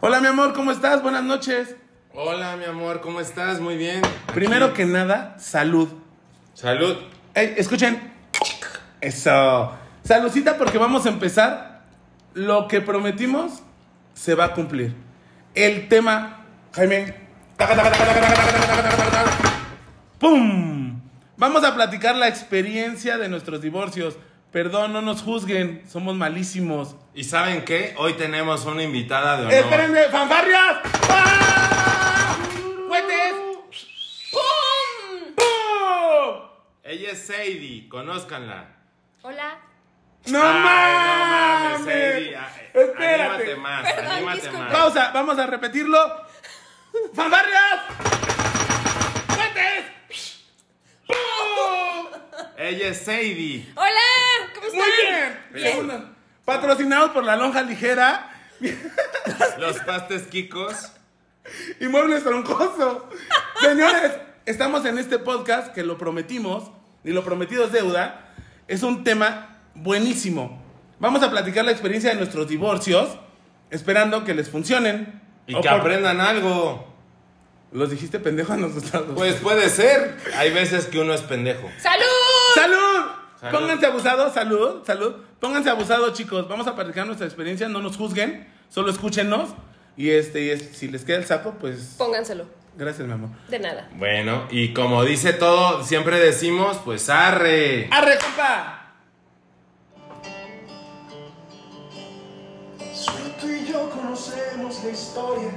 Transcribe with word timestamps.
Hola, 0.00 0.20
mi 0.20 0.26
amor, 0.26 0.52
¿cómo 0.52 0.70
estás? 0.70 1.02
Buenas 1.02 1.24
noches. 1.24 1.76
Hola, 2.12 2.56
mi 2.56 2.64
amor, 2.64 3.00
¿cómo 3.00 3.20
estás? 3.20 3.60
Muy 3.60 3.76
bien. 3.76 4.02
Primero 4.34 4.74
que 4.74 4.84
nada, 4.84 5.36
salud. 5.38 5.88
Salud. 6.52 6.96
Ey, 7.34 7.54
escuchen. 7.56 8.12
Eso. 9.00 9.72
Saludcita 10.04 10.58
porque 10.58 10.78
vamos 10.78 11.06
a 11.06 11.08
empezar. 11.08 11.84
Lo 12.34 12.68
que 12.68 12.80
prometimos 12.80 13.62
se 14.12 14.34
va 14.34 14.46
a 14.46 14.52
cumplir. 14.54 14.94
El 15.54 15.88
tema, 15.88 16.44
Jaime. 16.72 17.14
¡Pum! 20.18 21.00
Vamos 21.36 21.64
a 21.64 21.74
platicar 21.74 22.16
la 22.16 22.28
experiencia 22.28 23.18
de 23.18 23.28
nuestros 23.28 23.60
divorcios. 23.60 24.16
Perdón, 24.54 24.92
no 24.92 25.02
nos 25.02 25.20
juzguen, 25.22 25.82
somos 25.90 26.14
malísimos. 26.14 26.94
¿Y 27.12 27.24
saben 27.24 27.64
qué? 27.64 27.92
Hoy 27.98 28.12
tenemos 28.14 28.64
una 28.66 28.84
invitada 28.84 29.36
de 29.38 29.42
honor. 29.46 29.52
¡Espérenme, 29.52 30.02
fanfarrias! 30.10 30.76
¡Ah! 31.10 32.36
¡Cohetes! 32.86 33.34
¡Pum! 34.30 35.34
¡Pum! 35.34 36.48
Ella 36.84 37.10
es 37.10 37.26
Sadie, 37.26 37.88
conózcanla. 37.88 38.68
Hola. 39.22 39.58
¡No 40.26 40.40
Ay, 40.40 40.52
mames! 40.62 41.80
no 41.80 41.84
mames, 41.84 41.84
Sadie. 41.84 42.38
Espérate. 42.74 43.22
Anímate 43.24 43.56
más, 43.56 43.92
Perdón, 43.92 44.12
anímate 44.12 44.40
disculpe. 44.40 44.64
más. 44.66 44.72
Pausa, 44.72 45.10
vamos 45.12 45.36
a 45.40 45.46
repetirlo. 45.46 45.98
¡Fanfarrias! 47.12 47.80
¡Cohetes! 49.26 49.84
¡Pum! 51.08 51.16
Ella 52.56 52.88
es 52.88 52.98
Sadie. 53.04 53.66
Hola. 53.76 54.52
¿Cómo 54.54 54.66
están? 54.66 55.38
Muy 55.52 55.60
bien. 55.62 56.14
Patrocinados 56.44 57.10
por 57.10 57.24
la 57.24 57.36
lonja 57.36 57.62
ligera 57.62 58.30
Los 59.58 59.78
pastes 59.80 60.22
Kikos. 60.24 60.92
y 61.80 61.86
muebles 61.88 62.22
troncosos. 62.22 63.02
Señores, 63.60 64.12
estamos 64.46 64.84
en 64.86 64.98
este 64.98 65.18
podcast 65.18 65.72
que 65.74 65.82
lo 65.82 65.98
prometimos 65.98 66.70
y 67.02 67.10
lo 67.10 67.24
prometido 67.24 67.64
es 67.64 67.72
deuda. 67.72 68.32
Es 68.68 68.82
un 68.82 69.04
tema 69.04 69.58
buenísimo. 69.74 70.62
Vamos 71.00 71.22
a 71.22 71.30
platicar 71.30 71.64
la 71.64 71.72
experiencia 71.72 72.10
de 72.10 72.16
nuestros 72.16 72.48
divorcios, 72.48 73.18
esperando 73.70 74.24
que 74.24 74.32
les 74.34 74.48
funcionen. 74.48 75.20
Y 75.46 75.54
O 75.54 75.60
que 75.60 75.68
por- 75.68 75.80
aprendan 75.80 76.20
algo. 76.20 76.93
Los 77.74 77.90
dijiste 77.90 78.18
pendejo 78.20 78.52
a 78.52 78.56
nosotros. 78.56 79.04
Pues 79.14 79.34
puede 79.34 79.68
ser. 79.68 80.16
Hay 80.36 80.52
veces 80.52 80.86
que 80.86 81.00
uno 81.00 81.12
es 81.12 81.20
pendejo. 81.22 81.68
¡Salud! 81.82 82.04
¡Salud! 82.54 82.76
Salud. 83.40 83.58
Pónganse 83.58 83.86
abusados, 83.86 84.32
salud, 84.32 84.82
salud. 84.86 85.14
Pónganse 85.40 85.68
abusados, 85.70 86.12
chicos. 86.14 86.48
Vamos 86.48 86.66
a 86.68 86.74
platicar 86.76 87.04
nuestra 87.04 87.26
experiencia, 87.26 87.68
no 87.68 87.80
nos 87.82 87.96
juzguen, 87.96 88.48
solo 88.70 88.90
escúchenos. 88.90 89.50
Y 89.96 90.10
este, 90.10 90.40
y 90.54 90.58
si 90.58 90.88
les 90.88 91.04
queda 91.04 91.18
el 91.18 91.26
saco, 91.26 91.54
pues 91.60 91.96
Pónganselo. 91.98 92.46
gracias, 92.76 93.06
mi 93.06 93.12
amor. 93.12 93.30
De 93.48 93.58
nada. 93.58 93.88
Bueno, 93.96 94.46
y 94.50 94.72
como 94.72 95.04
dice 95.04 95.32
todo, 95.32 95.82
siempre 95.84 96.18
decimos, 96.20 96.78
pues 96.84 97.10
arre. 97.10 97.88
¡Arre, 97.90 98.18
compa! 98.18 98.94
Solo 102.94 103.18
tú 103.40 103.48
y 103.48 103.66
yo 103.70 103.90
conocemos 103.90 104.82
la 104.84 104.90
historia, 104.90 105.50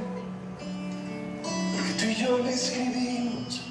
tú 1.97 2.05
y 2.05 2.15
yo 2.15 2.37
la 2.39 2.51
escribimos. 2.51 3.61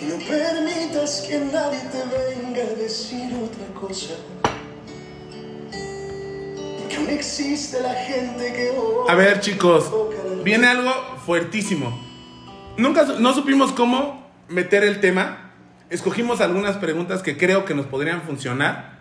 Y 0.00 0.04
no 0.06 0.16
permitas 0.26 1.26
que 1.28 1.38
nadie 1.38 1.80
te 1.92 2.42
venga 2.42 2.62
a 2.62 2.74
decir 2.74 3.32
otra 3.34 3.80
cosa. 3.80 4.14
Porque 6.78 6.96
aún 6.96 7.10
existe 7.10 7.80
la 7.80 7.94
gente 7.94 8.52
que 8.52 8.72
A 9.08 9.14
ver, 9.14 9.40
chicos, 9.40 9.90
viene 10.42 10.66
algo 10.66 10.92
fuertísimo. 11.24 11.98
Nunca 12.76 13.04
no 13.04 13.34
supimos 13.34 13.72
cómo 13.72 14.30
meter 14.48 14.84
el 14.84 15.00
tema. 15.00 15.52
Escogimos 15.90 16.40
algunas 16.40 16.76
preguntas 16.76 17.22
que 17.22 17.36
creo 17.36 17.64
que 17.64 17.74
nos 17.74 17.86
podrían 17.86 18.22
funcionar. 18.22 18.98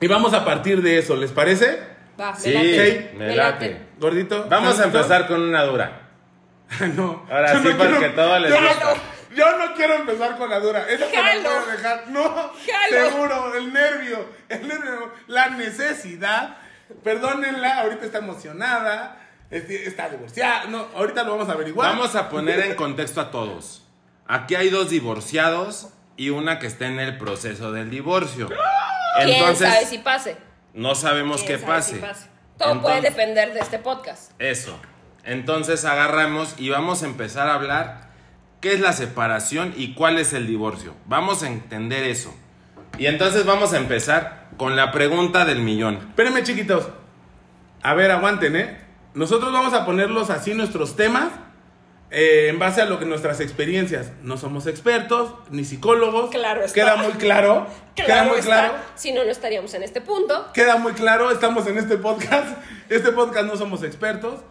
Y 0.00 0.06
vamos 0.08 0.32
a 0.32 0.44
partir 0.44 0.82
de 0.82 0.98
eso, 0.98 1.16
¿les 1.16 1.32
parece? 1.32 1.95
Va, 2.20 2.32
me 2.32 2.38
Sí, 2.40 2.52
late. 2.52 3.10
me 3.16 3.26
Me 3.26 3.36
late. 3.36 3.70
late. 3.70 3.86
Gordito. 3.98 4.46
Vamos 4.48 4.78
a 4.80 4.84
empezar 4.84 5.26
con 5.26 5.40
una 5.42 5.62
dura. 5.64 6.02
no. 6.94 7.26
Ahora 7.30 7.52
Yo 7.54 7.62
sí, 7.62 7.68
no 7.68 7.78
porque 7.78 7.96
quiero- 7.98 8.14
todo 8.14 8.38
les 8.38 8.50
yo 8.50 8.60
no-. 8.60 9.16
Yo 9.36 9.58
no 9.58 9.74
quiero 9.74 9.94
empezar 9.96 10.38
con 10.38 10.48
la 10.48 10.60
dura. 10.60 10.88
Esa 10.88 11.06
te 11.08 11.16
la 11.22 11.42
puedo 11.42 11.66
dejar. 11.66 12.04
No, 12.08 12.22
Jalo. 12.24 13.10
seguro. 13.10 13.54
El 13.54 13.70
nervio. 13.72 14.26
El 14.48 14.66
nervio. 14.66 15.12
La 15.26 15.48
necesidad. 15.50 16.56
Perdónenla. 17.04 17.80
Ahorita 17.82 18.06
está 18.06 18.18
emocionada. 18.18 19.20
este, 19.50 19.86
Está 19.86 20.08
divorciada. 20.08 20.64
No, 20.68 20.86
ahorita 20.94 21.22
lo 21.24 21.32
vamos 21.32 21.50
a 21.50 21.52
averiguar. 21.52 21.90
Vamos 21.90 22.14
a 22.16 22.30
poner 22.30 22.60
en 22.60 22.74
contexto 22.76 23.20
a 23.20 23.30
todos. 23.30 23.82
Aquí 24.26 24.54
hay 24.54 24.70
dos 24.70 24.88
divorciados 24.88 25.88
y 26.16 26.30
una 26.30 26.58
que 26.58 26.66
está 26.66 26.86
en 26.86 26.98
el 26.98 27.18
proceso 27.18 27.72
del 27.72 27.90
divorcio. 27.90 28.48
¿Quién 29.18 29.28
Entonces, 29.36 29.68
sabe 29.68 29.84
si 29.84 29.98
pase? 29.98 30.36
No 30.76 30.94
sabemos 30.94 31.42
¿Quién 31.42 31.58
qué 31.58 31.66
sabe 31.66 32.00
pase. 32.00 32.28
Todo 32.58 32.82
puede 32.82 33.00
depender 33.00 33.52
de 33.54 33.60
este 33.60 33.78
podcast. 33.78 34.30
Eso. 34.38 34.78
Entonces 35.24 35.84
agarramos 35.84 36.54
y 36.58 36.68
vamos 36.68 37.02
a 37.02 37.06
empezar 37.06 37.48
a 37.48 37.54
hablar 37.54 38.10
qué 38.60 38.74
es 38.74 38.80
la 38.80 38.92
separación 38.92 39.74
y 39.76 39.94
cuál 39.94 40.18
es 40.18 40.34
el 40.34 40.46
divorcio. 40.46 40.94
Vamos 41.06 41.42
a 41.42 41.48
entender 41.48 42.04
eso. 42.04 42.34
Y 42.98 43.06
entonces 43.06 43.46
vamos 43.46 43.72
a 43.72 43.78
empezar 43.78 44.48
con 44.58 44.76
la 44.76 44.92
pregunta 44.92 45.46
del 45.46 45.60
millón. 45.60 45.96
Espérenme, 45.96 46.42
chiquitos. 46.42 46.88
A 47.82 47.94
ver, 47.94 48.10
aguanten, 48.10 48.56
¿eh? 48.56 48.80
Nosotros 49.14 49.52
vamos 49.52 49.72
a 49.72 49.86
ponerlos 49.86 50.28
así 50.28 50.52
nuestros 50.52 50.94
temas 50.94 51.28
eh, 52.10 52.48
en 52.48 52.58
base 52.58 52.80
a 52.82 52.86
lo 52.86 52.98
que 52.98 53.04
nuestras 53.04 53.40
experiencias. 53.40 54.12
No 54.22 54.36
somos 54.36 54.66
expertos 54.66 55.34
ni 55.50 55.64
psicólogos. 55.64 56.30
Claro 56.30 56.62
está. 56.62 56.74
Queda 56.74 56.96
muy 56.96 57.12
claro. 57.14 57.66
queda 57.94 58.06
Claro 58.06 58.30
muy 58.30 58.38
está. 58.38 58.68
claro. 58.68 58.74
Si 58.94 59.12
no, 59.12 59.24
no 59.24 59.30
estaríamos 59.30 59.74
en 59.74 59.82
este 59.82 60.00
punto. 60.00 60.52
Queda 60.52 60.76
muy 60.76 60.92
claro, 60.92 61.30
estamos 61.30 61.66
en 61.66 61.78
este 61.78 61.96
podcast. 61.96 62.56
Este 62.88 63.10
podcast 63.10 63.46
no 63.46 63.56
somos 63.56 63.82
expertos. 63.82 64.42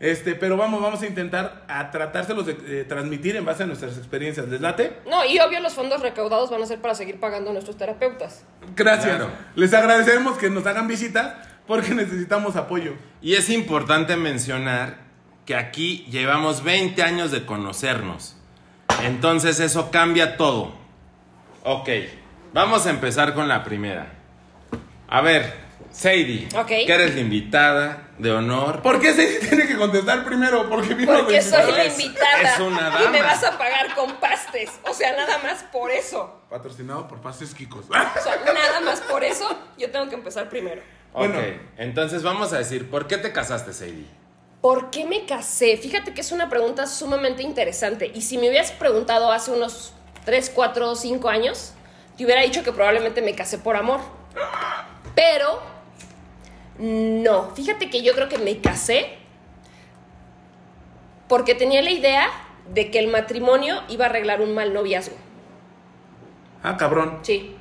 Este, 0.00 0.34
pero 0.34 0.56
vamos, 0.56 0.82
vamos 0.82 1.00
a 1.02 1.06
intentar 1.06 1.64
a 1.68 1.92
tratárselos 1.92 2.44
de 2.44 2.58
eh, 2.66 2.84
transmitir 2.84 3.36
en 3.36 3.44
base 3.44 3.62
a 3.62 3.66
nuestras 3.66 3.96
experiencias. 3.96 4.48
¿Les 4.48 4.60
late? 4.60 4.98
No, 5.08 5.24
y 5.24 5.38
obvio 5.38 5.60
los 5.60 5.74
fondos 5.74 6.02
recaudados 6.02 6.50
van 6.50 6.60
a 6.60 6.66
ser 6.66 6.80
para 6.80 6.96
seguir 6.96 7.20
pagando 7.20 7.50
a 7.50 7.52
nuestros 7.52 7.78
terapeutas. 7.78 8.44
Gracias. 8.74 9.16
Claro. 9.16 9.30
Les 9.54 9.72
agradecemos 9.72 10.36
que 10.36 10.50
nos 10.50 10.66
hagan 10.66 10.88
visitas 10.88 11.34
porque 11.68 11.90
necesitamos 11.94 12.56
apoyo. 12.56 12.94
Y 13.22 13.34
es 13.34 13.48
importante 13.48 14.16
mencionar 14.16 15.03
que 15.44 15.56
aquí 15.56 16.06
llevamos 16.10 16.62
20 16.64 17.02
años 17.02 17.30
de 17.30 17.44
conocernos. 17.46 18.36
Entonces 19.02 19.60
eso 19.60 19.90
cambia 19.90 20.36
todo. 20.36 20.74
Ok, 21.64 21.88
vamos 22.52 22.86
a 22.86 22.90
empezar 22.90 23.34
con 23.34 23.48
la 23.48 23.64
primera. 23.64 24.12
A 25.08 25.20
ver, 25.20 25.64
Sadie, 25.90 26.48
Ok. 26.56 26.66
que 26.66 26.92
eres 26.92 27.14
la 27.14 27.20
invitada 27.20 28.08
de 28.18 28.32
honor. 28.32 28.82
¿Por 28.82 29.00
qué 29.00 29.12
se 29.12 29.26
tiene 29.46 29.66
que 29.66 29.76
contestar 29.76 30.24
primero? 30.24 30.68
Porque 30.68 30.94
vino 30.94 31.12
Porque 31.14 31.40
soy 31.42 31.70
la 31.72 31.84
invitada. 31.86 32.42
es 32.42 32.58
una 32.58 32.88
Y 33.04 33.08
me 33.10 33.18
dama. 33.18 33.32
vas 33.32 33.44
a 33.44 33.56
pagar 33.58 33.94
con 33.94 34.14
pastes. 34.16 34.70
O 34.88 34.94
sea, 34.94 35.12
nada 35.16 35.38
más 35.38 35.62
por 35.72 35.90
eso. 35.90 36.42
Patrocinado 36.50 37.06
por 37.06 37.20
Pases 37.20 37.54
Kikos. 37.54 37.86
O 37.90 37.92
sea, 37.92 38.40
nada 38.52 38.80
más 38.80 39.00
por 39.02 39.22
eso 39.24 39.56
yo 39.78 39.90
tengo 39.90 40.08
que 40.08 40.14
empezar 40.16 40.48
primero. 40.48 40.82
Ok, 41.12 41.28
Bueno. 41.28 41.40
entonces 41.76 42.22
vamos 42.24 42.52
a 42.52 42.58
decir, 42.58 42.90
¿por 42.90 43.06
qué 43.06 43.16
te 43.18 43.32
casaste, 43.32 43.72
Sadie? 43.72 44.06
¿Por 44.64 44.88
qué 44.88 45.04
me 45.04 45.26
casé? 45.26 45.76
Fíjate 45.76 46.14
que 46.14 46.22
es 46.22 46.32
una 46.32 46.48
pregunta 46.48 46.86
sumamente 46.86 47.42
interesante. 47.42 48.10
Y 48.14 48.22
si 48.22 48.38
me 48.38 48.48
hubieras 48.48 48.72
preguntado 48.72 49.30
hace 49.30 49.50
unos 49.50 49.92
3, 50.24 50.52
4, 50.54 50.94
5 50.94 51.28
años, 51.28 51.74
te 52.16 52.24
hubiera 52.24 52.40
dicho 52.40 52.62
que 52.62 52.72
probablemente 52.72 53.20
me 53.20 53.34
casé 53.34 53.58
por 53.58 53.76
amor. 53.76 54.00
Pero 55.14 55.60
no. 56.78 57.50
Fíjate 57.54 57.90
que 57.90 58.02
yo 58.02 58.14
creo 58.14 58.30
que 58.30 58.38
me 58.38 58.58
casé 58.62 59.18
porque 61.28 61.54
tenía 61.54 61.82
la 61.82 61.90
idea 61.90 62.30
de 62.72 62.90
que 62.90 63.00
el 63.00 63.08
matrimonio 63.08 63.82
iba 63.90 64.06
a 64.06 64.08
arreglar 64.08 64.40
un 64.40 64.54
mal 64.54 64.72
noviazgo. 64.72 65.16
Ah, 66.62 66.78
cabrón. 66.78 67.18
Sí. 67.20 67.54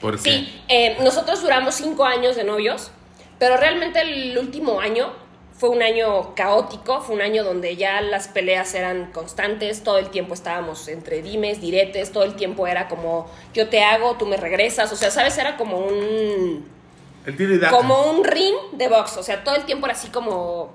¿Por 0.00 0.14
qué? 0.14 0.30
Sí, 0.30 0.62
eh, 0.68 0.96
nosotros 1.02 1.42
duramos 1.42 1.74
cinco 1.74 2.06
años 2.06 2.34
de 2.34 2.44
novios, 2.44 2.92
pero 3.38 3.58
realmente 3.58 4.00
el 4.00 4.38
último 4.38 4.80
año 4.80 5.22
fue 5.56 5.68
un 5.68 5.82
año 5.82 6.34
caótico, 6.34 7.00
fue 7.00 7.14
un 7.14 7.22
año 7.22 7.44
donde 7.44 7.76
ya 7.76 8.00
las 8.00 8.26
peleas 8.28 8.74
eran 8.74 9.12
constantes, 9.12 9.82
todo 9.84 9.98
el 9.98 10.10
tiempo 10.10 10.34
estábamos 10.34 10.88
entre 10.88 11.22
dimes, 11.22 11.60
diretes, 11.60 12.10
todo 12.12 12.24
el 12.24 12.34
tiempo 12.34 12.66
era 12.66 12.88
como 12.88 13.30
yo 13.54 13.68
te 13.68 13.82
hago, 13.82 14.16
tú 14.16 14.26
me 14.26 14.36
regresas, 14.36 14.92
o 14.92 14.96
sea, 14.96 15.10
sabes, 15.12 15.38
era 15.38 15.56
como 15.56 15.78
un 15.78 16.64
El 17.24 17.36
tiro 17.36 17.54
y 17.54 17.58
daca. 17.58 17.76
como 17.76 18.10
un 18.10 18.24
ring 18.24 18.54
de 18.72 18.88
box, 18.88 19.16
o 19.16 19.22
sea, 19.22 19.44
todo 19.44 19.54
el 19.54 19.64
tiempo 19.64 19.86
era 19.86 19.94
así 19.94 20.08
como 20.08 20.72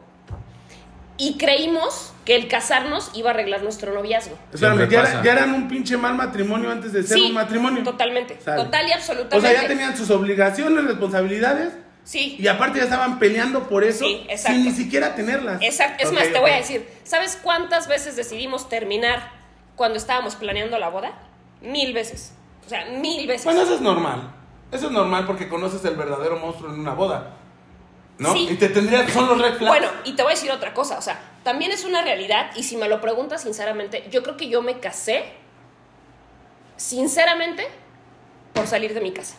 y 1.18 1.38
creímos 1.38 2.14
que 2.24 2.36
el 2.38 2.48
casarnos 2.48 3.12
iba 3.14 3.32
a 3.32 3.34
arreglar 3.34 3.62
nuestro 3.64 3.94
noviazgo. 3.94 4.38
Ya, 4.54 4.70
pasa. 4.74 4.84
era- 4.86 5.24
ya 5.24 5.32
eran 5.34 5.54
un 5.54 5.68
pinche 5.68 5.98
mal 5.98 6.16
matrimonio 6.16 6.72
antes 6.72 6.94
de 6.94 7.04
ser 7.04 7.18
Sí, 7.18 7.26
un 7.26 7.34
matrimonio. 7.34 7.84
totalmente, 7.84 8.36
total 8.36 8.88
y 8.88 8.92
O 8.92 8.96
absolutamente. 8.96 9.52
sea, 9.52 9.62
ya 9.62 9.68
tenían 9.68 9.98
sus 9.98 10.10
obligaciones, 10.12 10.86
responsabilidades. 10.86 11.74
Sí. 12.10 12.38
Y 12.40 12.48
aparte 12.48 12.80
ya 12.80 12.86
estaban 12.86 13.20
peleando 13.20 13.70
por 13.70 13.84
eso 13.84 14.04
Sí, 14.04 14.26
sin 14.36 14.66
ni 14.66 14.72
siquiera 14.72 15.14
tenerlas. 15.14 15.62
Exacto. 15.62 16.04
Es 16.04 16.12
más, 16.12 16.24
te 16.24 16.40
voy 16.40 16.50
a 16.50 16.56
decir, 16.56 16.90
¿sabes 17.04 17.40
cuántas 17.40 17.88
veces 17.88 18.16
decidimos 18.16 18.68
terminar 18.68 19.30
cuando 19.76 20.00
estábamos 20.00 20.36
planeando 20.36 20.80
la 20.80 20.90
boda? 20.90 21.12
Mil 21.62 21.94
veces. 21.94 22.34
O 22.66 22.70
sea, 22.70 22.86
mil 22.86 23.28
veces. 23.28 23.46
Bueno, 23.46 23.62
eso 23.62 23.76
es 23.76 23.82
normal. 23.82 24.34
Eso 24.72 24.88
es 24.88 24.92
normal 24.92 25.28
porque 25.28 25.48
conoces 25.48 25.86
el 25.86 25.96
verdadero 25.96 26.40
monstruo 26.40 26.74
en 26.74 26.80
una 26.80 26.96
boda. 26.96 27.36
¿No? 28.18 28.34
Sí. 28.34 28.48
Y 28.50 28.56
te 28.56 28.70
tendría, 28.70 29.08
son 29.10 29.28
los 29.28 29.40
red 29.40 29.58
flags. 29.58 29.68
Bueno, 29.68 29.88
y 30.04 30.14
te 30.14 30.24
voy 30.24 30.32
a 30.32 30.36
decir 30.36 30.50
otra 30.50 30.74
cosa, 30.74 30.98
o 30.98 31.04
sea, 31.04 31.22
también 31.44 31.72
es 31.72 31.86
una 31.86 32.02
realidad 32.02 32.50
y 32.56 32.64
si 32.64 32.76
me 32.76 32.90
lo 32.90 33.02
preguntas 33.02 33.44
sinceramente, 33.44 34.08
yo 34.10 34.24
creo 34.24 34.36
que 34.36 34.50
yo 34.50 34.64
me 34.64 34.80
casé 34.80 35.26
sinceramente 36.76 37.68
por 38.54 38.66
salir 38.66 38.96
de 38.96 39.02
mi 39.02 39.12
casa. 39.12 39.36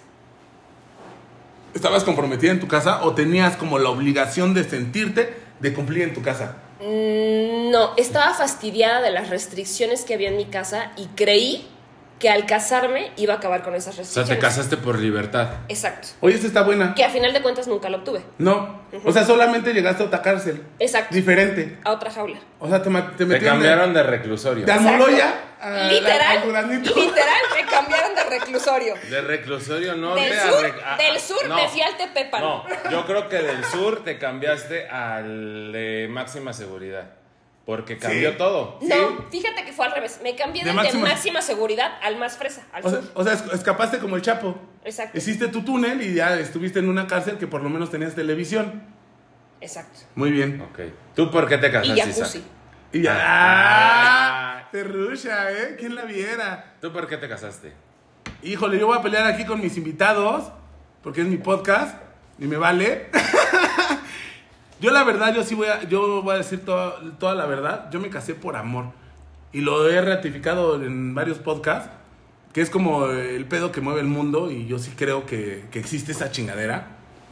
¿Estabas 1.75 2.05
comprometida 2.05 2.51
en 2.51 2.61
tu 2.61 2.69
casa 2.69 3.05
o 3.05 3.15
tenías 3.15 3.57
como 3.57 3.79
la 3.79 3.91
obligación 3.91 4.55
de 4.55 4.65
sentirte 4.65 5.35
de 5.61 5.73
cumplir 5.73 6.03
en 6.03 6.15
tu 6.15 6.23
casa? 6.23 6.57
Mm, 6.81 7.71
No, 7.71 7.95
estaba 7.97 8.35
fastidiada 8.35 9.01
de 9.01 9.13
las 9.13 9.31
restricciones 9.31 10.05
que 10.05 10.15
había 10.15 10.31
en 10.31 10.37
mi 10.37 10.47
casa 10.47 10.91
y 10.97 11.07
creí 11.15 11.69
que 12.21 12.29
al 12.31 12.47
casarme 12.47 13.11
iba 13.17 13.35
a 13.35 13.39
acabar 13.39 13.63
con 13.63 13.75
esas 13.75 13.89
O 13.89 13.93
sea, 13.97 14.03
restricciones. 14.05 14.29
te 14.29 14.39
casaste 14.39 14.77
por 14.77 14.99
libertad. 14.99 15.49
Exacto. 15.69 16.09
Oye, 16.21 16.37
esta 16.37 16.47
está 16.47 16.63
buena. 16.63 16.95
Que 16.95 17.03
a 17.03 17.11
final 17.11 17.33
de 17.33 17.43
cuentas 17.43 17.67
nunca 17.67 17.89
lo 17.89 17.97
obtuve. 17.99 18.23
No. 18.39 18.83
O 19.05 19.11
sea, 19.13 19.25
solamente 19.25 19.73
llegaste 19.73 20.03
a 20.03 20.07
otra 20.07 20.23
cárcel. 20.23 20.63
Exacto. 20.79 21.15
Diferente. 21.15 21.79
A 21.83 21.91
otra 21.93 22.11
jaula. 22.13 22.39
O 22.61 22.69
sea, 22.69 22.83
te, 22.83 22.91
te 23.17 23.27
Te 23.27 23.41
cambiaron 23.41 23.93
de 23.95 24.03
reclusorio. 24.05 24.65
de, 24.67 24.71
Almoloya 24.73 25.35
a, 25.61 25.85
literal, 25.89 26.41
literal, 26.47 26.69
me 27.55 27.67
cambiaron 27.71 28.15
de 28.15 28.25
reclusorio. 28.25 28.95
De 29.11 29.21
reclusorio 29.23 29.95
norte 29.95 30.21
Del 30.25 30.39
a 30.39 30.43
sur, 30.43 30.63
rec- 30.63 30.83
a- 30.85 30.97
del 30.97 31.21
sur 31.21 31.49
no. 31.49 31.55
me 31.57 31.69
fui 31.69 31.81
al 31.81 31.97
Tepepan. 31.97 32.43
No, 32.43 32.65
yo 32.91 33.07
creo 33.07 33.29
que 33.31 33.37
del 33.37 33.65
sur 33.65 34.05
te 34.05 34.19
cambiaste 34.19 34.89
al 34.89 35.73
de 35.73 36.07
máxima 36.11 36.53
seguridad. 36.53 37.11
Porque 37.71 37.99
cambió 37.99 38.33
Sí. 38.33 38.37
todo. 38.37 38.79
No, 38.83 39.31
fíjate 39.31 39.65
que 39.65 39.73
fue 39.73 39.87
al 39.87 39.93
revés. 39.93 40.19
Me 40.25 40.35
cambié 40.35 40.65
De 40.65 40.73
del 40.73 40.77
de 40.93 40.99
máxima- 40.99 41.41
seguridad 41.41 41.93
al 42.03 42.17
más 42.19 42.37
fresa, 42.37 42.67
al 42.73 42.85
O 42.85 42.91
sea, 42.91 43.01
o 43.15 43.55
escapaste 43.55 43.99
como 44.01 44.17
el 44.17 44.23
Chapo. 44.23 44.59
Exacto. 44.85 45.17
Hiciste 45.17 45.47
tu 45.47 45.63
túnel 45.63 46.03
y 46.03 46.15
ya 46.15 46.37
estuviste 46.37 46.81
en 46.81 46.89
una 46.89 47.07
cárcel 47.07 47.39
que 47.39 47.47
por 47.47 47.63
lo 47.63 47.71
menos 47.71 47.89
tenías 47.89 48.17
televisión. 48.17 48.83
Exacto. 49.61 50.01
Muy 50.17 50.33
bien. 50.33 50.61
Ok. 50.63 50.81
¿Tú 51.15 51.31
por 51.31 51.47
qué 51.49 51.59
te 51.59 51.71
casaste, 51.71 51.89
Y 51.95 52.01
Isa? 52.01 52.07
jacuzzi. 52.13 52.43
Y 52.93 53.03
ya. 53.03 53.17
Ah. 53.21 54.63
¡Ah! 54.65 54.69
Te 54.73 54.83
rusha, 54.83 55.53
¿eh? 55.53 55.77
¿Quién 55.79 55.95
la 55.95 56.03
viera? 56.07 56.75
¿Tú 56.81 56.93
por 56.93 57.07
qué 57.07 57.19
te 57.19 57.29
casaste? 57.29 57.73
Híjole, 58.43 58.81
yo 58.81 58.89
voy 58.89 58.99
a 58.99 59.03
pelear 59.03 59.27
aquí 59.27 59.45
con 59.45 59.61
mis 59.61 59.77
invitados, 59.77 60.51
porque 61.05 61.21
es 61.21 61.29
mi 61.29 61.37
podcast 61.37 61.97
y 62.41 62.47
me 62.49 62.57
vale. 62.57 63.11
yo 64.81 64.91
la 64.91 65.05
verdad, 65.05 65.35
yo 65.35 65.43
sí 65.45 65.55
voy 65.55 65.69
a, 65.69 65.83
yo 65.85 66.23
voy 66.23 66.35
a 66.35 66.39
decir 66.39 66.65
toda, 66.65 66.99
toda 67.19 67.35
la 67.35 67.47
verdad. 67.47 67.91
Yo 67.91 68.01
me 68.01 68.09
casé 68.11 68.35
por 68.35 68.57
amor. 68.57 68.87
Y 69.53 69.61
lo 69.61 69.89
he 69.89 70.01
ratificado 70.01 70.83
en 70.83 71.15
varios 71.15 71.39
podcasts, 71.39 71.91
que 72.53 72.61
es 72.61 72.71
como 72.71 73.07
el 73.07 73.45
pedo 73.47 73.73
que 73.73 73.81
mueve 73.81 74.01
el 74.01 74.07
mundo 74.07 74.51
y 74.51 74.67
yo 74.67 74.79
sí 74.79 74.93
creo 74.97 75.27
que, 75.27 75.65
que 75.71 75.79
existe 75.79 76.13
esa 76.13 76.31
chingadera, 76.31 76.89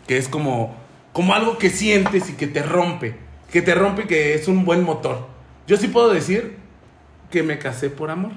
que 0.06 0.16
es 0.16 0.28
como, 0.28 0.76
como 1.12 1.34
algo 1.34 1.58
que 1.58 1.70
sientes 1.70 2.28
y 2.28 2.34
que 2.34 2.46
te 2.46 2.62
rompe, 2.62 3.16
que 3.52 3.62
te 3.62 3.74
rompe 3.74 4.02
y 4.02 4.06
que 4.06 4.34
es 4.34 4.48
un 4.48 4.64
buen 4.64 4.82
motor. 4.82 5.26
Yo 5.66 5.76
sí 5.76 5.88
puedo 5.88 6.12
decir 6.12 6.56
que 7.30 7.42
me 7.42 7.58
casé 7.58 7.90
por 7.90 8.10
amor. 8.10 8.32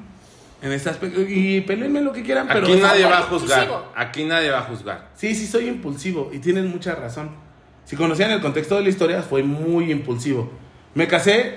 En 0.61 0.71
ese 0.71 0.91
aspecto. 0.91 1.21
Y 1.21 1.61
peleenme 1.61 2.01
lo 2.01 2.13
que 2.13 2.21
quieran, 2.21 2.47
pero. 2.47 2.67
Aquí 2.67 2.75
nadie 2.75 3.05
va 3.05 3.17
a 3.17 3.21
impulsivo. 3.21 3.49
juzgar. 3.49 3.83
Aquí 3.95 4.25
nadie 4.25 4.51
va 4.51 4.59
a 4.59 4.63
juzgar. 4.63 5.09
Sí, 5.15 5.33
sí, 5.33 5.47
soy 5.47 5.67
impulsivo 5.67 6.29
y 6.31 6.37
tienen 6.37 6.67
mucha 6.67 6.93
razón. 6.93 7.31
Si 7.85 7.95
conocían 7.95 8.31
el 8.31 8.41
contexto 8.41 8.75
de 8.75 8.83
la 8.83 8.89
historia, 8.89 9.21
fue 9.21 9.43
muy 9.43 9.91
impulsivo. 9.91 10.51
Me 10.93 11.07
casé 11.07 11.55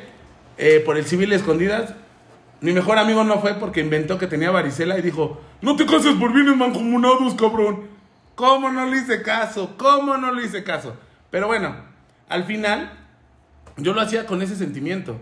eh, 0.59 0.83
por 0.85 0.97
el 0.97 1.05
civil 1.05 1.33
escondidas. 1.33 1.95
Mi 2.61 2.73
mejor 2.73 2.99
amigo 2.99 3.25
no 3.25 3.41
fue 3.41 3.55
porque 3.55 3.81
inventó 3.81 4.19
que 4.19 4.27
tenía 4.27 4.51
varicela 4.51 4.99
y 4.99 5.03
dijo: 5.03 5.41
No 5.61 5.77
te 5.77 5.87
cases 5.87 6.15
por 6.15 6.33
bienes 6.33 6.57
mancomunados, 6.57 7.35
cabrón. 7.35 7.89
¿Cómo 8.35 8.71
no 8.71 8.87
le 8.87 8.99
hice 8.99 9.23
caso? 9.23 9.75
¿Cómo 9.77 10.17
no 10.17 10.33
le 10.33 10.47
hice 10.47 10.65
caso? 10.65 10.97
Pero 11.31 11.47
bueno, 11.47 11.77
al 12.29 12.45
final, 12.45 12.93
yo 13.77 13.93
lo 13.93 14.01
hacía 14.01 14.27
con 14.27 14.43
ese 14.43 14.57
sentimiento. 14.57 15.21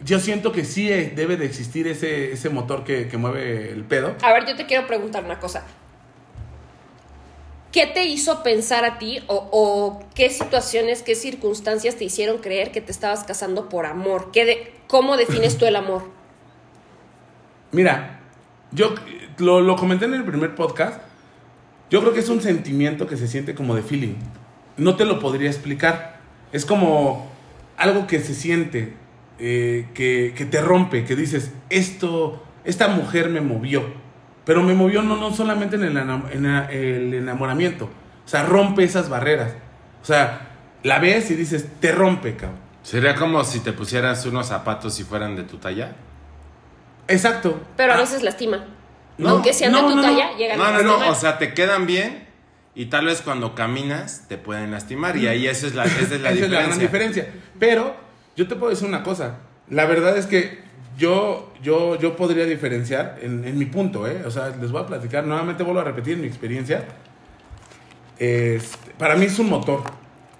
Yo 0.00 0.18
siento 0.18 0.52
que 0.52 0.64
sí 0.64 0.90
eh, 0.90 1.12
debe 1.14 1.36
de 1.36 1.46
existir 1.46 1.86
ese, 1.86 2.32
ese 2.32 2.48
motor 2.48 2.84
que, 2.84 3.08
que 3.08 3.16
mueve 3.16 3.70
el 3.70 3.84
pedo. 3.84 4.14
A 4.22 4.32
ver, 4.32 4.46
yo 4.46 4.56
te 4.56 4.66
quiero 4.66 4.86
preguntar 4.86 5.24
una 5.24 5.38
cosa. 5.38 5.64
¿Qué 7.72 7.86
te 7.86 8.04
hizo 8.04 8.42
pensar 8.42 8.84
a 8.84 8.98
ti 8.98 9.20
o, 9.28 10.00
qué 10.14 10.28
situaciones, 10.28 11.02
qué 11.02 11.14
circunstancias 11.14 11.94
te 11.96 12.04
hicieron 12.04 12.38
creer 12.38 12.72
que 12.72 12.80
te 12.80 12.90
estabas 12.90 13.22
casando 13.24 13.68
por 13.68 13.86
amor? 13.86 14.30
¿Qué 14.32 14.44
de- 14.44 14.74
¿Cómo 14.88 15.16
defines 15.16 15.56
tú 15.56 15.66
el 15.66 15.76
amor? 15.76 16.02
Mira, 17.72 18.20
yo 18.72 18.94
lo, 19.38 19.60
lo 19.60 19.76
comenté 19.76 20.06
en 20.06 20.14
el 20.14 20.24
primer 20.24 20.54
podcast. 20.56 21.00
Yo 21.90 22.00
creo 22.00 22.12
que 22.12 22.20
es 22.20 22.28
un 22.28 22.40
sentimiento 22.42 23.06
que 23.06 23.16
se 23.16 23.28
siente 23.28 23.54
como 23.54 23.74
de 23.76 23.82
feeling. 23.82 24.14
No 24.76 24.96
te 24.96 25.04
lo 25.04 25.20
podría 25.20 25.48
explicar. 25.48 26.18
Es 26.52 26.64
como 26.64 27.30
algo 27.76 28.06
que 28.08 28.20
se 28.20 28.34
siente, 28.34 28.94
eh, 29.38 29.86
que, 29.94 30.34
que 30.36 30.44
te 30.44 30.60
rompe, 30.60 31.04
que 31.04 31.14
dices, 31.14 31.52
esto, 31.68 32.42
esta 32.64 32.88
mujer 32.88 33.28
me 33.28 33.40
movió. 33.40 33.84
Pero 34.44 34.62
me 34.62 34.74
movió 34.74 35.02
no, 35.02 35.16
no 35.16 35.32
solamente 35.34 35.76
en 35.76 35.84
el, 35.84 35.96
enam- 35.96 36.30
en 36.32 36.42
la- 36.44 36.66
el 36.70 37.12
enamoramiento. 37.14 37.84
O 38.24 38.28
sea, 38.28 38.42
rompe 38.44 38.84
esas 38.84 39.08
barreras. 39.08 39.52
O 40.02 40.04
sea, 40.04 40.48
la 40.82 40.98
ves 40.98 41.30
y 41.30 41.34
dices, 41.34 41.66
te 41.80 41.92
rompe, 41.92 42.36
cabrón. 42.36 42.58
Sería 42.82 43.14
como 43.14 43.44
si 43.44 43.60
te 43.60 43.72
pusieras 43.72 44.24
unos 44.26 44.46
zapatos 44.46 44.94
si 44.94 45.04
fueran 45.04 45.36
de 45.36 45.42
tu 45.42 45.58
talla. 45.58 45.92
Exacto. 47.08 47.60
Pero 47.76 47.92
a 47.92 47.96
Ah, 47.96 48.00
veces 48.00 48.22
lastima. 48.22 48.64
No, 49.18 49.28
Aunque 49.30 49.52
sean 49.52 49.72
no, 49.72 49.82
de 49.82 49.84
tu 49.84 49.96
no, 49.96 49.96
no. 49.96 50.02
talla, 50.02 50.36
llegan 50.36 50.58
No, 50.58 50.64
a 50.64 50.68
no, 50.68 50.72
lastimar. 50.78 51.00
no. 51.06 51.12
O 51.12 51.14
sea, 51.14 51.38
te 51.38 51.52
quedan 51.52 51.86
bien 51.86 52.26
y 52.74 52.86
tal 52.86 53.06
vez 53.06 53.20
cuando 53.20 53.54
caminas 53.54 54.24
te 54.28 54.38
pueden 54.38 54.70
lastimar. 54.70 55.16
Y 55.16 55.26
ahí 55.26 55.46
esa 55.46 55.66
es 55.66 55.74
la, 55.74 55.84
esa 55.84 56.00
es 56.14 56.20
la 56.22 56.30
Esa 56.30 56.44
es 56.46 56.50
la 56.50 56.60
diferencia. 56.60 56.66
gran 56.66 56.78
diferencia. 56.78 57.28
Pero 57.58 57.96
yo 58.36 58.48
te 58.48 58.56
puedo 58.56 58.70
decir 58.70 58.88
una 58.88 59.02
cosa. 59.02 59.36
La 59.68 59.84
verdad 59.84 60.16
es 60.16 60.26
que 60.26 60.62
yo, 61.00 61.50
yo, 61.62 61.98
yo 61.98 62.14
podría 62.14 62.44
diferenciar 62.44 63.18
en, 63.22 63.46
en 63.46 63.58
mi 63.58 63.64
punto, 63.64 64.06
¿eh? 64.06 64.22
O 64.26 64.30
sea, 64.30 64.50
les 64.50 64.70
voy 64.70 64.82
a 64.82 64.86
platicar. 64.86 65.24
Nuevamente 65.24 65.62
vuelvo 65.62 65.80
a 65.80 65.84
repetir 65.84 66.18
mi 66.18 66.26
experiencia. 66.26 66.84
Este, 68.18 68.92
para 68.98 69.16
mí 69.16 69.24
es 69.24 69.38
un 69.38 69.48
motor. 69.48 69.82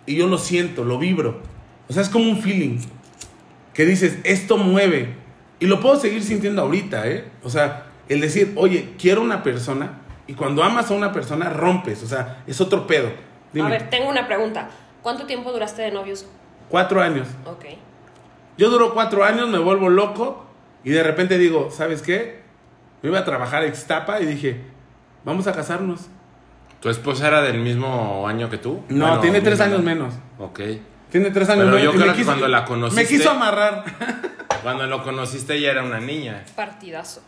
Y 0.05 0.17
yo 0.17 0.27
lo 0.27 0.37
siento, 0.37 0.85
lo 0.85 0.99
vibro. 0.99 1.41
O 1.89 1.95
sea, 1.95 2.03
es 2.03 2.11
como 2.11 2.29
un 2.29 2.43
feeling. 2.43 2.79
Que 3.73 3.87
dices, 3.87 4.19
esto 4.23 4.59
mueve. 4.59 5.15
Y 5.61 5.67
lo 5.67 5.81
puedo 5.81 5.97
seguir 5.97 6.23
sintiendo 6.23 6.61
ahorita, 6.61 7.09
¿eh? 7.09 7.25
O 7.43 7.49
sea, 7.49 7.87
el 8.11 8.21
decir, 8.21 8.53
oye, 8.57 8.91
quiero 8.99 9.23
una 9.23 9.43
persona. 9.43 10.03
Y 10.27 10.35
cuando 10.35 10.63
amas 10.63 10.91
a 10.91 10.95
una 10.95 11.11
persona, 11.11 11.49
rompes. 11.49 12.03
O 12.03 12.07
sea, 12.07 12.45
es 12.47 12.61
otro 12.61 12.87
pedo. 12.87 13.09
Dime. 13.55 13.67
A 13.67 13.71
ver, 13.71 13.89
tengo 13.89 14.11
una 14.11 14.27
pregunta. 14.27 14.69
¿Cuánto 15.01 15.25
tiempo 15.25 15.53
duraste 15.53 15.81
de 15.81 15.91
novios? 15.91 16.27
Cuatro 16.69 17.01
años. 17.01 17.29
Ok. 17.47 17.65
Yo 18.59 18.69
duro 18.69 18.93
cuatro 18.93 19.25
años, 19.25 19.49
me 19.49 19.59
vuelvo 19.59 19.89
loco 19.89 20.50
y 20.85 20.91
de 20.91 21.03
repente 21.03 21.39
digo, 21.39 21.71
¿sabes 21.71 22.03
qué? 22.03 22.41
Me 23.03 23.09
iba 23.11 23.19
a 23.21 23.25
trabajar 23.25 23.63
a 23.63 23.67
Ixtapa 23.67 24.21
y 24.21 24.27
dije, 24.27 24.61
vamos 25.25 25.47
a 25.47 25.53
casarnos. 25.53 26.09
¿Tu 26.81 26.89
esposa 26.89 27.29
era 27.29 27.43
del 27.43 27.59
mismo 27.59 28.27
año 28.27 28.49
que 28.49 28.59
tú? 28.59 28.83
No, 28.89 29.07
Bueno, 29.07 29.21
tiene 29.21 29.41
tres 29.43 29.61
años 29.61 29.83
menos. 29.83 30.15
Ok. 30.39 30.61
Tiene 31.11 31.31
tres 31.31 31.49
años 31.51 31.65
Pero 31.67 31.77
menos. 31.77 31.83
yo 31.93 31.99
me 31.99 32.05
creo 32.05 32.17
que 32.17 32.25
cuando 32.25 32.49
la 32.49 32.65
conociste- 32.65 33.03
Me 33.03 33.07
quiso 33.09 33.31
amarrar. 33.31 33.85
Cuando 34.63 34.87
lo 34.87 35.03
conociste 35.03 35.55
ella 35.55 35.71
era 35.71 35.83
una 35.83 36.01
niña. 36.01 36.45
Partidazo. 36.55 37.23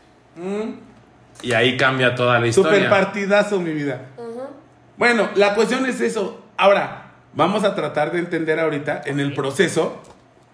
Y 1.43 1.53
ahí 1.53 1.79
cambia 1.79 2.15
toda 2.15 2.39
la 2.39 2.47
historia. 2.47 2.73
Super 2.75 2.91
partidazo, 2.91 3.59
mi 3.59 3.73
vida. 3.73 4.03
Bueno, 4.99 5.29
la 5.37 5.55
cuestión 5.55 5.87
es 5.87 6.01
eso. 6.03 6.45
Ahora, 6.59 7.13
vamos 7.33 7.65
a 7.65 7.75
tratar 7.75 8.13
de 8.13 8.19
entender 8.19 8.61
ahorita 8.61 9.01
en 9.07 9.19
el 9.19 9.33
proceso 9.35 10.03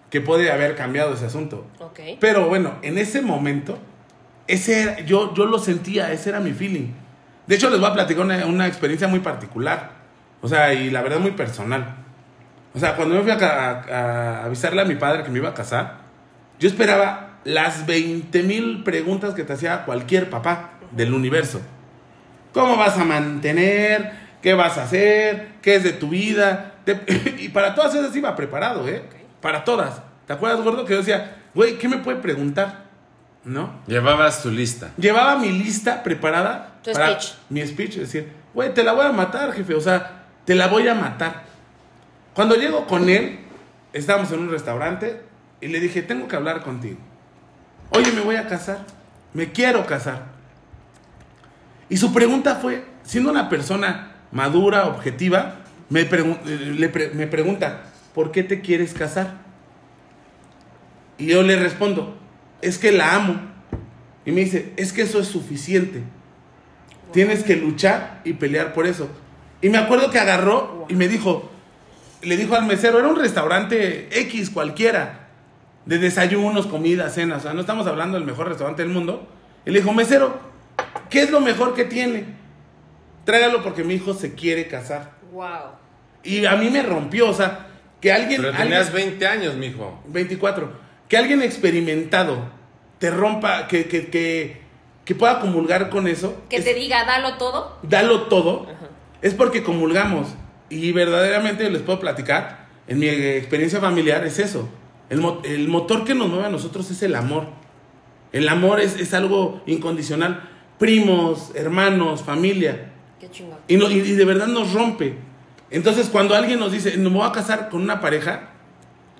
que 0.09 0.21
puede 0.21 0.51
haber 0.51 0.75
cambiado 0.75 1.13
ese 1.13 1.25
asunto. 1.25 1.65
Pero 2.19 2.47
bueno, 2.47 2.75
en 2.81 2.97
ese 2.97 3.21
momento, 3.21 3.77
ese 4.47 4.81
era- 4.81 4.99
yo, 5.01 5.33
yo 5.35 5.45
lo 5.45 5.59
sentía, 5.59 6.11
ese 6.11 6.29
era 6.29 6.39
mi 6.39 6.51
feeling. 6.53 6.87
De 7.47 7.55
hecho, 7.55 7.69
les 7.69 7.79
voy 7.79 7.89
a 7.89 7.93
platicar 7.93 8.23
una, 8.25 8.45
una 8.45 8.67
experiencia 8.67 9.07
muy 9.07 9.19
particular. 9.19 9.91
O 10.41 10.47
sea, 10.47 10.73
y 10.73 10.89
la 10.89 11.01
verdad 11.01 11.19
muy 11.19 11.31
personal. 11.31 11.95
O 12.73 12.79
sea, 12.79 12.95
cuando 12.95 13.15
me 13.15 13.21
fui 13.21 13.31
a 13.31 14.43
avisarle 14.45 14.81
a 14.81 14.85
mi 14.85 14.95
padre 14.95 15.23
que 15.23 15.29
me 15.31 15.39
iba 15.39 15.49
a 15.49 15.53
casar, 15.53 15.97
yo 16.59 16.67
esperaba 16.69 17.39
las 17.43 17.85
20 17.85 18.43
mil 18.43 18.83
preguntas 18.83 19.33
que 19.33 19.43
te 19.43 19.53
hacía 19.53 19.85
cualquier 19.85 20.29
papá 20.29 20.71
del 20.91 21.13
universo. 21.13 21.61
¿Cómo 22.53 22.77
vas 22.77 22.97
a 22.97 23.03
mantener? 23.05 24.11
¿Qué 24.41 24.53
vas 24.53 24.77
a 24.77 24.83
hacer? 24.83 25.49
¿Qué 25.61 25.75
es 25.75 25.83
de 25.83 25.93
tu 25.93 26.09
vida? 26.09 26.73
Te- 26.85 26.99
y 27.39 27.49
para 27.49 27.75
todas 27.75 27.93
esas 27.95 28.15
iba 28.15 28.35
preparado, 28.35 28.87
¿eh? 28.87 29.03
Para 29.41 29.63
todas. 29.63 30.01
¿Te 30.27 30.33
acuerdas, 30.33 30.61
gordo? 30.63 30.85
Que 30.85 30.93
yo 30.93 30.99
decía, 30.99 31.37
güey, 31.53 31.77
¿qué 31.77 31.87
me 31.87 31.97
puede 31.97 32.17
preguntar? 32.19 32.85
¿No? 33.43 33.71
Llevabas 33.87 34.43
tu 34.43 34.51
lista. 34.51 34.91
Llevaba 34.97 35.37
mi 35.37 35.51
lista 35.51 36.03
preparada. 36.03 36.75
Tu 36.83 36.91
para 36.91 37.19
speech. 37.19 37.33
Mi 37.49 37.65
speech, 37.65 37.91
es 37.97 38.11
decir, 38.11 38.31
güey, 38.53 38.73
te 38.73 38.83
la 38.83 38.93
voy 38.93 39.05
a 39.05 39.11
matar, 39.11 39.51
jefe. 39.53 39.73
O 39.75 39.81
sea, 39.81 40.23
te 40.45 40.55
la 40.55 40.67
voy 40.67 40.87
a 40.87 40.93
matar. 40.93 41.43
Cuando 42.33 42.55
llego 42.55 42.85
con 42.85 43.09
él, 43.09 43.39
estábamos 43.93 44.31
en 44.31 44.39
un 44.39 44.51
restaurante 44.51 45.21
y 45.61 45.67
le 45.67 45.79
dije, 45.79 46.01
tengo 46.01 46.27
que 46.27 46.35
hablar 46.35 46.61
contigo. 46.61 46.97
Oye, 47.91 48.11
me 48.11 48.21
voy 48.21 48.35
a 48.35 48.47
casar, 48.47 48.79
me 49.33 49.51
quiero 49.51 49.85
casar. 49.85 50.23
Y 51.89 51.97
su 51.97 52.13
pregunta 52.13 52.55
fue, 52.55 52.85
siendo 53.03 53.31
una 53.31 53.49
persona 53.49 54.11
madura, 54.31 54.85
objetiva, 54.87 55.55
me, 55.89 56.07
pregun- 56.09 56.39
eh, 56.45 56.75
le 56.77 56.89
pre- 56.89 57.09
me 57.11 57.25
pregunta, 57.25 57.81
¿por 58.13 58.31
qué 58.31 58.43
te 58.43 58.61
quieres 58.61 58.93
casar? 58.93 59.37
Y 61.17 61.27
yo 61.27 61.43
le 61.43 61.57
respondo, 61.57 62.17
es 62.61 62.77
que 62.77 62.91
la 62.91 63.15
amo. 63.15 63.39
Y 64.25 64.31
me 64.31 64.41
dice, 64.41 64.73
es 64.77 64.93
que 64.93 65.01
eso 65.01 65.19
es 65.19 65.27
suficiente. 65.27 66.03
Tienes 67.11 67.43
que 67.43 67.55
luchar 67.55 68.21
y 68.23 68.33
pelear 68.33 68.73
por 68.73 68.85
eso. 68.85 69.09
Y 69.61 69.69
me 69.69 69.77
acuerdo 69.77 70.11
que 70.11 70.19
agarró 70.19 70.85
y 70.87 70.95
me 70.95 71.07
dijo, 71.07 71.49
le 72.21 72.37
dijo 72.37 72.55
al 72.55 72.65
mesero, 72.65 72.99
era 72.99 73.07
un 73.07 73.15
restaurante 73.15 74.07
X 74.21 74.49
cualquiera, 74.49 75.27
de 75.85 75.97
desayunos, 75.97 76.67
comidas, 76.67 77.15
cenas, 77.15 77.39
o 77.39 77.41
sea, 77.41 77.53
no 77.53 77.61
estamos 77.61 77.87
hablando 77.87 78.17
del 78.17 78.27
mejor 78.27 78.47
restaurante 78.47 78.83
del 78.83 78.91
mundo. 78.91 79.27
Y 79.65 79.71
le 79.71 79.79
dijo, 79.79 79.93
mesero, 79.93 80.39
¿qué 81.09 81.21
es 81.21 81.31
lo 81.31 81.41
mejor 81.41 81.73
que 81.73 81.85
tiene? 81.85 82.25
Tráigalo 83.25 83.63
porque 83.63 83.83
mi 83.83 83.95
hijo 83.95 84.13
se 84.13 84.35
quiere 84.35 84.67
casar. 84.67 85.11
Wow. 85.31 85.71
Y 86.23 86.45
a 86.45 86.55
mí 86.55 86.69
me 86.69 86.83
rompió, 86.83 87.29
o 87.29 87.33
sea, 87.33 87.68
que 88.01 88.11
alguien... 88.11 88.41
Pero 88.41 88.49
alguien- 88.49 88.69
tenías 88.69 88.93
20 88.93 89.27
años, 89.27 89.55
mijo. 89.55 90.01
24. 90.07 90.71
Que 91.07 91.17
alguien 91.17 91.41
experimentado 91.41 92.49
te 92.99 93.09
rompa, 93.11 93.67
que, 93.67 93.87
que, 93.87 94.07
que, 94.09 94.61
que 95.05 95.15
pueda 95.15 95.39
comulgar 95.39 95.89
con 95.89 96.07
eso. 96.07 96.41
Que 96.49 96.57
es- 96.57 96.65
te 96.65 96.73
diga, 96.73 97.05
dalo 97.05 97.37
todo. 97.37 97.77
dalo 97.83 98.23
todo, 98.23 98.67
es 99.21 99.33
porque 99.33 99.63
comulgamos. 99.63 100.27
Y 100.69 100.91
verdaderamente 100.91 101.69
les 101.69 101.81
puedo 101.81 101.99
platicar, 101.99 102.67
en 102.87 102.99
mi 102.99 103.07
experiencia 103.07 103.79
familiar 103.79 104.25
es 104.25 104.37
eso. 104.39 104.69
El, 105.09 105.23
el 105.45 105.67
motor 105.67 106.03
que 106.05 106.13
nos 106.13 106.27
mueve 106.29 106.45
a 106.45 106.49
nosotros 106.49 106.89
es 106.91 107.01
el 107.01 107.15
amor. 107.15 107.47
El 108.31 108.47
amor 108.47 108.79
es, 108.79 108.99
es 108.99 109.13
algo 109.15 109.61
incondicional. 109.65 110.47
Primos, 110.77 111.51
hermanos, 111.55 112.21
familia. 112.23 112.91
Qué 113.19 113.29
chingón. 113.31 113.57
Y, 113.67 113.77
no- 113.77 113.89
y- 113.89 113.95
y 113.99 114.11
de 114.13 114.25
verdad 114.25 114.47
nos 114.47 114.71
rompe. 114.73 115.15
Entonces, 115.71 116.09
cuando 116.09 116.35
alguien 116.35 116.59
nos 116.59 116.71
dice, 116.71 116.97
no 116.97 117.09
me 117.09 117.17
voy 117.17 117.27
a 117.27 117.31
casar 117.31 117.69
con 117.69 117.81
una 117.81 118.01
pareja, 118.01 118.49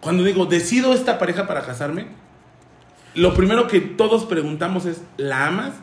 cuando 0.02 0.24
digo, 0.24 0.46
decido 0.46 0.94
esta 0.94 1.20
pareja 1.20 1.46
para 1.48 1.62
casarme, 1.62 2.08
lo 3.16 3.34
primero 3.34 3.68
que 3.68 3.82
todos 3.82 4.26
preguntamos 4.26 4.86
es, 4.86 5.02
¿la 5.18 5.48
amas? 5.48 5.74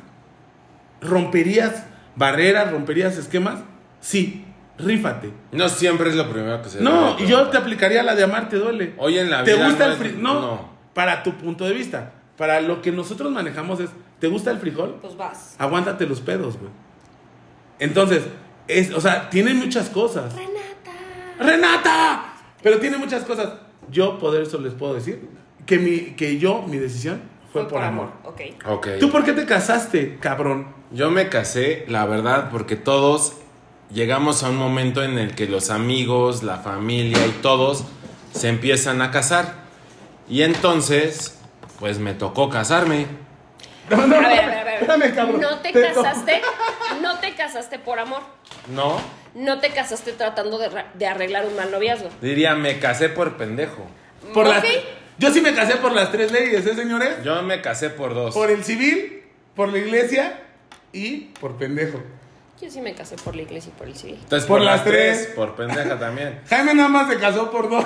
¿Romperías 1.00 1.84
barreras, 2.16 2.70
romperías 2.72 3.16
esquemas? 3.18 3.60
Sí, 4.00 4.44
rífate. 4.78 5.30
No 5.52 5.68
siempre 5.68 6.08
es 6.10 6.16
lo 6.16 6.30
primero 6.30 6.62
que 6.62 6.68
se 6.68 6.80
No, 6.80 7.16
y 7.18 7.26
yo 7.26 7.48
te 7.48 7.58
aplicaría 7.58 8.02
la 8.02 8.14
de 8.14 8.24
amar 8.24 8.48
te 8.48 8.56
duele. 8.56 8.94
Hoy 8.98 9.18
en 9.18 9.30
la 9.30 9.44
¿Te 9.44 9.54
vida 9.54 9.66
gusta 9.66 9.80
no 9.80 9.86
el 9.86 9.92
es- 9.92 9.98
frijol? 9.98 10.22
No, 10.22 10.34
no. 10.40 10.70
para 10.94 11.22
tu 11.22 11.34
punto 11.34 11.64
de 11.64 11.74
vista. 11.74 12.12
Para 12.36 12.60
lo 12.60 12.82
que 12.82 12.92
nosotros 12.92 13.30
manejamos 13.30 13.80
es, 13.80 13.90
¿te 14.18 14.28
gusta 14.28 14.50
el 14.50 14.58
frijol? 14.58 14.98
Pues 15.00 15.16
vas. 15.16 15.54
aguántate 15.58 16.06
los 16.06 16.20
pedos, 16.20 16.58
güey. 16.58 16.70
Entonces, 17.78 18.22
es, 18.68 18.92
o 18.92 19.00
sea, 19.00 19.28
tiene 19.30 19.52
muchas 19.54 19.88
cosas. 19.90 20.34
Renata. 20.34 20.55
¡Renata! 21.38 22.34
Pero 22.62 22.78
tiene 22.78 22.96
muchas 22.96 23.24
cosas. 23.24 23.50
Yo, 23.90 24.18
por 24.18 24.36
eso 24.36 24.60
les 24.60 24.74
puedo 24.74 24.94
decir 24.94 25.28
que, 25.64 25.78
mi, 25.78 25.98
que 26.14 26.38
yo, 26.38 26.62
mi 26.62 26.78
decisión 26.78 27.20
fue, 27.52 27.68
por, 27.68 27.82
amor. 27.82 28.10
Ok. 28.24 28.40
Ok. 28.66 28.88
¿Tú 29.00 29.10
por 29.10 29.24
qué 29.24 29.32
te 29.32 29.46
casaste, 29.46 30.18
cabrón? 30.20 30.68
Yo 30.90 31.10
me 31.10 31.28
casé, 31.28 31.84
la 31.88 32.06
verdad, 32.06 32.50
porque 32.50 32.76
todos 32.76 33.34
llegamos 33.92 34.42
a 34.42 34.50
un 34.50 34.56
momento 34.56 35.02
en 35.02 35.18
el 35.18 35.34
que 35.34 35.46
los 35.46 35.70
amigos, 35.70 36.42
la 36.42 36.58
familia 36.58 37.24
y 37.26 37.30
todos 37.42 37.84
se 38.32 38.48
empiezan 38.48 39.02
a 39.02 39.10
casar. 39.10 39.66
Y 40.28 40.42
entonces, 40.42 41.38
pues 41.78 41.98
me 41.98 42.14
tocó 42.14 42.50
casarme. 42.50 43.06
No, 43.90 43.96
no, 44.06 44.16
A 44.16 44.20
no, 44.20 44.28
ver, 44.28 44.40
a 44.40 44.46
ver, 44.46 44.58
a 44.58 44.64
ver. 44.64 44.65
Espérame, 44.80 45.14
cabrón. 45.14 45.40
No 45.40 45.58
te 45.60 45.72
casaste, 45.72 46.42
no 47.02 47.18
te 47.18 47.34
casaste 47.34 47.78
por 47.78 47.98
amor. 47.98 48.22
¿No? 48.68 49.00
No 49.34 49.58
te 49.60 49.70
casaste 49.70 50.12
tratando 50.12 50.58
de, 50.58 51.06
arreglar 51.06 51.46
un 51.46 51.56
mal 51.56 51.70
noviazgo. 51.70 52.08
Diría, 52.20 52.54
me 52.54 52.78
casé 52.78 53.08
por 53.08 53.36
pendejo. 53.36 53.86
Por 54.32 54.46
las- 54.46 54.64
Ok. 54.64 54.70
yo 55.18 55.30
sí 55.32 55.40
me 55.40 55.54
casé 55.54 55.76
por 55.76 55.92
las 55.92 56.10
tres 56.10 56.32
leyes, 56.32 56.64
¿eh, 56.66 56.74
señores? 56.74 57.22
Yo 57.22 57.42
me 57.42 57.60
casé 57.60 57.90
por 57.90 58.14
dos. 58.14 58.34
Por 58.34 58.50
el 58.50 58.64
civil, 58.64 59.24
por 59.54 59.68
la 59.68 59.78
iglesia 59.78 60.40
y 60.92 61.32
por 61.40 61.56
pendejo. 61.56 62.02
Yo 62.60 62.70
sí 62.70 62.80
me 62.80 62.94
casé 62.94 63.16
por 63.16 63.36
la 63.36 63.42
iglesia 63.42 63.70
y 63.74 63.78
por 63.78 63.86
el 63.86 63.94
civil. 63.94 64.18
Entonces, 64.22 64.48
por 64.48 64.58
por, 64.60 64.64
las 64.64 64.76
las 64.76 64.84
tres, 64.86 65.22
tres. 65.24 65.34
por 65.36 65.54
pendeja 65.54 65.98
también. 65.98 66.40
Jaime 66.48 66.72
nada 66.72 66.88
más 66.88 67.06
se 67.10 67.18
casó 67.18 67.50
por 67.50 67.68
dos, 67.68 67.84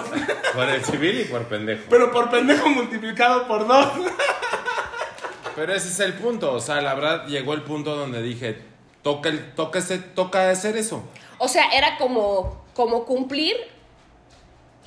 Por 0.55 0.69
el 0.69 0.85
civil 0.85 1.21
y 1.21 1.25
por 1.25 1.43
pendejo. 1.47 1.83
pero 1.91 2.13
por 2.13 2.31
pendejo 2.31 2.69
multiplicado 2.69 3.49
por 3.49 3.67
dos. 3.67 3.89
Pero 5.61 5.75
ese 5.75 5.89
es 5.89 6.01
el 6.01 6.15
punto. 6.15 6.55
O 6.55 6.61
sea, 6.61 6.81
la 6.81 6.95
verdad, 6.95 7.27
llegó 7.27 7.53
el 7.53 7.61
punto 7.61 7.95
donde 7.95 8.23
dije, 8.23 8.57
toca, 9.03 9.29
el, 9.29 9.53
toca, 9.53 9.79
ese, 9.79 9.99
toca 9.99 10.49
hacer 10.49 10.75
eso. 10.79 11.03
O 11.37 11.49
sea, 11.49 11.69
era 11.77 11.99
como, 11.99 12.65
como 12.73 13.05
cumplir 13.05 13.55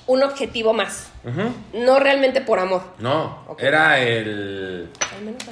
un 0.08 0.24
objetivo 0.24 0.74
más. 0.74 1.12
No 1.74 2.00
realmente 2.00 2.42
por 2.42 2.58
amor. 2.58 2.82
No, 2.98 3.46
era 3.60 4.00
el, 4.00 4.90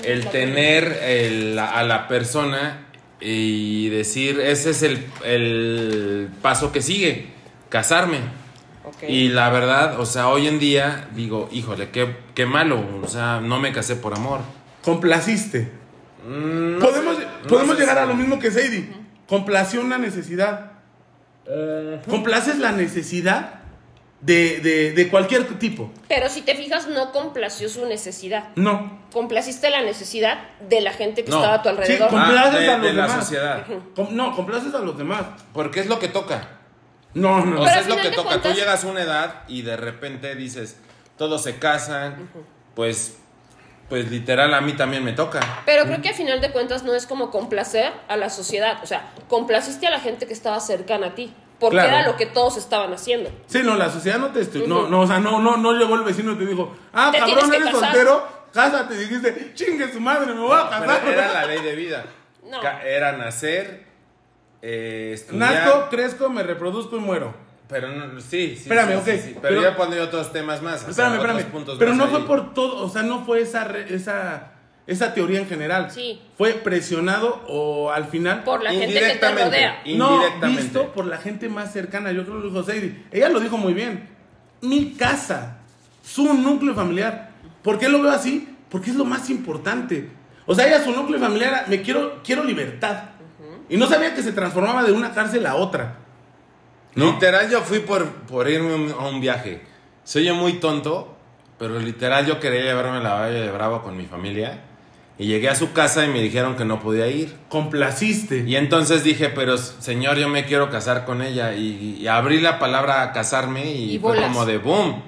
el 0.04 0.26
tener 0.30 0.86
el- 1.04 1.60
a 1.60 1.84
la 1.84 2.08
persona 2.08 2.88
y 3.20 3.90
decir, 3.90 4.40
ese 4.40 4.72
es 4.72 4.82
el, 4.82 5.06
el 5.24 6.30
paso 6.42 6.72
que 6.72 6.82
sigue, 6.82 7.28
casarme. 7.70 8.18
Ok. 8.86 9.04
Y 9.08 9.28
la 9.30 9.52
verdad, 9.52 10.00
o 10.00 10.06
sea, 10.08 10.30
hoy 10.30 10.48
en 10.48 10.58
día 10.58 11.08
digo, 11.14 11.48
híjole, 11.52 11.92
qué, 11.92 12.18
qué 12.34 12.48
malo, 12.48 12.84
o 13.04 13.08
sea, 13.08 13.40
no 13.40 13.60
me 13.60 13.72
casé 13.72 13.96
por 13.96 14.16
amor. 14.16 14.40
Complaciste. 14.84 15.72
Mm, 16.28 16.78
no 16.80 16.86
podemos 16.86 17.18
sé, 17.18 17.26
no 17.44 17.48
podemos 17.48 17.76
sé 17.76 17.82
llegar 17.82 17.98
a 17.98 18.06
lo 18.06 18.14
mismo 18.16 18.40
que 18.40 18.52
Sadie. 18.52 18.90
Complació 19.28 19.82
una 19.82 19.98
necesidad. 19.98 20.72
Complaces 22.08 22.60
la 22.60 22.72
necesidad 22.72 23.56
de, 24.22 24.60
de- 24.60 24.92
de 24.94 25.10
cualquier 25.10 25.46
tipo. 25.58 25.92
Pero 26.08 26.30
si 26.30 26.42
te 26.42 26.56
fijas, 26.56 26.88
no 26.88 27.12
complació 27.12 27.68
su 27.70 27.86
necesidad. 27.88 28.50
No. 28.56 29.02
Complaciste 29.12 29.70
la 29.70 29.82
necesidad 29.82 30.38
de 30.70 30.82
la 30.82 30.94
gente 30.94 31.24
que 31.24 31.32
No. 31.32 31.38
estaba 31.38 31.56
a 31.56 31.62
tu 31.64 31.70
alrededor. 31.70 32.10
Sí, 32.10 32.16
Ah, 32.16 32.24
Complaces 32.26 32.60
de, 32.60 32.70
a 32.70 32.78
los 32.78 32.86
de 32.86 32.94
la 32.94 33.02
demás. 33.08 33.20
sociedad. 33.20 33.66
Com- 33.96 34.16
no, 34.16 34.36
complaces 34.36 34.74
a 34.76 34.80
los 34.80 34.98
demás. 34.98 35.24
Porque 35.54 35.80
es 35.80 35.88
lo 35.88 35.98
que 36.00 36.08
toca. 36.08 36.48
No, 37.14 37.44
no. 37.44 37.62
O 37.62 37.66
sea, 37.66 37.80
es 37.80 37.88
lo 37.88 37.98
que 37.98 38.10
toca. 38.12 38.30
cuentas- 38.30 38.54
Tú 38.54 38.58
llegas 38.60 38.84
a 38.84 38.88
una 38.88 39.02
edad 39.02 39.44
y 39.48 39.64
de 39.64 39.76
repente 39.76 40.36
dices, 40.36 40.78
todos 41.18 41.44
se 41.44 41.58
casan, 41.58 42.30
pues, 42.76 43.18
pues 43.92 44.10
literal 44.10 44.54
a 44.54 44.62
mí 44.62 44.72
también 44.72 45.04
me 45.04 45.12
toca. 45.12 45.42
Pero 45.66 45.84
creo 45.84 46.02
que 46.02 46.08
a 46.10 46.14
final 46.14 46.40
de 46.40 46.50
cuentas 46.52 46.84
no 46.84 46.94
es 46.96 47.06
como 47.06 47.30
complacer 47.30 47.92
a 48.08 48.16
la 48.16 48.30
sociedad. 48.30 48.78
O 48.82 48.86
sea, 48.86 49.12
complaciste 49.28 49.86
a 49.86 49.90
la 49.92 50.00
gente 50.00 50.26
que 50.28 50.34
estaba 50.34 50.60
cercana 50.62 51.08
a 51.08 51.14
ti. 51.16 51.34
Porque 51.60 51.76
Claro. 51.76 51.90
era 51.90 52.08
lo 52.08 52.16
que 52.16 52.26
todos 52.26 52.56
estaban 52.56 52.94
haciendo. 52.94 53.30
Sí, 53.48 53.60
no, 53.64 53.76
la 53.76 53.90
sociedad 53.92 54.18
no 54.18 54.30
te 54.32 54.40
estu- 54.40 54.66
no, 54.66 54.88
no, 54.88 55.02
o 55.02 55.08
sea, 55.08 55.20
no, 55.20 55.40
no, 55.42 55.58
no 55.58 55.74
llegó 55.74 55.94
el 55.96 56.04
vecino 56.04 56.32
y 56.32 56.36
te 56.38 56.46
dijo, 56.46 56.74
ah, 56.94 57.10
Te 57.12 57.20
cabrón, 57.20 57.38
tienes 57.40 57.52
que 57.52 57.58
eres 57.64 57.74
casar. 57.76 57.92
soltero, 57.92 58.28
cásate. 58.54 58.96
Y 58.96 58.98
dijiste, 58.98 59.52
chingue 59.56 59.92
su 59.92 60.00
madre, 60.00 60.34
me 60.34 60.40
voy 60.40 60.58
a 60.58 60.70
casar. 60.70 61.06
era 61.08 61.34
la 61.34 61.46
ley 61.46 61.62
de 61.62 61.76
vida. 61.76 62.06
No. 62.50 62.62
Era 62.84 63.12
nacer, 63.12 63.86
eh, 64.62 65.12
estudiar. 65.14 65.54
Nazco, 65.54 65.90
crezco, 65.90 66.30
me 66.30 66.44
reproduzco 66.44 66.96
y 66.96 67.00
muero. 67.00 67.34
Pero 67.72 67.88
no, 67.90 68.20
sí, 68.22 68.50
sí. 68.56 68.64
Espérame, 68.64 68.90
sí, 68.90 68.94
ok, 68.96 69.06
sí, 69.06 69.12
sí. 69.24 69.30
Pero, 69.42 69.42
pero- 69.42 69.62
ya 69.64 69.76
pondría 69.76 70.04
otros 70.04 70.32
temas 70.32 70.62
más. 70.62 70.76
o 70.76 70.80
sea, 70.80 70.90
Espérame, 70.92 71.14
otros 71.20 71.30
espérame. 71.32 71.52
puntos 71.52 71.78
Pero 71.80 71.92
más 71.92 71.98
no 71.98 72.08
fue 72.10 72.20
ahí. 72.20 72.26
por 72.26 72.54
todo, 72.54 72.86
o 72.86 72.90
sea, 72.90 73.02
no 73.04 73.26
fue 73.26 73.42
esa, 73.42 73.64
re- 73.64 73.94
esa, 73.96 74.52
esa 74.88 75.14
teoría 75.14 75.40
en 75.40 75.48
general. 75.48 75.90
Sí. 75.90 76.22
Fue 76.38 76.52
presionado 76.54 77.42
o 77.48 77.92
al 77.92 78.06
final. 78.06 78.44
Por 78.44 78.62
la 78.64 78.72
gente 78.72 79.00
que 79.00 79.16
te 79.16 79.32
rodea. 79.32 79.82
no, 79.96 80.16
indirectamente. 80.16 80.62
visto 80.64 80.92
por 80.94 81.06
la 81.06 81.18
gente 81.18 81.50
más 81.50 81.72
cercana. 81.74 82.12
Yo 82.12 82.24
creo 82.24 82.38
que 82.38 82.44
lo 82.44 82.50
dijo 82.50 82.64
Sadie. 82.64 83.04
Ella 83.12 83.30
lo 83.30 83.40
dijo 83.40 83.58
muy 83.58 83.74
bien. 83.74 84.10
Mi 84.62 84.94
casa, 84.94 85.58
su 86.04 86.34
núcleo 86.34 86.76
familiar. 86.76 87.32
¿Por 87.64 87.80
qué 87.80 87.90
lo 87.90 88.02
veo 88.02 88.12
así? 88.12 88.48
Porque 88.70 88.90
es 88.90 88.96
lo 88.96 89.06
más 89.06 89.30
importante. 89.30 90.10
O 90.46 90.56
sea, 90.56 90.68
ella, 90.68 90.84
su 90.84 90.92
núcleo 90.92 91.20
familiar, 91.20 91.50
era, 91.54 91.66
me 91.68 91.82
quiero, 91.82 92.20
quiero 92.24 92.44
libertad. 92.44 93.04
Y 93.70 93.78
no 93.78 93.88
sabía 93.88 94.14
que 94.14 94.22
se 94.22 94.34
transformaba 94.34 94.84
de 94.84 94.92
una 94.92 95.14
cárcel 95.14 95.46
a 95.46 95.56
otra. 95.56 95.96
¿No? 96.96 97.14
Literal, 97.14 97.50
yo 97.50 97.62
fui 97.62 97.80
por, 97.80 98.06
por 98.28 98.50
irme 98.50 98.92
a 98.94 99.08
un 99.08 99.22
viaje. 99.22 99.62
Soy 100.04 100.26
yo 100.26 100.36
muy 100.36 100.54
tonto, 100.54 101.16
pero 101.58 101.80
literal 101.80 102.26
yo 102.26 102.40
quería 102.40 102.62
llevarme 102.64 102.98
a 102.98 103.02
la 103.02 103.14
Valle 103.14 103.40
de 103.40 103.52
Bravo 103.52 103.82
con 103.82 103.96
mi 103.98 104.06
familia. 104.06 104.62
Y 105.18 105.28
llegué 105.28 105.50
a 105.50 105.56
su 105.56 105.72
casa 105.72 106.04
y 106.06 106.10
me 106.10 106.20
dijeron 106.22 106.56
que 106.56 106.66
no 106.66 106.80
podía 106.80 107.06
ir. 107.08 107.36
Complaciste. 107.48 108.40
Y 108.48 108.56
entonces 108.56 109.04
dije, 109.04 109.30
pero 109.30 109.56
señor, 109.58 110.18
yo 110.18 110.28
me 110.30 110.46
quiero 110.46 110.70
casar 110.72 111.06
con 111.06 111.22
ella. 111.22 111.54
Y, 111.54 111.98
y 112.02 112.08
abrí 112.08 112.40
la 112.42 112.58
palabra 112.58 113.12
casarme 113.14 113.72
y, 113.72 113.96
Y 113.96 114.00
fue 114.00 114.14
bolas. 114.16 114.26
como 114.30 114.46
de 114.46 114.58
boom. 114.58 115.04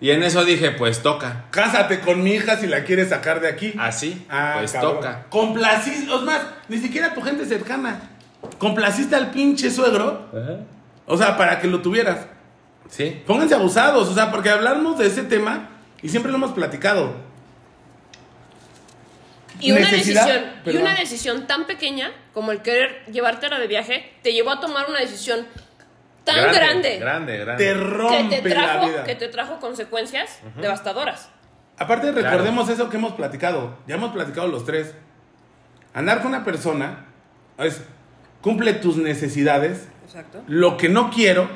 Y 0.00 0.10
en 0.10 0.22
eso 0.24 0.44
dije, 0.44 0.72
pues 0.72 1.00
toca. 1.02 1.44
Cásate 1.50 2.00
con 2.00 2.22
mi 2.24 2.32
hija 2.32 2.56
si 2.58 2.66
la 2.66 2.82
quieres 2.84 3.10
sacar 3.10 3.40
de 3.40 3.48
aquí. 3.48 3.72
Así, 3.78 4.26
Ah, 4.28 4.56
pues 4.58 4.72
cabrón. 4.72 4.96
toca. 4.96 5.26
Complaciste, 5.30 6.12
es 6.12 6.22
más, 6.22 6.40
ni 6.68 6.78
siquiera 6.78 7.14
tu 7.14 7.22
gente 7.22 7.46
cercana. 7.46 8.00
Complaciste 8.58 9.14
al 9.16 9.30
pinche 9.30 9.70
suegro 9.70 10.28
O 11.06 11.16
sea, 11.16 11.36
para 11.36 11.60
que 11.60 11.68
lo 11.68 11.80
tuvieras. 11.80 12.26
¿Sí? 12.88 13.22
Pónganse 13.26 13.54
abusados, 13.54 14.08
o 14.08 14.14
sea, 14.14 14.30
porque 14.30 14.50
hablamos 14.50 14.98
de 14.98 15.06
ese 15.06 15.22
tema 15.24 15.70
y 16.02 16.08
siempre 16.08 16.30
lo 16.30 16.38
hemos 16.38 16.52
platicado. 16.52 17.14
Y 19.58 19.72
una, 19.72 19.80
Necesidad, 19.80 20.26
decisión, 20.26 20.52
y 20.66 20.76
una 20.76 20.94
decisión 20.94 21.46
tan 21.46 21.66
pequeña 21.66 22.12
como 22.34 22.52
el 22.52 22.60
querer 22.60 23.04
llevártela 23.10 23.58
de 23.58 23.66
viaje 23.66 24.12
te 24.22 24.32
llevó 24.32 24.50
a 24.50 24.60
tomar 24.60 24.88
una 24.88 25.00
decisión 25.00 25.46
tan 26.24 26.52
grande, 26.52 26.98
Grande, 26.98 27.38
grande. 27.38 27.64
Te 27.64 27.72
que, 27.72 27.80
rompe 27.80 28.42
te 28.42 28.48
la 28.50 28.54
trajo, 28.54 28.88
vida. 28.88 29.04
que 29.04 29.14
te 29.14 29.28
trajo 29.28 29.60
consecuencias 29.60 30.40
devastadoras. 30.60 31.30
Aparte, 31.78 32.10
recordemos 32.10 32.68
eso 32.68 32.90
que 32.90 32.96
hemos 32.96 33.12
platicado. 33.12 33.78
Ya 33.86 33.94
hemos 33.94 34.12
platicado 34.12 34.48
los 34.48 34.64
tres. 34.64 34.94
Andar 35.94 36.18
con 36.18 36.28
una 36.28 36.44
persona 36.44 37.06
es 37.58 37.82
cumple 38.40 38.74
tus 38.74 38.96
necesidades, 38.96 39.88
Exacto. 40.06 40.42
lo 40.46 40.76
que 40.76 40.88
no 40.88 41.10
quiero 41.10 41.48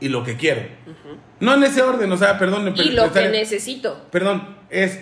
y 0.00 0.08
lo 0.08 0.22
que 0.22 0.36
quiero. 0.36 0.62
No 1.40 1.54
en 1.54 1.64
ese 1.64 1.82
orden, 1.82 2.12
o 2.12 2.16
sea, 2.16 2.38
perdón. 2.38 2.74
Y 2.76 2.90
lo 2.90 3.12
que 3.12 3.28
necesito. 3.28 4.06
Perdón, 4.10 4.56
es. 4.68 5.00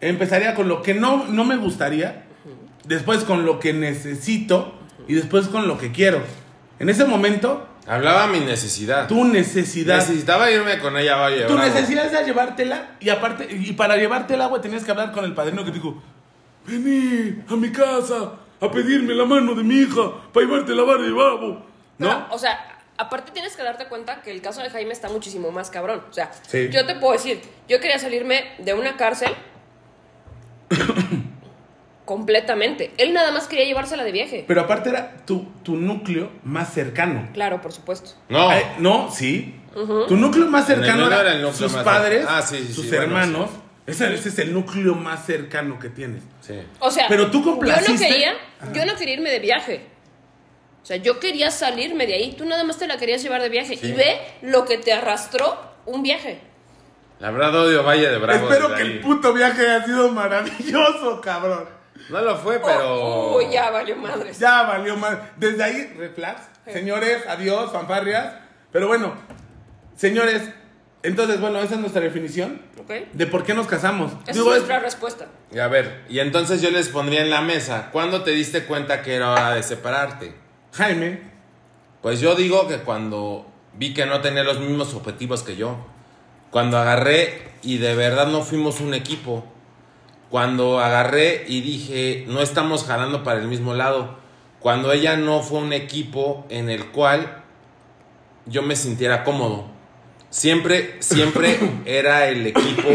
Empezaría 0.00 0.54
con 0.54 0.68
lo 0.68 0.82
que 0.82 0.94
no, 0.94 1.26
no 1.26 1.44
me 1.44 1.56
gustaría, 1.56 2.26
después 2.84 3.24
con 3.24 3.46
lo 3.46 3.58
que 3.58 3.72
necesito 3.72 4.74
y 5.08 5.14
después 5.14 5.48
con 5.48 5.66
lo 5.66 5.78
que 5.78 5.90
quiero. 5.90 6.20
En 6.78 6.88
ese 6.90 7.04
momento, 7.06 7.66
Hablaba 7.86 8.26
mi 8.26 8.40
necesidad. 8.40 9.06
tu 9.06 9.24
necesidad. 9.24 9.96
Necesitaba 9.96 10.50
irme 10.50 10.78
con 10.80 10.96
ella, 10.96 11.16
vaya. 11.16 11.46
Tu 11.46 11.54
bravo. 11.54 11.68
necesidad 11.68 12.12
es 12.12 12.26
llevártela 12.26 12.96
y 13.00 13.08
aparte 13.08 13.48
y 13.50 13.72
para 13.72 13.96
llevártela, 13.96 14.46
güey, 14.46 14.60
tenías 14.60 14.84
que 14.84 14.90
hablar 14.90 15.12
con 15.12 15.24
el 15.24 15.34
padrino 15.34 15.64
que 15.64 15.70
te 15.70 15.76
dijo, 15.76 16.02
vení 16.66 17.42
a 17.48 17.56
mi 17.56 17.70
casa 17.70 18.32
a 18.60 18.70
pedirme 18.70 19.14
la 19.14 19.24
mano 19.24 19.54
de 19.54 19.62
mi 19.62 19.76
hija 19.76 20.10
para 20.32 20.46
llevarte 20.46 20.74
la 20.74 20.82
vara 20.82 21.02
de 21.02 21.12
babo. 21.12 21.64
Pero, 21.98 22.10
¿No? 22.10 22.26
o 22.30 22.38
sea, 22.38 22.78
aparte 22.98 23.32
tienes 23.32 23.56
que 23.56 23.62
darte 23.62 23.86
cuenta 23.86 24.22
que 24.22 24.30
el 24.30 24.40
caso 24.42 24.62
de 24.62 24.70
Jaime 24.70 24.92
está 24.92 25.08
muchísimo 25.08 25.50
más 25.50 25.70
cabrón. 25.70 26.02
O 26.10 26.12
sea, 26.12 26.30
Sí. 26.48 26.68
yo 26.70 26.86
te 26.86 26.94
puedo 26.96 27.12
decir, 27.12 27.40
yo 27.68 27.80
quería 27.80 27.98
salirme 27.98 28.44
de 28.58 28.74
una 28.74 28.96
cárcel 28.96 29.30
completamente. 32.04 32.92
Él 32.98 33.12
nada 33.12 33.32
más 33.32 33.48
quería 33.48 33.64
llevársela 33.64 34.04
de 34.04 34.12
viaje. 34.12 34.44
Pero 34.46 34.60
aparte 34.62 34.90
era 34.90 35.16
tu, 35.26 35.44
tu 35.62 35.76
núcleo 35.76 36.30
más 36.44 36.72
cercano. 36.72 37.28
Claro, 37.32 37.60
por 37.60 37.72
supuesto. 37.72 38.10
No. 38.28 38.48
Ay, 38.48 38.62
no, 38.78 39.10
sí. 39.10 39.60
Tu 40.08 40.16
núcleo 40.16 40.46
más 40.46 40.66
cercano 40.66 41.06
era, 41.06 41.20
era 41.20 41.32
el 41.32 41.42
núcleo 41.42 41.68
sus 41.68 41.74
más 41.74 41.84
padres. 41.84 42.24
Ah, 42.26 42.40
sí, 42.40 42.58
sí, 42.66 42.72
sus 42.72 42.84
sí, 42.84 42.90
bueno, 42.90 43.02
hermanos. 43.04 43.50
Ese, 43.86 44.12
ese 44.14 44.30
es 44.30 44.38
el 44.38 44.52
núcleo 44.54 44.94
más 44.94 45.26
cercano 45.26 45.78
que 45.78 45.90
tienes. 45.90 46.22
Sí. 46.40 46.54
O 46.78 46.90
sea, 46.90 47.06
Pero 47.08 47.30
tú 47.30 47.44
yo 47.44 47.54
no 47.54 47.98
quería, 47.98 48.32
yo 48.72 48.86
no 48.86 48.96
quería 48.96 49.14
irme 49.14 49.30
de 49.30 49.38
viaje. 49.38 49.86
O 50.86 50.88
sea, 50.88 50.98
yo 50.98 51.18
quería 51.18 51.50
salirme 51.50 52.06
de 52.06 52.14
ahí. 52.14 52.34
Tú 52.38 52.44
nada 52.44 52.62
más 52.62 52.78
te 52.78 52.86
la 52.86 52.96
querías 52.96 53.20
llevar 53.20 53.42
de 53.42 53.48
viaje. 53.48 53.76
Sí. 53.76 53.88
Y 53.88 53.92
ve 53.92 54.20
lo 54.42 54.64
que 54.64 54.78
te 54.78 54.92
arrastró 54.92 55.58
un 55.84 56.04
viaje. 56.04 56.40
La 57.18 57.32
verdad 57.32 57.52
odio 57.56 57.82
Valle 57.82 58.08
de 58.08 58.18
Bravo. 58.18 58.48
Espero 58.48 58.68
que 58.68 58.82
ahí. 58.82 58.92
el 58.92 59.00
puto 59.00 59.32
viaje 59.32 59.62
haya 59.68 59.84
sido 59.84 60.12
maravilloso, 60.12 61.20
cabrón. 61.20 61.68
No 62.08 62.20
lo 62.20 62.36
fue, 62.36 62.60
pero. 62.60 63.34
Uy, 63.34 63.46
ya 63.50 63.70
valió 63.70 63.96
madres. 63.96 64.38
Ya 64.38 64.62
valió 64.62 64.96
más. 64.96 65.18
Desde 65.36 65.64
ahí, 65.64 65.92
reflex. 65.98 66.42
Señores, 66.72 67.24
adiós, 67.26 67.72
fanfarrias. 67.72 68.34
Pero 68.70 68.86
bueno, 68.86 69.12
señores, 69.96 70.42
entonces, 71.02 71.40
bueno, 71.40 71.58
esa 71.62 71.74
es 71.74 71.80
nuestra 71.80 72.00
definición 72.02 72.62
¿Ok? 72.80 72.92
de 73.12 73.26
por 73.26 73.42
qué 73.42 73.54
nos 73.54 73.66
casamos. 73.66 74.12
Esa 74.22 74.32
Digo, 74.34 74.50
es 74.52 74.58
es- 74.62 74.62
nuestra 74.68 74.78
respuesta. 74.78 75.26
Y 75.50 75.58
a 75.58 75.66
ver, 75.66 76.04
y 76.08 76.20
entonces 76.20 76.62
yo 76.62 76.70
les 76.70 76.88
pondría 76.90 77.22
en 77.22 77.30
la 77.30 77.40
mesa. 77.40 77.88
¿Cuándo 77.90 78.22
te 78.22 78.30
diste 78.30 78.66
cuenta 78.66 79.02
que 79.02 79.16
era 79.16 79.32
hora 79.32 79.54
de 79.54 79.64
separarte? 79.64 80.45
Jaime, 80.72 81.20
Pues 82.02 82.20
yo 82.20 82.34
digo 82.34 82.68
que 82.68 82.78
cuando 82.78 83.46
vi 83.74 83.94
que 83.94 84.06
no 84.06 84.20
tenía 84.20 84.44
los 84.44 84.60
mismos 84.60 84.94
objetivos 84.94 85.42
que 85.42 85.56
yo. 85.56 85.76
Cuando 86.50 86.78
agarré 86.78 87.48
y 87.62 87.78
de 87.78 87.94
verdad 87.94 88.28
no 88.28 88.42
fuimos 88.42 88.80
un 88.80 88.94
equipo. 88.94 89.44
Cuando 90.30 90.80
agarré 90.80 91.44
y 91.48 91.60
dije, 91.60 92.24
no 92.28 92.40
estamos 92.40 92.84
jalando 92.84 93.22
para 93.22 93.40
el 93.40 93.48
mismo 93.48 93.74
lado. 93.74 94.16
Cuando 94.60 94.92
ella 94.92 95.16
no 95.16 95.42
fue 95.42 95.60
un 95.60 95.72
equipo 95.72 96.46
en 96.48 96.70
el 96.70 96.86
cual 96.86 97.44
yo 98.46 98.62
me 98.62 98.76
sintiera 98.76 99.24
cómodo. 99.24 99.66
Siempre, 100.30 100.96
siempre 101.00 101.58
era 101.86 102.28
el 102.28 102.46
equipo 102.46 102.88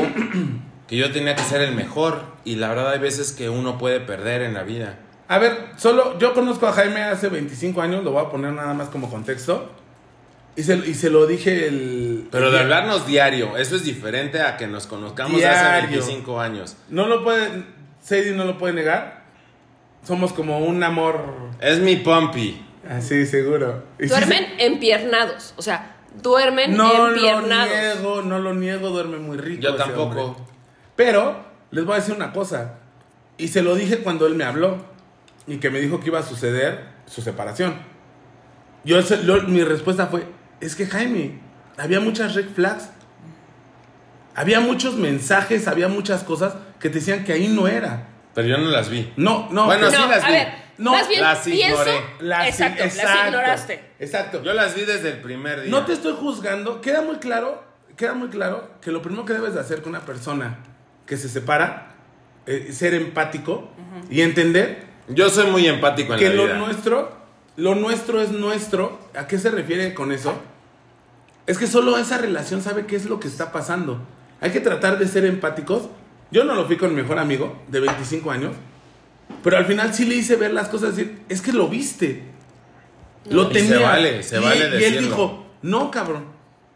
que 0.88 0.98
yo 0.98 1.12
tenía 1.12 1.36
que 1.36 1.44
ser 1.44 1.62
el 1.62 1.76
mejor. 1.76 2.24
Y 2.44 2.56
la 2.56 2.70
verdad 2.70 2.92
hay 2.92 3.00
veces 3.00 3.32
que 3.32 3.50
uno 3.50 3.78
puede 3.78 4.00
perder 4.00 4.42
en 4.42 4.54
la 4.54 4.64
vida. 4.64 5.00
A 5.32 5.40
ver, 5.40 5.70
solo 5.78 6.20
yo 6.20 6.34
conozco 6.34 6.68
a 6.68 6.74
Jaime 6.74 7.04
hace 7.04 7.30
25 7.30 7.82
años, 7.82 8.04
lo 8.04 8.12
voy 8.12 8.26
a 8.26 8.30
poner 8.30 8.52
nada 8.52 8.74
más 8.74 8.90
como 8.90 9.10
contexto. 9.10 9.72
Y 10.58 10.64
se, 10.64 10.76
y 10.76 10.94
se 10.94 11.10
lo 11.10 11.26
dije 11.26 11.70
el. 11.70 12.28
Pero 12.30 12.52
de 12.52 12.60
hablarnos 12.60 13.08
diario, 13.08 13.56
eso 13.56 13.78
es 13.78 13.86
diferente 13.86 14.42
a 14.42 14.58
que 14.58 14.68
nos 14.68 14.88
conozcamos 14.88 15.36
hace 15.42 15.48
Diario. 15.48 15.90
25 16.02 16.42
años. 16.42 16.76
No 16.90 17.08
lo 17.08 17.24
puede. 17.24 17.64
Sadie 18.04 18.34
no 18.34 18.44
lo 18.44 18.58
puede 18.58 18.74
negar. 18.74 19.24
Somos 20.06 20.34
como 20.34 20.60
un 20.60 20.84
amor. 20.84 21.24
Es 21.62 21.80
mi 21.80 21.96
Pompi. 21.96 22.66
Así, 22.90 23.26
seguro. 23.26 23.86
Y 24.00 24.04
sí 24.04 24.10
Duermen 24.10 24.46
empiernados. 24.58 25.54
O 25.56 25.62
sea, 25.62 25.96
duermen 26.22 26.76
No 26.76 26.92
lo 26.94 27.08
empiernados. 27.16 27.70
niego, 27.70 28.22
no 28.22 28.40
lo 28.40 28.54
niego, 28.54 28.90
duerme 28.90 29.16
muy 29.20 29.38
rico. 29.38 29.62
Yo 29.62 29.70
ese 29.70 29.78
tampoco. 29.78 30.22
hombre. 30.22 30.44
Pero 30.98 31.38
les 31.72 31.86
voy 31.86 31.94
a 31.94 32.00
decir 32.00 32.14
una 32.16 32.34
cosa. 32.34 32.80
Y 33.38 33.48
se 33.48 33.62
lo 33.62 33.76
dije 33.76 34.00
cuando 34.00 34.28
él 34.28 34.36
me 34.36 34.44
habló. 34.44 34.92
Y 35.48 35.58
que 35.58 35.70
me 35.70 35.80
dijo 35.80 36.00
que 36.00 36.08
iba 36.08 36.20
a 36.20 36.24
suceder 36.24 36.86
su 37.06 37.22
separación. 37.22 37.76
Yo, 38.84 39.00
lo- 39.24 39.44
mi 39.44 39.64
respuesta 39.64 40.08
fue, 40.08 40.26
es 40.60 40.76
que 40.76 40.86
Jaime, 40.88 41.40
había 41.78 42.00
muchas 42.00 42.36
red 42.36 42.48
flags. 42.50 42.90
Había 44.36 44.60
muchos 44.62 44.96
mensajes, 44.96 45.68
había 45.68 45.88
muchas 45.88 46.24
cosas 46.24 46.54
que 46.80 46.90
te 46.90 47.00
decían 47.00 47.24
que 47.24 47.34
ahí 47.34 47.48
no 47.50 47.68
era. 47.68 48.08
Pero 48.34 48.48
yo 48.48 48.58
no 48.58 48.70
las 48.70 48.90
vi. 48.90 49.12
No, 49.18 49.50
no. 49.52 49.66
Bueno, 49.66 49.88
que- 49.90 49.96
sí 49.96 50.02
no, 50.02 50.08
las 50.08 50.24
a 50.24 50.28
vi. 50.28 50.34
ver, 50.34 50.48
No, 50.78 50.92
más 50.94 51.08
bien 51.10 51.22
las 51.22 51.40
pienso. 51.40 51.82
ignoré. 51.82 52.00
las- 52.22 52.48
exacto, 52.48 52.84
las 52.86 53.26
ignoraste. 53.28 53.84
Exacto. 54.00 54.42
Yo 54.42 54.54
las 54.54 54.74
vi 54.74 54.86
desde 54.86 55.10
el 55.10 55.18
primer 55.22 55.62
día. 55.64 55.70
No 55.72 55.86
te 55.86 55.94
estoy 55.94 56.14
juzgando. 56.18 56.80
Queda 56.82 57.02
muy 57.02 57.18
claro, 57.18 57.62
queda 57.98 58.14
muy 58.14 58.30
claro 58.30 58.72
que 58.82 58.92
lo 58.92 59.02
primero 59.02 59.26
que 59.26 59.34
debes 59.34 59.54
de 59.54 59.60
hacer 59.60 59.82
con 59.82 59.90
una 59.90 60.06
persona 60.06 60.60
que 61.06 61.18
se 61.18 61.28
separa 61.28 61.96
es 62.46 62.78
ser 62.78 62.94
empático 62.94 63.70
y 64.10 64.22
entender 64.22 64.91
Yo 65.08 65.30
soy 65.30 65.50
muy 65.52 65.68
empático 65.68 66.14
en 66.14 66.20
que 66.20 66.30
la 66.30 66.36
lo 66.36 66.44
vida. 66.46 66.58
nuestro, 66.58 67.12
lo 67.58 67.76
nuestro 67.76 68.22
es 68.22 68.32
nuestro. 68.32 69.00
¿A 69.18 69.28
qué 69.28 69.38
se 69.38 69.52
refiere 69.52 69.94
con 69.94 70.12
eso? 70.12 70.34
Es 71.48 71.58
que 71.58 71.68
solo 71.68 71.98
esa 71.98 72.18
relación 72.18 72.62
sabe 72.62 72.86
qué 72.86 72.96
es 72.96 73.06
lo 73.06 73.20
que 73.20 73.28
está 73.28 73.52
pasando. 73.52 74.00
Hay 74.40 74.52
que 74.52 74.60
tratar 74.60 74.98
de 75.00 75.08
ser 75.08 75.26
empáticos. 75.26 75.90
Yo 76.32 76.44
no 76.44 76.56
lo 76.56 76.66
fui 76.66 76.78
con 76.78 76.96
mi 76.96 77.02
mejor 77.02 77.20
amigo 77.20 77.62
de 77.68 77.80
25 77.82 78.32
años, 78.32 78.56
pero 79.44 79.58
al 79.58 79.66
final 79.66 79.94
sí 79.94 80.06
le 80.06 80.16
hice 80.16 80.36
ver 80.38 80.54
las 80.54 80.70
cosas, 80.70 80.96
decir, 80.96 81.20
es 81.28 81.42
que 81.42 81.52
lo 81.52 81.68
viste. 81.68 82.24
Lo 83.30 83.44
Y 83.50 83.54
tenía. 83.54 83.78
se 83.78 83.84
vale, 83.84 84.24
se 84.24 84.40
y, 84.40 84.44
vale 84.44 84.80
y 84.80 84.84
él 84.84 85.00
dijo, 85.00 85.46
no, 85.62 85.92
cabrón, 85.92 86.26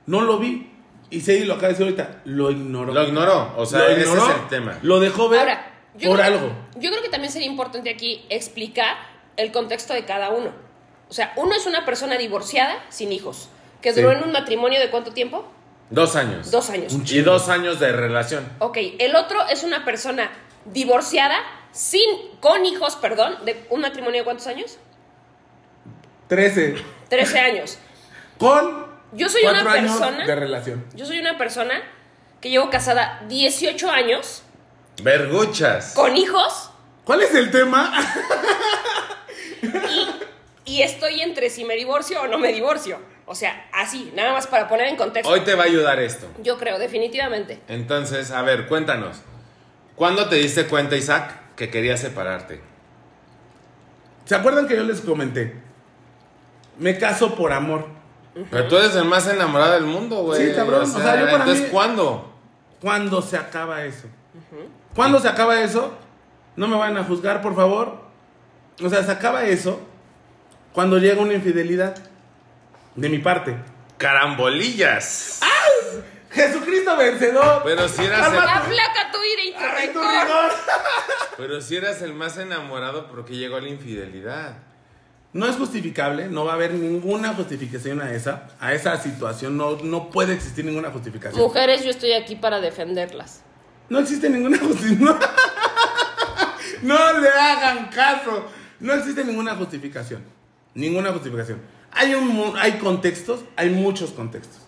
no 0.07 0.21
lo 0.21 0.39
vi. 0.39 0.71
Y 1.09 1.21
Sadie 1.21 1.45
lo 1.45 1.53
acaba 1.53 1.67
de 1.67 1.73
decir 1.73 1.85
ahorita, 1.85 2.21
lo 2.25 2.51
ignoró. 2.51 2.93
Lo 2.93 3.03
ignoró. 3.03 3.53
O 3.57 3.65
sea, 3.65 3.79
Lo 3.79 3.87
ese 3.87 4.01
ignoró, 4.01 4.29
es 4.29 4.35
el 4.35 4.47
tema. 4.49 4.79
Lo 4.81 4.99
dejó 4.99 5.29
ver 5.29 5.39
Ahora, 5.41 5.74
yo 5.97 6.09
por 6.09 6.19
creo, 6.19 6.33
algo. 6.33 6.51
Yo 6.77 6.89
creo 6.91 7.01
que 7.01 7.09
también 7.09 7.31
sería 7.31 7.47
importante 7.47 7.89
aquí 7.89 8.25
explicar 8.29 8.95
el 9.37 9.51
contexto 9.51 9.93
de 9.93 10.05
cada 10.05 10.29
uno. 10.29 10.51
O 11.09 11.13
sea, 11.13 11.33
uno 11.35 11.53
es 11.55 11.65
una 11.65 11.85
persona 11.85 12.17
divorciada 12.17 12.83
sin 12.89 13.11
hijos, 13.11 13.49
que 13.81 13.93
Sí. 13.93 14.01
duró 14.01 14.13
en 14.13 14.23
un 14.23 14.31
matrimonio 14.31 14.79
de 14.79 14.89
cuánto 14.89 15.11
tiempo? 15.11 15.45
Dos 15.89 16.15
años. 16.15 16.49
Dos 16.51 16.69
años. 16.71 16.93
Y 17.11 17.21
dos 17.21 17.47
años 17.49 17.79
de 17.79 17.91
relación. 17.91 18.49
Ok, 18.59 18.77
el 18.99 19.15
otro 19.15 19.45
es 19.47 19.63
una 19.63 19.85
persona 19.85 20.31
divorciada 20.65 21.37
sin, 21.71 22.09
con 22.39 22.65
hijos, 22.65 22.95
perdón, 22.95 23.37
de 23.45 23.65
un 23.69 23.81
matrimonio 23.81 24.21
de 24.21 24.23
cuántos 24.25 24.47
años? 24.47 24.79
13. 26.27 26.75
13 27.09 27.39
años. 27.39 27.77
Con 28.37 28.87
Yo 29.11 29.29
soy 29.29 29.43
una 29.45 29.63
persona- 29.71 30.25
de 30.25 30.35
relación. 30.35 30.85
Yo 30.95 31.05
soy 31.05 31.19
una 31.19 31.37
persona 31.37 31.81
que 32.41 32.49
llevo 32.49 32.69
casada 32.69 33.23
18 33.27 33.89
años, 33.91 34.41
Verguchas. 35.01 35.93
con 35.93 36.15
hijos, 36.15 36.71
¿Cuál 37.03 37.21
es 37.21 37.33
el 37.35 37.51
tema? 37.51 37.93
y 40.65 40.81
estoy 40.81 41.21
entre 41.21 41.49
si 41.49 41.63
me 41.65 41.75
divorcio 41.75 42.21
o 42.21 42.27
no 42.27 42.37
me 42.37 42.51
divorcio. 42.51 42.97
O 43.27 43.35
sea, 43.35 43.67
así, 43.73 44.11
nada 44.15 44.33
más 44.33 44.47
para 44.47 44.67
poner 44.67 44.87
en 44.87 44.95
contexto. 44.97 45.31
Hoy 45.31 45.41
te 45.41 45.55
va 45.55 45.63
a 45.63 45.65
ayudar 45.67 45.99
esto. 45.99 46.27
Yo 46.43 46.57
creo, 46.57 46.77
definitivamente. 46.79 47.59
Entonces, 47.67 48.31
a 48.31 48.41
ver, 48.43 48.67
cuéntanos. 48.67 49.17
¿Cuándo 49.95 50.27
te 50.29 50.35
diste 50.35 50.67
cuenta, 50.67 50.95
Isaac, 50.95 51.55
que 51.55 51.69
querías 51.69 51.99
separarte? 51.99 52.61
¿Se 54.25 54.35
acuerdan 54.35 54.67
que 54.67 54.75
yo 54.75 54.83
les 54.83 55.01
comenté? 55.01 55.55
Me 56.77 56.97
caso 56.97 57.35
por 57.35 57.51
amor. 57.53 57.87
Pero 58.51 58.67
tú 58.67 58.77
eres 58.77 58.95
el 58.95 59.05
más 59.05 59.27
enamorado 59.27 59.73
del 59.73 59.85
mundo, 59.85 60.17
güey. 60.23 60.47
Sí, 60.49 60.53
cabrón, 60.55 60.81
o 60.83 60.85
sea, 60.85 61.15
yo 61.19 61.25
para 61.25 61.37
entonces, 61.37 61.63
mí- 61.63 61.69
¿cuándo? 61.69 62.31
¿Cuándo 62.81 63.21
se 63.21 63.37
acaba 63.37 63.83
eso? 63.85 64.07
¿Cuándo 64.95 65.19
se 65.19 65.27
acaba 65.27 65.61
eso? 65.61 65.93
No 66.55 66.67
me 66.67 66.77
vayan 66.77 66.97
a 66.97 67.03
juzgar, 67.03 67.41
por 67.41 67.55
favor. 67.55 67.97
O 68.83 68.89
sea, 68.89 69.03
se 69.03 69.11
acaba 69.11 69.43
eso 69.45 69.79
cuando 70.73 70.97
llega 70.97 71.21
una 71.21 71.33
infidelidad. 71.33 71.95
De 72.95 73.09
mi 73.09 73.17
parte. 73.19 73.55
Carambolillas. 73.97 75.41
Jesucristo 76.31 76.95
vencedor. 76.97 77.61
Pero 77.63 77.87
si 77.89 78.05
eras 78.05 78.31
el. 78.31 78.39
Aplaca 78.39 79.11
tu 79.11 79.17
ira 79.23 79.43
y 79.43 79.51
tu 79.51 79.57
Ay, 79.59 79.87
tu 79.93 79.99
rencor. 79.99 80.25
rigor. 80.25 80.51
pero 81.37 81.61
si 81.61 81.75
eras 81.75 82.01
el 82.01 82.13
más 82.13 82.37
enamorado 82.37 83.07
porque 83.07 83.35
llegó 83.35 83.59
la 83.59 83.67
infidelidad. 83.69 84.57
No 85.33 85.47
es 85.47 85.57
justificable, 85.57 86.27
no 86.29 86.45
va 86.45 86.53
a 86.53 86.55
haber 86.55 86.73
ninguna 86.73 87.33
justificación 87.33 88.01
a 88.01 88.13
esa, 88.13 88.47
a 88.61 88.73
esa 88.73 88.95
situación, 88.95 89.57
no, 89.57 89.75
no 89.83 90.09
puede 90.09 90.33
existir 90.33 90.63
ninguna 90.63 90.91
justificación. 90.91 91.41
Mujeres, 91.41 91.83
yo 91.83 91.89
estoy 91.89 92.13
aquí 92.13 92.37
para 92.37 92.61
defenderlas. 92.61 93.41
No 93.89 93.99
existe 93.99 94.29
ninguna 94.29 94.57
justificación. 94.57 95.19
No, 96.81 97.19
le 97.19 97.29
hagan 97.29 97.87
caso. 97.87 98.45
No 98.79 98.93
existe 98.93 99.23
ninguna 99.23 99.55
justificación. 99.55 100.21
Ninguna 100.75 101.11
justificación. 101.11 101.59
Hay, 101.91 102.13
un, 102.13 102.53
hay 102.59 102.73
contextos, 102.73 103.41
hay 103.55 103.69
muchos 103.69 104.11
contextos. 104.11 104.61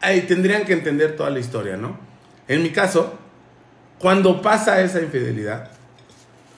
Ahí 0.00 0.22
tendrían 0.22 0.64
que 0.64 0.74
entender 0.74 1.16
toda 1.16 1.30
la 1.30 1.40
historia, 1.40 1.76
¿no? 1.76 1.98
En 2.46 2.62
mi 2.62 2.70
caso, 2.70 3.18
cuando 3.98 4.42
pasa 4.42 4.80
esa 4.80 5.00
infidelidad, 5.00 5.70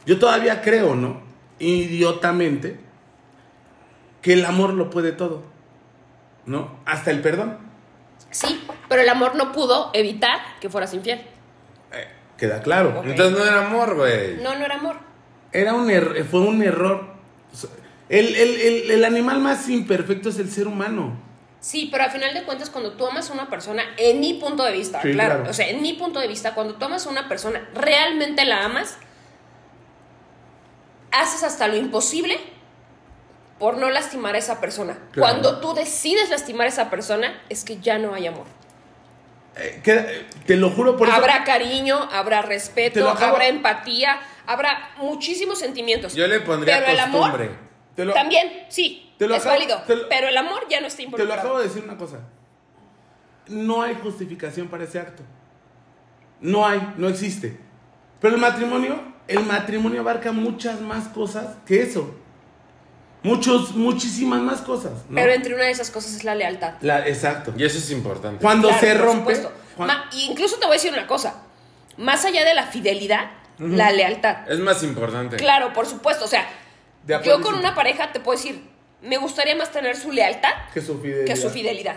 yo 0.05 0.19
todavía 0.19 0.61
creo, 0.61 0.95
¿no? 0.95 1.23
Idiotamente, 1.59 2.79
que 4.21 4.33
el 4.35 4.45
amor 4.45 4.75
lo 4.75 4.91
puede 4.91 5.13
todo, 5.13 5.43
¿no? 6.45 6.79
Hasta 6.85 7.11
el 7.11 7.21
perdón. 7.21 7.59
Sí, 8.31 8.65
pero 8.89 9.03
el 9.03 9.09
amor 9.09 9.37
no 9.37 9.53
pudo 9.53 9.91
evitar 9.95 10.39
que 10.61 10.69
fueras 10.69 10.95
infiel. 10.95 11.23
Queda 12.43 12.61
claro. 12.61 13.05
Entonces 13.07 13.39
no 13.39 13.45
era 13.45 13.69
amor, 13.69 13.95
güey. 13.95 14.35
No, 14.43 14.57
no 14.57 14.65
era 14.65 14.75
amor. 14.75 14.97
Era 15.53 15.75
un 15.75 15.89
er- 15.89 16.25
fue 16.25 16.41
un 16.41 16.61
error. 16.61 17.07
El, 18.09 18.35
el- 18.35 18.61
el- 18.61 18.91
el 18.91 19.05
animal 19.05 19.39
más 19.39 19.69
imperfecto 19.69 20.29
es 20.31 20.41
el 20.41 20.51
ser 20.51 20.67
humano. 20.67 21.17
Sí, 21.61 21.89
pero 21.93 22.03
al 22.03 22.11
final 22.11 22.35
de 22.35 22.43
cuentas, 22.43 22.69
cuando 22.69 22.95
tú 22.95 23.07
amas 23.07 23.31
a 23.31 23.33
una 23.35 23.49
persona, 23.49 23.85
en 23.97 24.19
mi 24.19 24.35
punto 24.35 24.65
de 24.65 24.73
vista, 24.73 25.01
Sí, 25.03 25.13
claro, 25.13 25.37
claro. 25.37 25.51
o 25.51 25.55
sea, 25.55 25.69
en 25.69 25.83
mi 25.83 25.93
punto 25.93 26.19
de 26.19 26.27
vista, 26.27 26.53
cuando 26.53 26.75
tú 26.75 26.85
amas 26.85 27.07
a 27.07 27.11
una 27.11 27.29
persona, 27.29 27.69
realmente 27.77 28.45
la 28.45 28.65
amas, 28.65 28.99
haces 31.13 31.45
hasta 31.45 31.69
lo 31.69 31.77
imposible 31.77 32.41
por 33.61 33.77
no 33.79 33.89
lastimar 33.89 34.35
a 34.35 34.39
esa 34.39 34.61
persona. 34.61 34.99
Claro. 35.13 35.41
Cuando 35.41 35.61
tú 35.61 35.75
decides 35.75 36.29
lastimar 36.29 36.67
a 36.67 36.71
esa 36.71 36.91
persona, 36.91 37.41
es 37.49 37.63
que 37.63 37.79
ya 37.79 37.99
no 37.99 38.15
hay 38.15 38.27
amor. 38.27 38.47
Eh, 39.57 39.83
eh, 39.85 40.27
te 40.47 40.57
lo 40.57 40.71
juro 40.71 40.97
por 40.97 41.09
eso. 41.09 41.17
habrá 41.17 41.45
cariño, 41.45 41.97
habrá 42.13 42.41
respeto, 42.43 43.09
habrá 43.09 43.49
empatía, 43.49 44.19
habrá 44.47 44.91
muchísimos 44.99 45.59
sentimientos. 45.59 46.15
Yo 46.15 46.27
le 46.27 46.41
pondría 46.41 46.79
pero 46.79 46.91
el 46.93 47.01
amor 47.01 47.21
costumbre. 47.31 47.51
Te 47.95 48.05
lo- 48.07 48.15
también, 48.15 48.65
sí, 48.69 49.13
te 49.19 49.27
lo 49.29 49.35
es 49.35 49.43
acabo- 49.43 49.57
válido. 49.59 49.83
te 49.87 49.97
lo- 49.97 50.09
pero 50.09 50.29
el 50.29 50.37
amor 50.39 50.67
ya 50.71 50.81
no 50.81 50.87
está 50.87 50.97
Te 50.99 51.03
lo 51.03 51.07
involucrado. 51.09 51.41
acabo 51.41 51.59
de 51.59 51.69
decir 51.69 51.85
una 51.85 51.99
cosa. 51.99 52.21
No 53.49 53.83
hay 53.83 53.95
justificación 54.03 54.69
para 54.69 54.85
ese 54.85 54.99
acto. 54.99 55.23
No 56.41 56.67
hay, 56.67 56.95
no 56.97 57.09
existe. 57.09 57.59
Pero 58.21 58.37
el 58.37 58.41
matrimonio, 58.41 59.01
el 59.29 59.45
matrimonio 59.45 60.01
abarca 60.01 60.33
muchas 60.33 60.81
más 60.81 61.09
cosas 61.09 61.57
que 61.67 61.83
eso. 61.83 62.15
Muchos, 63.23 63.75
muchísimas 63.77 64.41
más 64.41 64.61
cosas. 64.63 64.93
¿no? 65.09 65.15
Pero 65.15 65.33
entre 65.33 65.55
una 65.55 65.65
de 65.65 65.71
esas 65.71 65.91
cosas 65.91 66.15
es 66.15 66.25
la 66.25 66.35
lealtad. 66.35 66.75
La- 66.81 67.07
exacto. 67.07 67.53
Y 67.57 67.65
eso 67.65 67.79
es 67.79 67.91
importante. 67.91 68.43
Cuando 68.43 68.69
Claro, 68.69 68.81
se 68.87 68.95
por 68.97 69.05
rompe. 69.05 69.35
supuesto. 69.37 69.53
cuan- 69.77 69.89
Ma- 69.89 70.05
y 70.13 70.25
incluso 70.31 70.57
te 70.57 70.67
voy 70.67 70.73
a 70.75 70.79
decir 70.79 70.93
una 70.93 71.07
cosa. 71.07 71.43
Más 71.99 72.25
allá 72.25 72.45
de 72.45 72.55
la 72.55 72.67
fidelidad, 72.67 73.31
la 73.59 73.93
lealtad. 73.93 74.51
Es 74.51 74.59
más 74.59 74.83
importante. 74.83 75.37
Claro, 75.37 75.73
por 75.73 75.87
supuesto. 75.87 76.25
O 76.25 76.29
sea, 76.29 76.47
yo 77.25 77.41
con 77.41 77.55
una 77.55 77.75
pareja 77.75 78.13
te 78.13 78.21
puedo 78.21 78.37
decir, 78.37 78.63
me 79.03 79.17
gustaría 79.19 79.55
más 79.57 79.71
tener 79.71 79.97
su 79.97 80.11
lealtad 80.13 80.51
que 80.75 80.81
su 80.81 80.99
fidelidad. 81.01 81.27
que 81.27 81.37
su 81.37 81.51
fidelidad. 81.51 81.97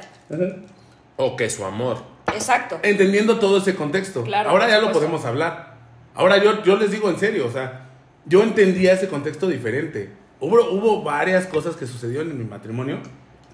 O 1.17 1.35
que 1.35 1.49
su 1.49 1.65
amor. 1.65 2.03
Exacto. 2.33 2.79
entendiendo 2.83 3.39
todo 3.39 3.57
ese 3.59 3.75
contexto. 3.75 4.23
Claro, 4.23 4.49
Ahora 4.49 4.67
ya 4.67 4.79
lo 4.79 4.91
podemos 4.91 5.23
hablar. 5.25 5.75
Ahora 6.15 6.38
yo, 6.43 6.63
yo 6.63 6.75
les 6.75 6.91
digo 6.91 7.09
en 7.09 7.19
serio, 7.19 7.47
o 7.47 7.51
sea, 7.51 7.88
yo 8.25 8.41
entendía 8.43 8.93
ese 8.93 9.07
contexto 9.07 9.47
diferente. 9.47 10.11
Hubo, 10.45 10.71
hubo 10.71 11.03
varias 11.03 11.45
cosas 11.45 11.75
que 11.75 11.88
sucedieron 11.88 12.31
en 12.31 12.38
mi 12.38 12.45
matrimonio 12.45 12.99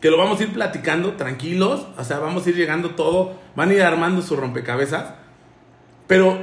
que 0.02 0.10
lo 0.10 0.18
vamos 0.18 0.40
a 0.40 0.44
ir 0.44 0.52
platicando 0.52 1.14
tranquilos, 1.14 1.86
o 1.96 2.04
sea, 2.04 2.18
vamos 2.18 2.46
a 2.46 2.50
ir 2.50 2.56
llegando 2.56 2.96
todo, 2.96 3.36
van 3.56 3.70
a 3.70 3.74
ir 3.74 3.84
armando 3.84 4.24
su 4.24 4.36
rompecabezas. 4.36 5.14
Pero, 6.08 6.40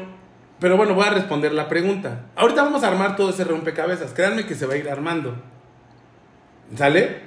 pero 0.60 0.76
bueno, 0.76 0.94
voy 0.94 1.04
a 1.04 1.10
responder 1.10 1.52
la 1.52 1.68
pregunta. 1.68 2.26
Ahorita 2.36 2.62
vamos 2.62 2.84
a 2.84 2.88
armar 2.88 3.16
todo 3.16 3.30
ese 3.30 3.42
rompecabezas, 3.42 4.12
créanme 4.12 4.46
que 4.46 4.54
se 4.54 4.64
va 4.64 4.74
a 4.74 4.76
ir 4.76 4.88
armando. 4.88 5.34
¿Sale? 6.76 7.22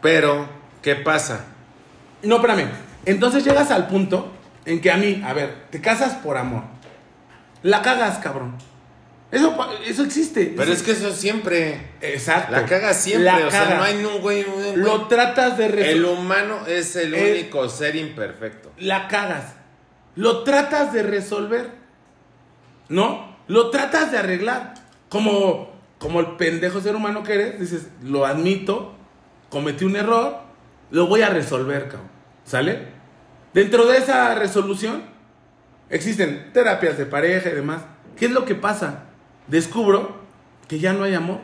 Pero, 0.00 0.48
¿qué 0.80 0.96
pasa? 0.96 1.44
No, 2.22 2.36
espérame. 2.36 2.68
Entonces 3.04 3.44
llegas 3.44 3.70
al 3.70 3.88
punto 3.88 4.32
en 4.64 4.80
que 4.80 4.90
a 4.90 4.96
mí, 4.96 5.22
a 5.24 5.34
ver, 5.34 5.66
te 5.70 5.82
casas 5.82 6.14
por 6.14 6.38
amor. 6.38 6.62
La 7.62 7.82
cagas, 7.82 8.18
cabrón. 8.18 8.56
Eso, 9.32 9.56
eso 9.86 10.02
existe. 10.02 10.54
Pero 10.56 10.72
es 10.72 10.82
que 10.82 10.90
eso 10.92 11.12
siempre. 11.12 11.90
Exacto. 12.00 12.52
La 12.52 12.64
caga 12.66 12.92
siempre. 12.94 13.24
La 13.26 13.46
o 13.46 13.50
sea, 13.50 13.76
no 13.76 13.82
hay 13.84 14.04
un 14.04 14.20
güey. 14.20 14.44
Lo 14.74 15.06
tratas 15.06 15.56
de 15.56 15.66
El 15.66 15.72
resolver. 15.72 16.04
humano 16.18 16.66
es 16.66 16.96
el 16.96 17.14
El- 17.14 17.32
único 17.42 17.68
ser 17.68 17.94
imperfecto. 17.96 18.72
La 18.78 19.06
cagas. 19.08 19.54
Lo 20.16 20.42
tratas 20.42 20.92
de 20.92 21.02
resolver. 21.04 21.70
¿No? 22.88 23.36
Lo 23.46 23.70
tratas 23.70 24.10
de 24.10 24.18
arreglar. 24.18 24.74
Como, 25.08 25.72
como 25.98 26.20
el 26.20 26.36
pendejo 26.36 26.80
ser 26.80 26.94
humano 26.96 27.22
que 27.22 27.34
eres, 27.34 27.60
dices, 27.60 27.88
lo 28.02 28.26
admito, 28.26 28.94
cometí 29.48 29.84
un 29.84 29.96
error, 29.96 30.38
lo 30.90 31.06
voy 31.06 31.22
a 31.22 31.28
resolver, 31.30 31.84
cabrón. 31.88 32.08
¿Sale? 32.44 32.88
Dentro 33.54 33.86
de 33.86 33.98
esa 33.98 34.34
resolución 34.34 35.02
existen 35.88 36.50
terapias 36.52 36.96
de 36.98 37.06
pareja 37.06 37.48
y 37.50 37.54
demás. 37.54 37.82
¿Qué 38.16 38.26
es 38.26 38.30
lo 38.32 38.44
que 38.44 38.54
pasa? 38.54 39.04
Descubro 39.50 40.16
que 40.68 40.78
ya 40.78 40.92
no 40.92 41.04
hay 41.04 41.14
amor. 41.14 41.38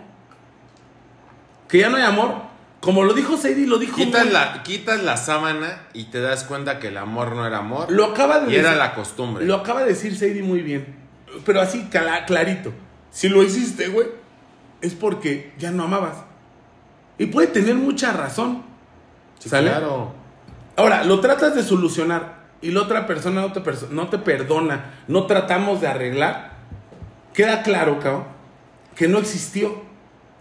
Que 1.69 1.79
ya 1.81 1.89
no 1.89 1.97
hay 1.97 2.05
amor. 2.05 2.35
Como 2.81 3.03
lo 3.03 3.15
dijo 3.15 3.37
Sadie, 3.37 3.67
lo 3.67 3.79
dijo 3.79 3.97
Quitas 3.97 4.25
muy- 4.25 4.33
la, 4.33 4.63
quitas 4.63 5.03
la 5.03 5.17
sábana 5.17 5.83
y 5.93 6.05
te 6.05 6.21
das 6.21 6.45
cuenta 6.45 6.79
que 6.79 6.89
el 6.89 6.97
amor 6.97 7.35
no 7.35 7.45
era 7.47 7.59
amor. 7.59 7.91
Lo 7.91 8.05
acaba 8.05 8.41
de 8.41 8.53
y 8.53 8.57
era 8.57 8.77
la 8.77 8.95
costumbre. 8.95 9.45
Lo 9.45 9.57
acaba 9.57 9.81
de 9.81 9.87
decir 9.89 10.17
Sadie 10.17 10.43
muy 10.43 10.61
bien. 10.61 10.95
Pero 11.45 11.61
así, 11.61 11.89
cla- 11.91 12.25
clarito. 12.27 12.73
Si 13.11 13.29
lo 13.29 13.43
hiciste, 13.43 13.89
güey, 13.89 14.07
es 14.81 14.95
porque 14.95 15.53
ya 15.59 15.73
no 15.73 15.85
amabas. 15.85 16.19
Y 17.19 17.27
puede 17.27 17.49
tener 17.49 17.75
mucha 17.75 18.13
razón. 18.13 18.63
Sí, 19.39 19.49
¿Sale? 19.49 19.71
Claro. 19.71 20.13
Ahora, 20.77 21.03
lo 21.05 21.19
tratas 21.21 21.55
de 21.57 21.63
solucionar 21.63 22.37
y 22.61 22.71
la 22.71 22.83
otra 22.83 23.07
persona 23.07 23.41
no 23.41 23.53
te, 23.53 23.63
perso- 23.63 23.89
no 23.91 24.09
te 24.09 24.19
perdona, 24.19 24.95
no 25.09 25.27
tratamos 25.27 25.81
de 25.81 25.89
arreglar. 25.89 26.56
Queda 27.37 27.63
claro, 27.63 28.01
cabrón, 28.01 28.25
que 28.97 29.07
no 29.07 29.19
existió. 29.19 29.83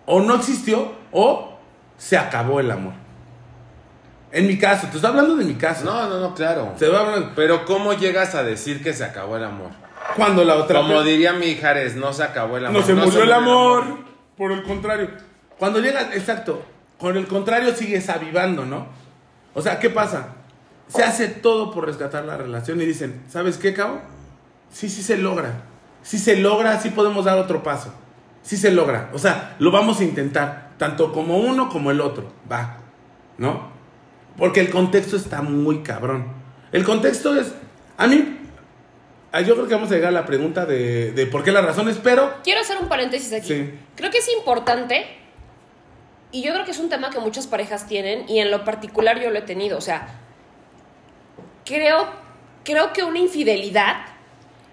O 0.06 0.22
no 0.22 0.36
existió 0.36 0.94
o 1.12 1.58
se 1.98 2.18
acabó 2.18 2.60
el 2.62 2.72
amor. 2.72 2.94
En 4.32 4.48
mi 4.48 4.58
caso, 4.58 4.88
te 4.88 4.96
estoy 4.98 5.10
hablando 5.10 5.36
de 5.36 5.44
mi 5.46 5.56
caso. 5.56 5.84
No, 5.86 6.08
no, 6.10 6.20
no, 6.20 6.34
claro. 6.34 6.74
Se 6.78 6.88
va 6.88 7.02
hablando- 7.02 7.32
Pero 7.36 7.66
¿cómo 7.66 7.94
llegas 7.94 8.34
a 8.36 8.44
decir 8.44 8.82
que 8.82 8.94
se 8.94 9.04
acabó 9.04 9.36
el 9.38 9.44
amor? 9.44 9.72
Cuando 10.16 10.44
la 10.46 10.56
otra 10.56 10.80
Como 10.82 11.04
diría 11.04 11.34
mi 11.34 11.56
Jares, 11.56 11.96
no 11.96 12.14
se 12.14 12.24
acabó 12.24 12.58
el 12.58 12.66
amor. 12.68 12.80
No 12.80 12.86
se 12.88 12.94
murió 12.94 13.24
el 13.24 13.34
amor. 13.34 13.84
Por 14.38 14.52
el 14.52 14.64
contrario. 14.64 15.10
Cuando 15.60 15.80
llegas, 15.80 16.08
exacto. 16.16 16.64
Con 16.98 17.18
el 17.18 17.28
contrario 17.28 17.76
sigues 17.76 18.08
avivando, 18.10 18.66
¿no? 18.66 18.88
O 19.54 19.62
sea, 19.62 19.80
¿qué 19.80 19.90
pasa? 19.90 20.28
Se 20.88 21.04
hace 21.04 21.28
todo 21.28 21.72
por 21.72 21.86
rescatar 21.88 22.24
la 22.26 22.38
relación 22.38 22.80
y 22.82 22.86
dicen, 22.86 23.24
¿sabes 23.30 23.58
qué, 23.58 23.74
cabo? 23.74 24.00
Sí, 24.72 24.90
sí 24.90 25.02
se 25.02 25.18
logra. 25.18 25.52
Sí 26.06 26.20
se 26.20 26.38
logra, 26.38 26.80
sí 26.80 26.92
podemos 26.92 27.26
dar 27.26 27.40
otro 27.40 27.64
paso. 27.64 27.92
Sí 28.44 28.58
se 28.58 28.70
logra. 28.70 29.10
O 29.12 29.18
sea, 29.18 29.56
lo 29.58 29.72
vamos 29.72 30.00
a 30.00 30.04
intentar. 30.04 30.70
Tanto 30.78 31.12
como 31.12 31.38
uno 31.40 31.68
como 31.68 31.90
el 31.90 32.00
otro. 32.00 32.32
Va. 32.52 32.78
¿No? 33.40 33.72
Porque 34.38 34.60
el 34.60 34.70
contexto 34.70 35.16
está 35.18 35.42
muy 35.42 35.80
cabrón. 35.82 36.28
El 36.72 36.84
contexto 36.84 37.36
es. 37.36 37.56
A 37.98 38.06
mí. 38.06 38.38
ah, 39.32 39.42
Yo 39.42 39.56
creo 39.56 39.68
que 39.68 39.74
vamos 39.74 39.90
a 39.92 39.96
llegar 39.96 40.10
a 40.10 40.12
la 40.12 40.26
pregunta 40.28 40.68
de, 40.68 41.12
de 41.12 41.26
por 41.26 41.44
qué 41.44 41.52
las 41.52 41.66
razones, 41.66 42.00
pero 42.04 42.36
Quiero 42.44 42.62
hacer 42.62 42.78
un 42.80 42.88
paréntesis 42.88 43.34
aquí. 43.34 43.48
Sí. 43.48 43.74
Creo 43.96 44.12
que 44.12 44.20
es 44.20 44.30
importante, 44.38 45.08
y 46.32 46.44
yo 46.44 46.54
creo 46.54 46.66
que 46.66 46.72
es 46.72 46.80
un 46.80 46.90
tema 46.90 47.10
que 47.10 47.20
muchas 47.20 47.48
parejas 47.48 47.88
tienen, 47.88 48.30
y 48.30 48.38
en 48.40 48.52
lo 48.52 48.64
particular 48.64 49.20
yo 49.20 49.32
lo 49.32 49.40
he 49.40 49.42
tenido. 49.42 49.78
O 49.78 49.82
sea, 49.82 50.20
creo, 51.66 52.08
creo 52.64 52.94
que 52.94 53.04
una 53.04 53.18
infidelidad 53.20 53.96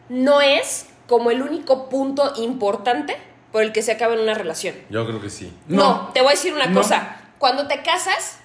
no 0.08 0.40
es 0.42 0.88
como 1.12 1.30
el 1.30 1.42
único 1.42 1.90
punto 1.90 2.32
importante 2.36 3.18
por 3.52 3.62
el 3.62 3.70
que 3.72 3.82
se 3.82 3.92
acaba 3.92 4.14
en 4.14 4.20
una 4.20 4.32
relación. 4.32 4.74
Yo 4.88 5.06
creo 5.06 5.20
que 5.20 5.28
sí. 5.28 5.52
No, 5.68 5.76
No. 6.04 6.10
te 6.14 6.20
voy 6.22 6.28
a 6.28 6.30
decir 6.32 6.54
una 6.54 6.64
No. 6.68 6.80
cosa. 6.80 7.18
Cuando 7.38 7.68
te 7.68 7.82
casas, 7.82 8.38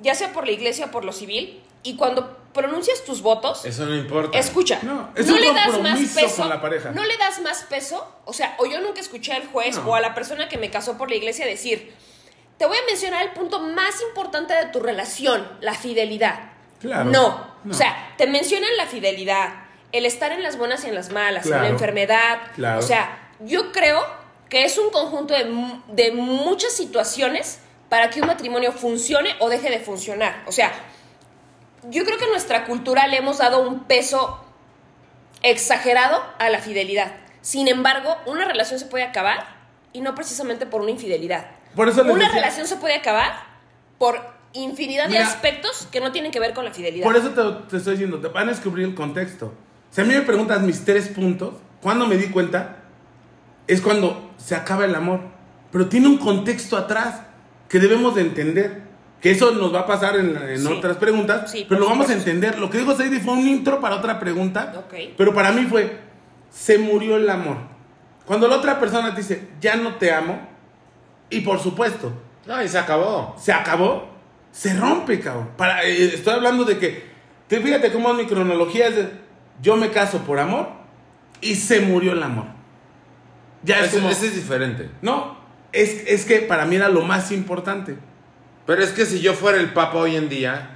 ya 0.00 0.14
sea 0.14 0.32
por 0.32 0.46
la 0.46 0.52
iglesia 0.52 0.86
o 0.86 0.90
por 0.90 1.04
lo 1.04 1.12
civil, 1.12 1.62
y 1.82 1.96
cuando 1.96 2.38
pronuncias 2.54 3.04
tus 3.04 3.20
votos, 3.20 3.66
Eso 3.66 3.84
no 3.84 3.94
importa. 3.94 4.38
Escucha, 4.38 4.78
No, 4.82 4.94
no, 4.94 5.08
es 5.14 5.28
le 5.28 5.52
das 5.52 5.78
más 5.82 6.00
peso. 6.14 6.36
con 6.42 6.48
la 6.48 6.62
pareja. 6.62 6.92
No 6.92 7.04
le 7.04 7.14
das 7.18 7.42
más 7.42 7.64
peso. 7.64 8.06
O 8.24 8.32
sea, 8.32 8.56
o 8.58 8.64
yo 8.64 8.80
nunca 8.80 9.00
escuché 9.02 9.34
al 9.34 9.46
juez 9.48 9.76
No. 9.76 9.90
o 9.90 9.94
a 9.94 10.00
la 10.00 10.14
persona 10.14 10.48
que 10.48 10.56
me 10.56 10.70
casó 10.70 10.96
por 10.96 11.10
la 11.10 11.16
iglesia 11.16 11.44
decir, 11.44 11.92
te 12.56 12.64
voy 12.64 12.78
a 12.78 12.86
mencionar 12.86 13.22
el 13.22 13.32
punto 13.32 13.60
más 13.60 14.00
importante 14.08 14.54
de 14.54 14.64
tu 14.66 14.80
relación, 14.80 15.46
la 15.60 15.74
fidelidad. 15.74 16.52
Claro. 16.80 17.10
No. 17.10 17.52
No. 17.64 17.70
O 17.70 17.74
sea, 17.76 18.14
te 18.16 18.26
mencionan 18.26 18.70
la 18.78 18.86
fidelidad, 18.86 19.61
el 19.92 20.06
estar 20.06 20.32
en 20.32 20.42
las 20.42 20.56
buenas 20.58 20.84
y 20.84 20.88
en 20.88 20.94
las 20.94 21.10
malas, 21.10 21.46
en 21.46 21.52
la 21.52 21.68
enfermedad. 21.68 22.38
Claro. 22.54 22.78
O 22.78 22.82
sea, 22.82 23.30
yo 23.40 23.72
creo 23.72 24.02
que 24.48 24.64
es 24.64 24.78
un 24.78 24.90
conjunto 24.90 25.34
de, 25.34 25.44
de 25.88 26.12
muchas 26.12 26.72
situaciones 26.72 27.60
para 27.88 28.08
que 28.10 28.20
un 28.20 28.26
matrimonio 28.26 28.72
funcione 28.72 29.34
o 29.38 29.48
deje 29.50 29.70
de 29.70 29.78
funcionar. 29.80 30.42
O 30.46 30.52
sea, 30.52 30.72
yo 31.90 32.04
creo 32.04 32.16
que 32.18 32.24
en 32.24 32.30
nuestra 32.30 32.64
cultura 32.64 33.06
le 33.06 33.18
hemos 33.18 33.38
dado 33.38 33.68
un 33.68 33.84
peso 33.84 34.42
exagerado 35.42 36.22
a 36.38 36.48
la 36.50 36.58
fidelidad. 36.58 37.12
Sin 37.40 37.68
embargo, 37.68 38.16
una 38.26 38.44
relación 38.44 38.78
se 38.78 38.86
puede 38.86 39.04
acabar 39.04 39.46
y 39.92 40.00
no 40.00 40.14
precisamente 40.14 40.66
por 40.66 40.80
una 40.80 40.90
infidelidad. 40.90 41.46
Por 41.74 41.88
eso 41.88 42.02
una 42.02 42.14
decía- 42.14 42.28
relación 42.34 42.66
se 42.66 42.76
puede 42.76 42.94
acabar 42.94 43.32
por 43.98 44.20
infinidad 44.52 45.08
Mira, 45.08 45.20
de 45.20 45.26
aspectos 45.26 45.88
que 45.90 46.00
no 46.00 46.12
tienen 46.12 46.30
que 46.30 46.38
ver 46.40 46.54
con 46.54 46.64
la 46.64 46.72
fidelidad. 46.72 47.04
Por 47.04 47.16
eso 47.16 47.30
te, 47.30 47.68
te 47.70 47.76
estoy 47.78 47.92
diciendo, 47.94 48.20
te 48.20 48.28
van 48.28 48.48
a 48.48 48.52
descubrir 48.52 48.86
el 48.86 48.94
contexto. 48.94 49.52
Si 49.92 50.00
a 50.00 50.04
mí 50.04 50.12
me 50.14 50.22
preguntas 50.22 50.60
mis 50.62 50.84
tres 50.84 51.06
puntos, 51.08 51.54
cuando 51.80 52.06
me 52.08 52.16
di 52.16 52.26
cuenta, 52.26 52.78
es 53.68 53.80
cuando 53.80 54.32
se 54.38 54.56
acaba 54.56 54.84
el 54.84 54.94
amor. 54.96 55.20
Pero 55.70 55.88
tiene 55.88 56.08
un 56.08 56.18
contexto 56.18 56.76
atrás 56.76 57.20
que 57.68 57.78
debemos 57.78 58.14
de 58.16 58.22
entender. 58.22 58.82
Que 59.20 59.30
eso 59.30 59.52
nos 59.52 59.72
va 59.72 59.80
a 59.80 59.86
pasar 59.86 60.16
en, 60.16 60.36
en 60.36 60.58
Sí. 60.60 60.66
otras 60.66 60.96
preguntas, 60.96 61.48
Sí, 61.48 61.64
pero 61.68 61.78
lo 61.80 61.86
vamos 61.86 62.06
a 62.06 62.08
supuesto. 62.08 62.28
entender. 62.30 62.58
Lo 62.58 62.68
que 62.70 62.78
dijo 62.78 62.96
Sadie 62.96 63.20
fue 63.20 63.34
un 63.34 63.46
intro 63.46 63.80
para 63.80 63.94
otra 63.96 64.18
pregunta, 64.18 64.72
Ok. 64.76 64.94
pero 65.16 65.32
para 65.32 65.52
mí 65.52 65.64
fue, 65.66 65.96
se 66.50 66.76
murió 66.78 67.16
el 67.16 67.30
amor. 67.30 67.58
Cuando 68.26 68.48
la 68.48 68.56
otra 68.56 68.80
persona 68.80 69.14
te 69.14 69.20
dice, 69.20 69.48
ya 69.60 69.76
no 69.76 69.94
te 69.94 70.12
amo, 70.12 70.40
y 71.30 71.40
por 71.42 71.60
supuesto, 71.60 72.12
No, 72.46 72.60
y 72.64 72.68
se 72.68 72.78
acabó. 72.78 73.36
se 73.38 73.52
acabó, 73.52 74.08
se 74.50 74.74
rompe, 74.74 75.20
cabrón. 75.20 75.50
Para, 75.56 75.84
eh, 75.84 76.06
estoy 76.14 76.34
hablando 76.34 76.64
de 76.64 76.78
que, 76.78 77.04
te, 77.46 77.60
fíjate 77.60 77.92
cómo 77.92 78.10
es 78.10 78.16
mi 78.16 78.26
cronología 78.26 78.88
es 78.88 78.96
de, 78.96 79.08
yo 79.60 79.76
me 79.76 79.90
caso 79.90 80.18
por 80.20 80.38
amor 80.38 80.68
y 81.40 81.56
se 81.56 81.80
murió 81.80 82.12
el 82.12 82.22
amor. 82.22 82.46
Ya 83.62 83.80
es 83.80 83.92
como, 83.92 84.08
ese 84.08 84.26
es 84.28 84.34
diferente. 84.34 84.90
no, 85.02 85.36
es, 85.72 86.04
es 86.06 86.24
que 86.24 86.40
para 86.40 86.64
mí 86.64 86.76
era 86.76 86.88
lo 86.88 87.02
más 87.02 87.30
importante. 87.32 87.96
Pero 88.66 88.82
es 88.82 88.90
que 88.90 89.06
si 89.06 89.20
yo 89.20 89.34
fuera 89.34 89.58
el 89.58 89.72
papa 89.72 89.98
hoy 89.98 90.16
en 90.16 90.28
día, 90.28 90.70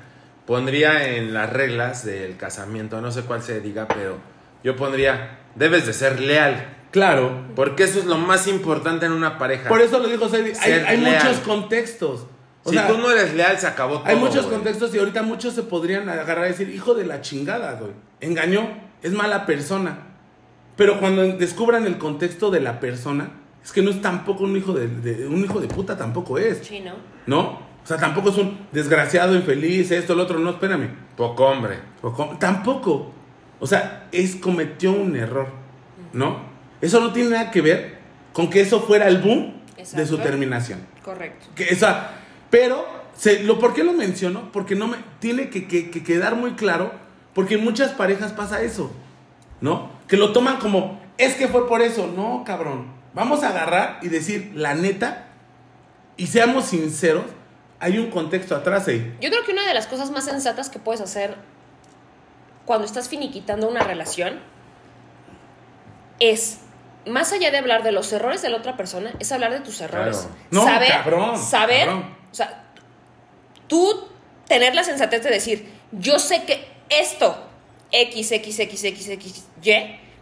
pondría 0.46 1.16
en 1.16 1.34
las 1.34 1.52
reglas 1.52 2.04
del 2.04 2.36
casamiento, 2.36 3.00
no 3.00 3.10
sé 3.10 3.22
cuál 3.22 3.42
se 3.42 3.60
diga, 3.60 3.86
pero 3.88 4.18
yo 4.64 4.76
pondría, 4.76 5.38
debes 5.54 5.86
de 5.86 5.92
ser 5.92 6.20
leal. 6.20 6.74
Claro. 6.90 7.44
Porque 7.54 7.84
eso 7.84 7.98
es 7.98 8.06
lo 8.06 8.16
más 8.16 8.46
importante 8.46 9.06
en 9.06 9.12
una 9.12 9.38
pareja. 9.38 9.68
Por 9.68 9.80
eso 9.80 9.98
lo 9.98 10.08
dijo 10.08 10.28
Sadie, 10.28 10.54
hay, 10.60 10.98
muchos 10.98 11.38
contextos. 11.38 12.26
O 12.66 12.70
si 12.70 12.76
sea, 12.76 12.88
tú 12.88 12.98
no 12.98 13.10
eres 13.10 13.32
leal, 13.34 13.58
se 13.58 13.66
acabó 13.66 13.98
todo. 13.98 14.06
hay 14.08 14.16
muchos 14.16 14.46
contextos 14.46 14.94
y 14.94 14.98
ahorita 14.98 15.22
muchos 15.22 15.54
se 15.54 15.62
podrían 15.62 16.08
agarrar 16.08 16.46
y 16.46 16.48
decir, 16.50 16.68
hijo 16.70 16.94
de 16.94 17.06
la 17.06 17.20
chingada, 17.20 17.74
güey. 17.74 17.92
Engañó, 18.20 18.68
es 19.02 19.12
mala 19.12 19.46
persona. 19.46 19.98
Pero 20.76 20.98
cuando 21.00 21.22
descubran 21.22 21.86
el 21.86 21.96
contexto 21.98 22.50
de 22.50 22.60
la 22.60 22.80
persona, 22.80 23.30
es 23.64 23.72
que 23.72 23.82
no 23.82 23.90
es 23.90 24.02
tampoco 24.02 24.44
un 24.44 24.56
hijo 24.56 24.72
de, 24.72 24.88
de- 24.88 25.26
un 25.26 25.42
hijo 25.44 25.60
de 25.60 25.68
puta, 25.68 25.96
tampoco 25.96 26.38
es. 26.38 26.58
Sí, 26.66 26.80
¿no? 26.80 26.92
¿No? 27.26 27.66
O 27.82 27.86
sea, 27.88 27.96
tampoco 27.98 28.30
es 28.30 28.36
un 28.36 28.66
desgraciado, 28.72 29.34
infeliz, 29.36 29.90
esto, 29.92 30.14
lo 30.14 30.24
otro. 30.24 30.38
No, 30.38 30.50
espérame. 30.50 30.88
Poco 31.16 31.46
hombre. 31.46 31.78
O 32.02 32.12
com- 32.12 32.38
Tampoco. 32.38 33.12
O 33.60 33.66
sea, 33.66 34.08
es 34.12 34.36
cometió 34.36 34.92
un 34.92 35.16
error. 35.16 35.48
¿No? 36.12 36.40
Eso 36.80 37.00
no 37.00 37.12
tiene 37.12 37.30
nada 37.30 37.50
que 37.50 37.60
ver 37.62 37.98
con 38.32 38.50
que 38.50 38.60
eso 38.60 38.80
fuera 38.80 39.06
el 39.08 39.18
boom 39.18 39.54
de 39.94 40.06
su 40.06 40.18
terminación. 40.18 40.80
Correcto. 41.04 41.46
Que 41.54 41.64
esa, 41.70 42.10
pero, 42.50 42.86
se, 43.16 43.42
lo, 43.42 43.58
¿por 43.58 43.74
qué 43.74 43.84
lo 43.84 43.92
menciono? 43.92 44.50
Porque 44.52 44.74
no 44.74 44.88
me, 44.88 44.98
tiene 45.20 45.50
que, 45.50 45.66
que- 45.68 45.90
que 45.90 46.02
quedar 46.02 46.34
muy 46.36 46.52
claro, 46.54 46.92
porque 47.34 47.54
en 47.54 47.64
muchas 47.64 47.92
parejas 47.92 48.32
pasa 48.32 48.62
eso, 48.62 48.90
¿no? 49.60 49.90
Que 50.08 50.16
lo 50.16 50.32
toman 50.32 50.58
como, 50.58 51.00
es 51.18 51.34
que 51.34 51.48
fue 51.48 51.66
por 51.68 51.82
eso. 51.82 52.06
No, 52.06 52.44
cabrón. 52.46 52.94
Vamos 53.14 53.42
a 53.42 53.48
agarrar 53.48 53.98
y 54.02 54.08
decir, 54.08 54.52
la 54.54 54.74
neta, 54.74 55.28
y 56.16 56.26
seamos 56.28 56.66
sinceros, 56.66 57.24
hay 57.80 57.98
un 57.98 58.10
contexto 58.10 58.54
atrás 58.54 58.88
ahí. 58.88 59.16
Yo 59.20 59.30
creo 59.30 59.44
que 59.44 59.52
una 59.52 59.66
de 59.66 59.74
las 59.74 59.86
cosas 59.86 60.10
más 60.10 60.24
sensatas 60.24 60.68
que 60.70 60.78
puedes 60.78 61.00
hacer 61.00 61.34
cuando 62.64 62.84
estás 62.86 63.08
finiquitando 63.08 63.68
una 63.68 63.80
relación 63.84 64.40
es, 66.18 66.58
más 67.06 67.32
allá 67.32 67.50
de 67.50 67.58
hablar 67.58 67.82
de 67.82 67.92
los 67.92 68.12
errores 68.12 68.42
de 68.42 68.48
la 68.50 68.56
otra 68.58 68.76
persona, 68.76 69.12
es 69.18 69.30
hablar 69.32 69.52
de 69.52 69.60
tus 69.60 69.80
errores. 69.80 70.18
Claro. 70.18 70.34
No, 70.50 70.64
saber, 70.64 70.88
cabrón, 70.90 71.38
saber, 71.38 71.86
cabrón. 71.86 72.04
O 72.36 72.44
sea, 72.44 72.64
tú 73.66 74.08
tener 74.46 74.74
la 74.74 74.84
sensatez 74.84 75.24
de 75.24 75.30
decir, 75.30 75.72
yo 75.90 76.18
sé 76.18 76.44
que 76.44 76.68
esto, 76.90 77.34
X, 77.90 78.30
X, 78.30 78.58
X, 78.58 78.84
X, 78.84 79.08
X, 79.08 79.46
Y, 79.62 79.72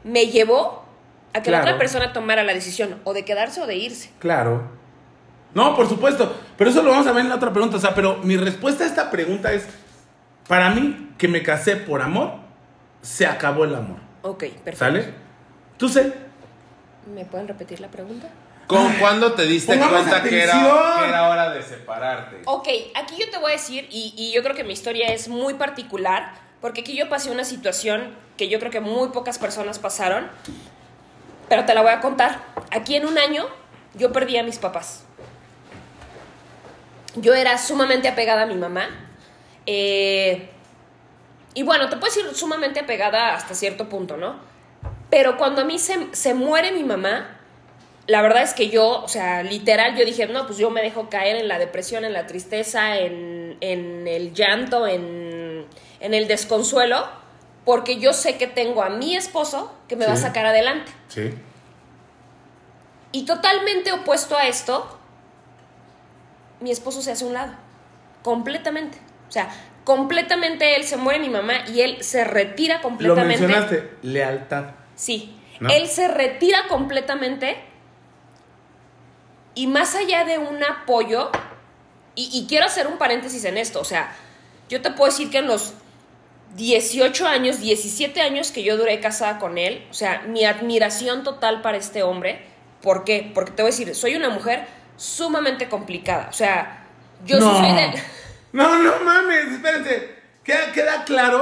me 0.04 0.28
llevó 0.28 0.84
a 1.32 1.42
que 1.42 1.50
la 1.50 1.62
otra 1.62 1.76
persona 1.76 2.12
tomara 2.12 2.44
la 2.44 2.54
decisión 2.54 3.00
o 3.02 3.14
de 3.14 3.24
quedarse 3.24 3.60
o 3.60 3.66
de 3.66 3.74
irse. 3.74 4.10
Claro. 4.20 4.70
No, 5.54 5.74
por 5.74 5.88
supuesto. 5.88 6.36
Pero 6.56 6.70
eso 6.70 6.84
lo 6.84 6.92
vamos 6.92 7.08
a 7.08 7.12
ver 7.12 7.22
en 7.22 7.30
la 7.30 7.34
otra 7.34 7.52
pregunta. 7.52 7.78
O 7.78 7.80
sea, 7.80 7.96
pero 7.96 8.18
mi 8.18 8.36
respuesta 8.36 8.84
a 8.84 8.86
esta 8.86 9.10
pregunta 9.10 9.52
es, 9.52 9.66
para 10.46 10.70
mí, 10.70 11.14
que 11.18 11.26
me 11.26 11.42
casé 11.42 11.74
por 11.74 12.00
amor, 12.00 12.34
se 13.02 13.26
acabó 13.26 13.64
el 13.64 13.74
amor. 13.74 13.98
Ok, 14.22 14.44
perfecto. 14.44 14.76
¿Sale? 14.76 15.14
¿Tú 15.78 15.88
sé? 15.88 16.12
¿Me 17.12 17.24
pueden 17.24 17.48
repetir 17.48 17.80
la 17.80 17.88
pregunta? 17.88 18.28
¿Con 18.66 18.92
cuándo 18.94 19.32
te 19.34 19.44
diste 19.46 19.72
Pongamos 19.72 20.00
cuenta 20.02 20.22
que 20.22 20.42
era, 20.42 20.52
que 20.52 21.08
era 21.08 21.28
hora 21.28 21.50
de 21.50 21.62
separarte? 21.62 22.42
Ok, 22.46 22.68
aquí 22.94 23.16
yo 23.18 23.30
te 23.30 23.38
voy 23.38 23.50
a 23.52 23.56
decir, 23.56 23.86
y, 23.90 24.14
y 24.16 24.32
yo 24.32 24.42
creo 24.42 24.54
que 24.56 24.64
mi 24.64 24.72
historia 24.72 25.08
es 25.12 25.28
muy 25.28 25.54
particular, 25.54 26.32
porque 26.60 26.80
aquí 26.80 26.96
yo 26.96 27.08
pasé 27.08 27.30
una 27.30 27.44
situación 27.44 28.14
que 28.36 28.48
yo 28.48 28.58
creo 28.58 28.70
que 28.70 28.80
muy 28.80 29.08
pocas 29.10 29.38
personas 29.38 29.78
pasaron, 29.78 30.28
pero 31.48 31.64
te 31.66 31.74
la 31.74 31.82
voy 31.82 31.92
a 31.92 32.00
contar. 32.00 32.40
Aquí 32.70 32.96
en 32.96 33.06
un 33.06 33.18
año 33.18 33.46
yo 33.94 34.12
perdí 34.12 34.38
a 34.38 34.42
mis 34.42 34.58
papás. 34.58 35.04
Yo 37.16 37.34
era 37.34 37.58
sumamente 37.58 38.08
apegada 38.08 38.42
a 38.42 38.46
mi 38.46 38.56
mamá. 38.56 38.88
eh, 39.66 40.50
y 41.56 41.62
bueno, 41.62 41.88
te 41.88 41.96
puedo 41.96 42.12
decir 42.12 42.34
sumamente 42.34 42.80
apegada 42.80 43.34
hasta 43.34 43.54
cierto 43.54 43.88
punto, 43.88 44.16
¿no? 44.16 44.34
Pero 45.08 45.36
cuando 45.36 45.60
a 45.60 45.64
mí 45.64 45.78
se, 45.78 46.08
se 46.12 46.34
muere 46.34 46.72
mi 46.72 46.82
mamá, 46.82 47.38
la 48.06 48.20
verdad 48.22 48.42
es 48.42 48.52
que 48.54 48.68
yo, 48.68 49.02
o 49.02 49.08
sea, 49.08 49.42
literal, 49.42 49.96
yo 49.96 50.04
dije, 50.04 50.26
no, 50.26 50.46
pues 50.46 50.58
yo 50.58 50.70
me 50.70 50.82
dejo 50.82 51.08
caer 51.08 51.36
en 51.36 51.48
la 51.48 51.58
depresión, 51.58 52.04
en 52.04 52.12
la 52.12 52.26
tristeza, 52.26 52.98
en, 52.98 53.56
en 53.60 54.06
el 54.06 54.34
llanto, 54.34 54.86
en, 54.86 55.66
en 56.00 56.14
el 56.14 56.28
desconsuelo, 56.28 57.06
porque 57.64 57.98
yo 57.98 58.12
sé 58.12 58.36
que 58.36 58.46
tengo 58.46 58.82
a 58.82 58.90
mi 58.90 59.16
esposo 59.16 59.72
que 59.88 59.96
me 59.96 60.06
va 60.06 60.12
a 60.12 60.16
sacar 60.16 60.44
adelante. 60.44 60.92
Sí. 61.08 61.32
Y 63.12 63.24
totalmente 63.24 63.92
opuesto 63.92 64.36
a 64.36 64.48
esto, 64.48 64.98
mi 66.60 66.70
esposo 66.70 67.00
se 67.00 67.12
hace 67.12 67.24
a 67.24 67.28
un 67.28 67.34
lado. 67.34 67.52
Completamente. 68.22 68.98
O 69.28 69.32
sea, 69.32 69.48
completamente 69.84 70.76
él 70.76 70.84
se 70.84 70.96
muere 70.96 71.20
mi 71.20 71.30
mamá 71.30 71.66
y 71.68 71.80
él 71.80 72.02
se 72.02 72.24
retira 72.24 72.76
Lo 72.76 72.82
completamente. 72.82 73.38
mencionaste, 73.46 73.90
lealtad. 74.02 74.64
Sí. 74.94 75.38
¿No? 75.60 75.70
Él 75.70 75.86
se 75.88 76.08
retira 76.08 76.64
completamente 76.68 77.56
y 79.54 79.66
más 79.66 79.94
allá 79.94 80.24
de 80.24 80.38
un 80.38 80.62
apoyo, 80.64 81.30
y, 82.14 82.28
y 82.32 82.46
quiero 82.48 82.66
hacer 82.66 82.86
un 82.86 82.98
paréntesis 82.98 83.44
en 83.44 83.58
esto, 83.58 83.80
o 83.80 83.84
sea, 83.84 84.14
yo 84.68 84.80
te 84.82 84.90
puedo 84.90 85.10
decir 85.10 85.30
que 85.30 85.38
en 85.38 85.46
los 85.46 85.74
18 86.56 87.26
años, 87.26 87.60
17 87.60 88.20
años 88.20 88.52
que 88.52 88.62
yo 88.62 88.76
duré 88.76 89.00
casada 89.00 89.38
con 89.38 89.58
él, 89.58 89.84
o 89.90 89.94
sea, 89.94 90.22
mi 90.28 90.44
admiración 90.44 91.24
total 91.24 91.62
para 91.62 91.76
este 91.78 92.02
hombre, 92.02 92.42
¿por 92.82 93.04
qué? 93.04 93.30
Porque 93.34 93.50
te 93.52 93.62
voy 93.62 93.70
a 93.70 93.72
decir, 93.76 93.94
soy 93.94 94.14
una 94.14 94.28
mujer 94.30 94.66
sumamente 94.96 95.68
complicada, 95.68 96.28
o 96.30 96.32
sea, 96.32 96.86
yo 97.26 97.40
no. 97.40 97.56
soy 97.58 97.72
de... 97.74 98.02
No, 98.52 98.78
no 98.78 99.00
mames, 99.00 99.46
espérense. 99.50 100.14
Queda, 100.44 100.70
queda 100.72 101.02
claro 101.04 101.40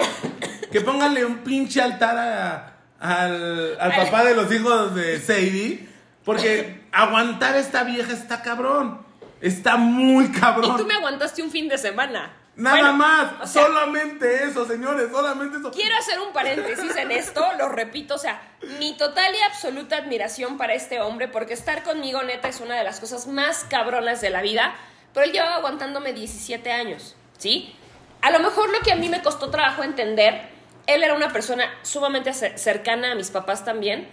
que 0.71 0.81
pónganle 0.81 1.27
un 1.27 1.39
pinche 1.39 1.83
altar 1.83 2.17
a- 2.17 2.73
al 2.99 3.77
Al- 3.79 3.95
papá 3.97 4.25
de 4.25 4.35
los 4.35 4.51
hijos 4.51 4.95
de 4.95 5.21
Sadie. 5.21 5.89
Porque 6.25 6.83
aguantar 6.93 7.55
a 7.55 7.59
esta 7.59 7.83
vieja 7.85 8.13
está 8.13 8.43
cabrón. 8.43 9.01
Está 9.41 9.77
muy 9.77 10.27
Y 10.27 10.33
cabrón. 10.33 10.77
tú 10.77 10.87
me 10.87 10.95
aguantaste 10.95 11.43
un 11.43 11.51
fin 11.51 11.69
de 11.69 11.77
semana. 11.79 12.37
Nada 12.55 12.77
Bueno, 12.77 12.93
más. 12.95 13.33
o 13.41 13.47
sea, 13.47 13.65
solamente 13.67 14.45
eso, 14.45 14.67
señores. 14.67 15.11
Solamente 15.11 15.59
eso. 15.59 15.71
Quiero 15.73 15.97
hacer 15.97 16.21
un 16.21 16.33
paréntesis 16.33 16.95
en 16.97 17.11
esto, 17.11 17.43
lo 17.59 17.71
repito, 17.71 18.15
o 18.15 18.19
sea, 18.19 18.43
mi 18.79 18.95
total 18.97 19.35
y 19.35 19.41
absoluta 19.43 19.97
admiración 19.97 20.59
para 20.59 20.75
este 20.75 21.01
hombre, 21.01 21.29
porque 21.29 21.55
estar 21.55 21.83
conmigo 21.83 22.23
neta 22.23 22.49
es 22.49 22.61
una 22.61 22.77
de 22.77 22.85
las 22.85 23.01
cosas 23.01 23.27
más 23.27 23.65
cabronas 23.71 24.21
de 24.21 24.29
la 24.31 24.43
vida, 24.43 24.75
pero 25.15 25.25
él 25.25 25.33
llevaba 25.33 25.57
aguantándome 25.57 26.13
17 26.13 26.71
años, 26.71 27.17
¿sí? 27.39 27.75
A 28.21 28.31
lo 28.31 28.39
mejor 28.39 28.71
lo 28.71 28.81
que 28.81 28.93
a 28.93 28.97
mí 28.97 29.09
me 29.09 29.23
costó 29.23 29.49
trabajo 29.51 29.83
entender, 29.83 30.43
él 30.87 31.03
era 31.03 31.15
una 31.15 31.33
persona 31.33 31.65
sumamente 31.83 32.31
cer- 32.33 32.59
cercana 32.59 33.13
a 33.13 33.15
mis 33.15 33.31
papás 33.31 33.65
también, 33.65 34.09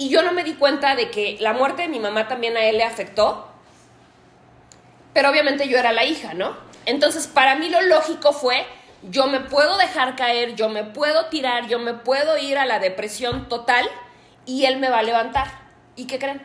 y 0.00 0.08
yo 0.08 0.22
no 0.22 0.32
me 0.32 0.44
di 0.44 0.54
cuenta 0.54 0.96
de 0.96 1.10
que 1.10 1.36
la 1.40 1.52
muerte 1.52 1.82
de 1.82 1.88
mi 1.88 2.00
mamá 2.00 2.26
también 2.26 2.56
a 2.56 2.64
él 2.64 2.78
le 2.78 2.84
afectó, 2.84 3.46
pero 5.12 5.28
obviamente 5.28 5.68
yo 5.68 5.76
era 5.76 5.92
la 5.92 6.06
hija, 6.06 6.32
¿no? 6.32 6.56
Entonces, 6.86 7.26
para 7.26 7.54
mí 7.56 7.68
lo 7.68 7.82
lógico 7.82 8.32
fue, 8.32 8.64
yo 9.02 9.26
me 9.26 9.40
puedo 9.40 9.76
dejar 9.76 10.16
caer, 10.16 10.54
yo 10.54 10.70
me 10.70 10.84
puedo 10.84 11.26
tirar, 11.26 11.68
yo 11.68 11.78
me 11.78 11.92
puedo 11.92 12.38
ir 12.38 12.56
a 12.56 12.64
la 12.64 12.78
depresión 12.78 13.46
total 13.50 13.86
y 14.46 14.64
él 14.64 14.78
me 14.78 14.88
va 14.88 15.00
a 15.00 15.02
levantar. 15.02 15.48
¿Y 15.96 16.06
qué 16.06 16.18
creen? 16.18 16.40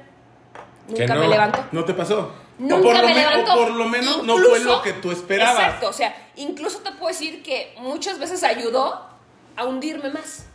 Nunca 0.89 1.15
no. 1.15 1.21
me 1.21 1.29
levantó. 1.29 1.65
¿No 1.71 1.85
te 1.85 1.93
pasó? 1.93 2.33
Nunca 2.59 2.89
o 2.89 2.91
por 2.91 3.05
me 3.05 3.15
levantó. 3.15 3.53
O 3.53 3.55
por 3.55 3.71
lo 3.71 3.85
menos 3.85 4.21
no 4.23 4.37
fue 4.37 4.59
lo 4.65 4.81
que 4.81 4.91
tú 4.91 5.11
esperabas. 5.13 5.63
Exacto, 5.63 5.87
o 5.87 5.93
sea, 5.93 6.13
incluso 6.35 6.79
te 6.79 6.91
puedo 6.91 7.07
decir 7.07 7.41
que 7.41 7.73
muchas 7.77 8.19
veces 8.19 8.43
ayudó 8.43 9.07
a 9.55 9.63
hundirme 9.63 10.09
más. 10.09 10.45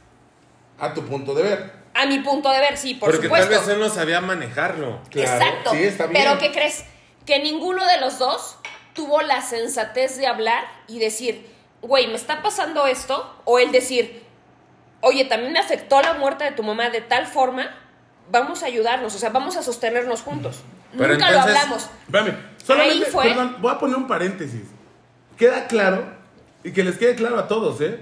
A 0.78 0.92
tu 0.92 1.02
punto 1.02 1.32
de 1.32 1.42
ver. 1.44 1.79
A 1.94 2.06
mi 2.06 2.20
punto 2.20 2.50
de 2.50 2.58
ver, 2.60 2.76
sí, 2.76 2.94
por 2.94 3.10
Porque 3.10 3.26
supuesto. 3.26 3.48
tal 3.50 3.58
vez 3.60 3.68
él 3.68 3.80
no 3.80 3.88
sabía 3.88 4.20
manejarlo. 4.20 5.00
Claro, 5.10 5.32
Exacto. 5.42 5.70
sí, 5.72 5.82
está 5.84 6.06
bien. 6.06 6.22
Pero 6.22 6.38
¿qué 6.38 6.52
crees? 6.52 6.84
Que 7.26 7.40
ninguno 7.40 7.84
de 7.86 8.00
los 8.00 8.18
dos 8.18 8.56
tuvo 8.94 9.22
la 9.22 9.42
sensatez 9.42 10.16
de 10.16 10.26
hablar 10.26 10.64
y 10.86 10.98
decir, 11.00 11.50
güey, 11.82 12.06
me 12.06 12.14
está 12.14 12.42
pasando 12.42 12.86
esto. 12.86 13.34
O 13.44 13.58
el 13.58 13.72
decir, 13.72 14.22
oye, 15.00 15.24
también 15.24 15.52
me 15.52 15.58
afectó 15.58 16.00
la 16.02 16.14
muerte 16.14 16.44
de 16.44 16.52
tu 16.52 16.62
mamá 16.62 16.90
de 16.90 17.00
tal 17.00 17.26
forma, 17.26 17.68
vamos 18.30 18.62
a 18.62 18.66
ayudarnos, 18.66 19.14
o 19.14 19.18
sea, 19.18 19.30
vamos 19.30 19.56
a 19.56 19.62
sostenernos 19.62 20.22
juntos. 20.22 20.60
Pero 20.96 21.14
Nunca 21.14 21.30
lo 21.30 21.40
hablamos. 21.40 21.88
Espérame, 22.06 22.36
solamente, 22.64 23.04
Ahí 23.06 23.10
fue. 23.10 23.24
perdón, 23.24 23.56
voy 23.60 23.72
a 23.72 23.78
poner 23.78 23.96
un 23.96 24.06
paréntesis. 24.08 24.62
Queda 25.36 25.66
claro, 25.66 26.04
y 26.62 26.72
que 26.72 26.84
les 26.84 26.98
quede 26.98 27.14
claro 27.14 27.38
a 27.38 27.48
todos, 27.48 27.80
¿eh? 27.80 27.98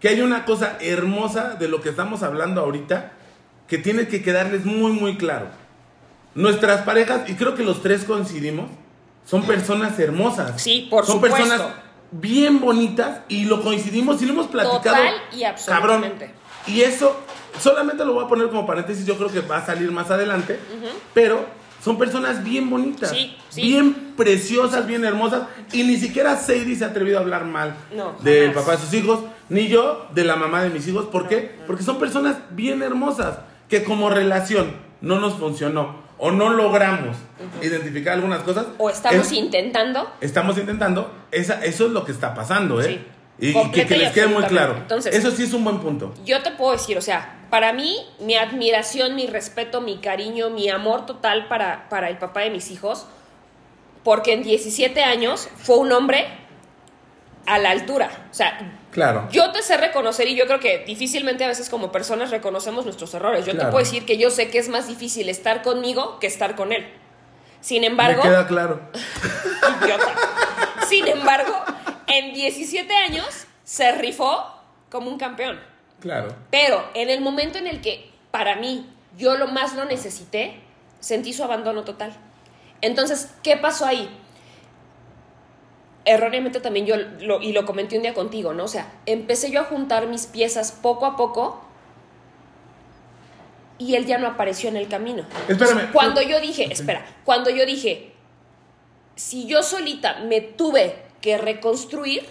Que 0.00 0.08
hay 0.08 0.20
una 0.22 0.44
cosa 0.44 0.78
hermosa 0.80 1.54
de 1.58 1.68
lo 1.68 1.80
que 1.82 1.90
estamos 1.90 2.22
hablando 2.22 2.62
ahorita, 2.62 3.12
que 3.70 3.78
tiene 3.78 4.08
que 4.08 4.20
quedarles 4.22 4.66
muy, 4.66 4.92
muy 4.92 5.16
claro. 5.16 5.46
Nuestras 6.34 6.82
parejas, 6.82 7.28
y 7.30 7.34
creo 7.34 7.54
que 7.54 7.62
los 7.62 7.80
tres 7.82 8.04
coincidimos, 8.04 8.68
son 9.24 9.44
personas 9.44 9.98
hermosas. 9.98 10.60
Sí, 10.60 10.88
por 10.90 11.06
son 11.06 11.14
supuesto. 11.16 11.38
personas 11.38 11.66
bien 12.10 12.60
bonitas, 12.60 13.20
y 13.28 13.44
lo 13.44 13.62
coincidimos 13.62 14.20
y 14.20 14.26
lo 14.26 14.32
hemos 14.32 14.48
platicado. 14.48 14.96
Total 14.96 15.14
y 15.32 15.44
absolutamente. 15.44 16.26
Cabrón. 16.26 16.40
Y 16.66 16.80
eso, 16.82 17.16
solamente 17.60 18.04
lo 18.04 18.12
voy 18.14 18.24
a 18.24 18.28
poner 18.28 18.48
como 18.48 18.66
paréntesis, 18.66 19.06
yo 19.06 19.16
creo 19.16 19.30
que 19.30 19.40
va 19.40 19.58
a 19.58 19.66
salir 19.66 19.90
más 19.92 20.10
adelante, 20.10 20.58
pero 21.14 21.46
son 21.82 21.96
personas 21.96 22.42
bien 22.44 22.68
bonitas, 22.68 23.10
Sí, 23.10 23.36
sí. 23.48 23.62
bien 23.62 24.12
preciosas, 24.16 24.86
bien 24.86 25.04
hermosas, 25.04 25.42
y 25.72 25.84
ni 25.84 25.96
siquiera 25.96 26.36
Sadie 26.36 26.76
se 26.76 26.84
ha 26.84 26.88
atrevido 26.88 27.18
a 27.18 27.22
hablar 27.22 27.44
mal 27.46 27.74
No, 27.94 28.16
del 28.20 28.52
papá 28.52 28.72
de 28.72 28.78
sus 28.78 28.92
hijos, 28.94 29.20
ni 29.48 29.68
yo 29.68 30.06
de 30.12 30.24
la 30.24 30.36
mamá 30.36 30.62
de 30.62 30.70
mis 30.70 30.86
hijos, 30.88 31.06
¿por 31.06 31.28
qué? 31.28 31.54
Porque 31.66 31.82
son 31.82 31.98
personas 31.98 32.36
bien 32.50 32.82
hermosas, 32.82 33.38
que 33.70 33.84
como 33.84 34.10
relación 34.10 34.76
no 35.00 35.18
nos 35.20 35.34
funcionó, 35.34 36.00
o 36.18 36.30
no 36.30 36.50
logramos 36.50 37.16
identificar 37.62 38.12
algunas 38.14 38.42
cosas. 38.42 38.66
O 38.76 38.90
estamos 38.90 39.26
es- 39.28 39.32
intentando. 39.32 40.10
estamos 40.20 40.58
intentando, 40.58 41.10
esa, 41.30 41.64
eso 41.64 41.86
es 41.86 41.92
lo 41.92 42.04
que 42.04 42.12
está 42.12 42.34
pasando, 42.34 42.82
¿eh? 42.82 42.84
Sí. 43.38 43.46
Y- 43.46 43.58
Y, 43.58 43.70
que, 43.70 43.86
que 43.86 43.96
les 43.96 44.12
quede 44.12 44.26
muy 44.26 44.42
claro. 44.44 44.76
Entonces- 44.76 45.14
eso 45.14 45.30
sí 45.30 45.44
es 45.44 45.54
un 45.54 45.64
buen 45.64 45.78
punto. 45.78 46.12
Yo 46.26 46.42
te 46.42 46.50
puedo 46.50 46.72
decir, 46.72 46.98
o 46.98 47.00
sea, 47.00 47.46
para 47.48 47.72
mí, 47.72 47.96
mi 48.20 48.36
admiración, 48.36 49.16
mi 49.16 49.26
respeto, 49.26 49.80
mi 49.80 49.96
cariño, 49.96 50.50
mi 50.50 50.68
amor 50.68 51.06
total 51.06 51.48
para, 51.48 51.88
para 51.88 52.10
el 52.10 52.18
papá 52.18 52.40
de 52.40 52.50
mis 52.50 52.70
hijos, 52.70 53.06
porque 54.04 54.34
en 54.34 54.42
17 54.42 55.02
años 55.02 55.48
fue 55.56 55.78
un 55.78 55.90
hombre 55.92 56.26
a 57.46 57.58
la 57.58 57.70
altura. 57.70 58.10
O 58.30 58.34
sea, 58.34 58.76
Claro. 58.90 59.28
yo 59.30 59.52
te 59.52 59.62
sé 59.62 59.76
reconocer 59.76 60.26
y 60.28 60.34
yo 60.34 60.46
creo 60.46 60.58
que 60.60 60.78
difícilmente 60.84 61.44
a 61.44 61.48
veces 61.48 61.68
como 61.70 61.92
personas 61.92 62.30
reconocemos 62.30 62.84
nuestros 62.84 63.12
errores. 63.14 63.46
Yo 63.46 63.52
Claro. 63.52 63.68
te 63.68 63.72
puedo 63.72 63.84
decir 63.84 64.04
que 64.04 64.18
yo 64.18 64.30
sé 64.30 64.50
que 64.50 64.58
es 64.58 64.68
más 64.68 64.88
difícil 64.88 65.28
estar 65.28 65.62
conmigo 65.62 66.18
que 66.18 66.26
estar 66.26 66.56
con 66.56 66.72
él. 66.72 66.86
Sin 67.60 67.84
embargo, 67.84 68.22
Me 68.22 68.28
queda 68.30 68.46
claro. 68.46 68.80
idiota. 69.84 70.14
Sin 70.88 71.06
embargo, 71.06 71.52
en 72.06 72.32
17 72.34 72.92
años 72.94 73.26
se 73.64 73.92
rifó 73.92 74.44
como 74.90 75.10
un 75.10 75.18
campeón. 75.18 75.60
Claro. 76.00 76.34
Pero 76.50 76.88
en 76.94 77.10
el 77.10 77.20
momento 77.20 77.58
en 77.58 77.66
el 77.66 77.80
que, 77.80 78.10
para 78.30 78.56
mí, 78.56 78.88
yo 79.18 79.36
lo 79.36 79.46
más 79.48 79.74
lo 79.74 79.84
necesité, 79.84 80.58
sentí 80.98 81.32
su 81.32 81.44
abandono 81.44 81.84
total. 81.84 82.12
Entonces, 82.80 83.30
¿qué 83.42 83.56
pasó 83.56 83.84
ahí? 83.86 84.08
Erróneamente 86.04 86.60
también 86.60 86.86
yo, 86.86 86.96
lo, 86.96 87.42
y 87.42 87.52
lo 87.52 87.66
comenté 87.66 87.96
un 87.96 88.02
día 88.02 88.14
contigo, 88.14 88.54
¿no? 88.54 88.64
O 88.64 88.68
sea, 88.68 88.90
empecé 89.06 89.50
yo 89.50 89.60
a 89.60 89.64
juntar 89.64 90.06
mis 90.06 90.26
piezas 90.26 90.72
poco 90.72 91.04
a 91.06 91.16
poco 91.16 91.60
y 93.78 93.94
él 93.96 94.06
ya 94.06 94.18
no 94.18 94.26
apareció 94.26 94.68
en 94.68 94.76
el 94.76 94.88
camino. 94.88 95.24
Espérame. 95.48 95.90
Cuando 95.92 96.20
yo 96.22 96.40
dije, 96.40 96.68
espera, 96.70 97.04
cuando 97.24 97.50
yo 97.50 97.66
dije, 97.66 98.12
si 99.16 99.46
yo 99.46 99.62
solita 99.62 100.20
me 100.20 100.40
tuve 100.40 100.96
que 101.20 101.38
reconstruir, 101.38 102.24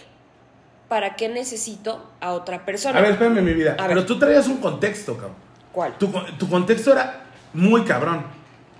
¿para 0.87 1.15
qué 1.15 1.27
necesito 1.27 2.09
a 2.21 2.33
otra 2.33 2.65
persona? 2.65 2.99
A 2.99 3.01
ver, 3.01 3.11
espérame, 3.11 3.41
mi 3.41 3.53
vida. 3.53 3.75
A 3.77 3.87
ver. 3.87 3.95
Pero 3.95 4.05
tú 4.05 4.19
traías 4.19 4.47
un 4.47 4.57
contexto, 4.57 5.15
cabrón. 5.15 5.35
¿Cuál? 5.71 5.97
Tu, 5.97 6.07
tu 6.37 6.49
contexto 6.49 6.91
era 6.91 7.25
muy 7.53 7.83
cabrón. 7.83 8.25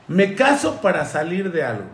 Me 0.07 0.35
caso 0.35 0.81
para 0.81 1.05
salir 1.05 1.51
de 1.51 1.63
algo. 1.63 1.85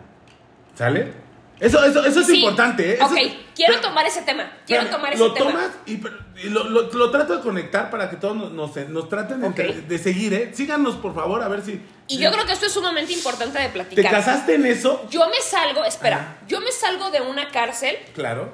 ¿Sale? 0.74 1.12
Eso, 1.58 1.82
eso, 1.84 2.04
eso 2.04 2.20
es 2.20 2.26
Sí. 2.26 2.38
importante, 2.40 2.90
¿eh? 2.90 2.94
Eso- 2.96 3.06
Ok, 3.06 3.14
quiero 3.54 3.74
pero- 3.76 3.80
tomar 3.88 4.04
ese 4.06 4.20
tema. 4.22 4.52
Quiero 4.66 4.86
tomar 4.88 5.14
ese 5.14 5.22
lo 5.22 5.32
tema. 5.32 5.50
tomas 5.52 5.70
y, 5.86 6.48
lo, 6.50 6.64
lo- 6.64 6.92
lo 6.92 7.10
trato 7.10 7.34
de 7.36 7.42
conectar 7.42 7.88
para 7.90 8.10
que 8.10 8.16
todos 8.16 8.36
nos, 8.36 8.52
nos, 8.52 8.76
nos 8.88 9.08
traten 9.08 9.40
de, 9.88 9.98
seguir, 9.98 10.34
¿eh? 10.34 10.50
Síganos, 10.54 10.96
por 10.96 11.14
favor, 11.14 11.42
a 11.42 11.48
ver 11.48 11.62
si... 11.62 11.80
Y 12.08 12.16
si- 12.16 12.22
yo 12.22 12.30
creo 12.30 12.44
que 12.44 12.52
esto 12.52 12.66
es 12.66 12.72
sumamente 12.72 13.12
importante 13.14 13.58
de 13.58 13.66
¿Te 13.68 13.70
platicar. 13.72 14.10
casaste 14.10 14.54
en 14.56 14.66
eso? 14.66 15.06
Yo 15.10 15.26
me 15.30 15.40
salgo, 15.40 15.82
espera, 15.84 16.16
Ajá. 16.16 16.36
yo 16.46 16.60
me 16.60 16.70
salgo 16.72 17.10
de 17.10 17.22
una 17.22 17.48
cárcel, 17.50 17.96
Claro. 18.14 18.52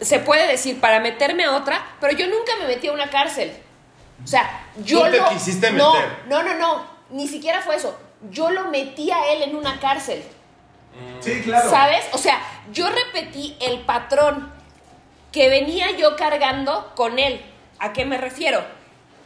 se 0.00 0.18
puede 0.20 0.46
decir, 0.46 0.80
para 0.80 1.00
meterme 1.00 1.44
a 1.44 1.52
otra, 1.56 1.84
pero 2.00 2.16
yo 2.16 2.26
nunca 2.26 2.52
me 2.58 2.66
metí 2.66 2.86
a 2.88 2.92
una 2.92 3.10
cárcel. 3.10 3.52
O 4.24 4.26
sea, 4.26 4.66
yo 4.82 5.04
Tú 5.04 5.10
te 5.10 5.18
lo- 5.18 5.28
quisiste 5.28 5.70
no, 5.72 5.92
meter. 5.92 6.08
No, 6.28 6.42
no, 6.42 6.54
no, 6.58 6.86
ni 7.10 7.28
siquiera 7.28 7.60
fue 7.60 7.76
eso. 7.76 7.98
Yo 8.30 8.50
lo 8.50 8.68
metí 8.68 9.10
a 9.10 9.32
él 9.32 9.42
en 9.42 9.56
una 9.56 9.80
cárcel. 9.80 10.22
Sí, 11.20 11.40
claro. 11.42 11.70
¿Sabes? 11.70 12.04
O 12.12 12.18
sea, 12.18 12.40
yo 12.72 12.88
repetí 12.90 13.56
el 13.60 13.80
patrón 13.80 14.52
que 15.32 15.48
venía 15.48 15.96
yo 15.96 16.16
cargando 16.16 16.92
con 16.94 17.18
él. 17.18 17.40
¿A 17.78 17.92
qué 17.92 18.04
me 18.04 18.18
refiero? 18.18 18.62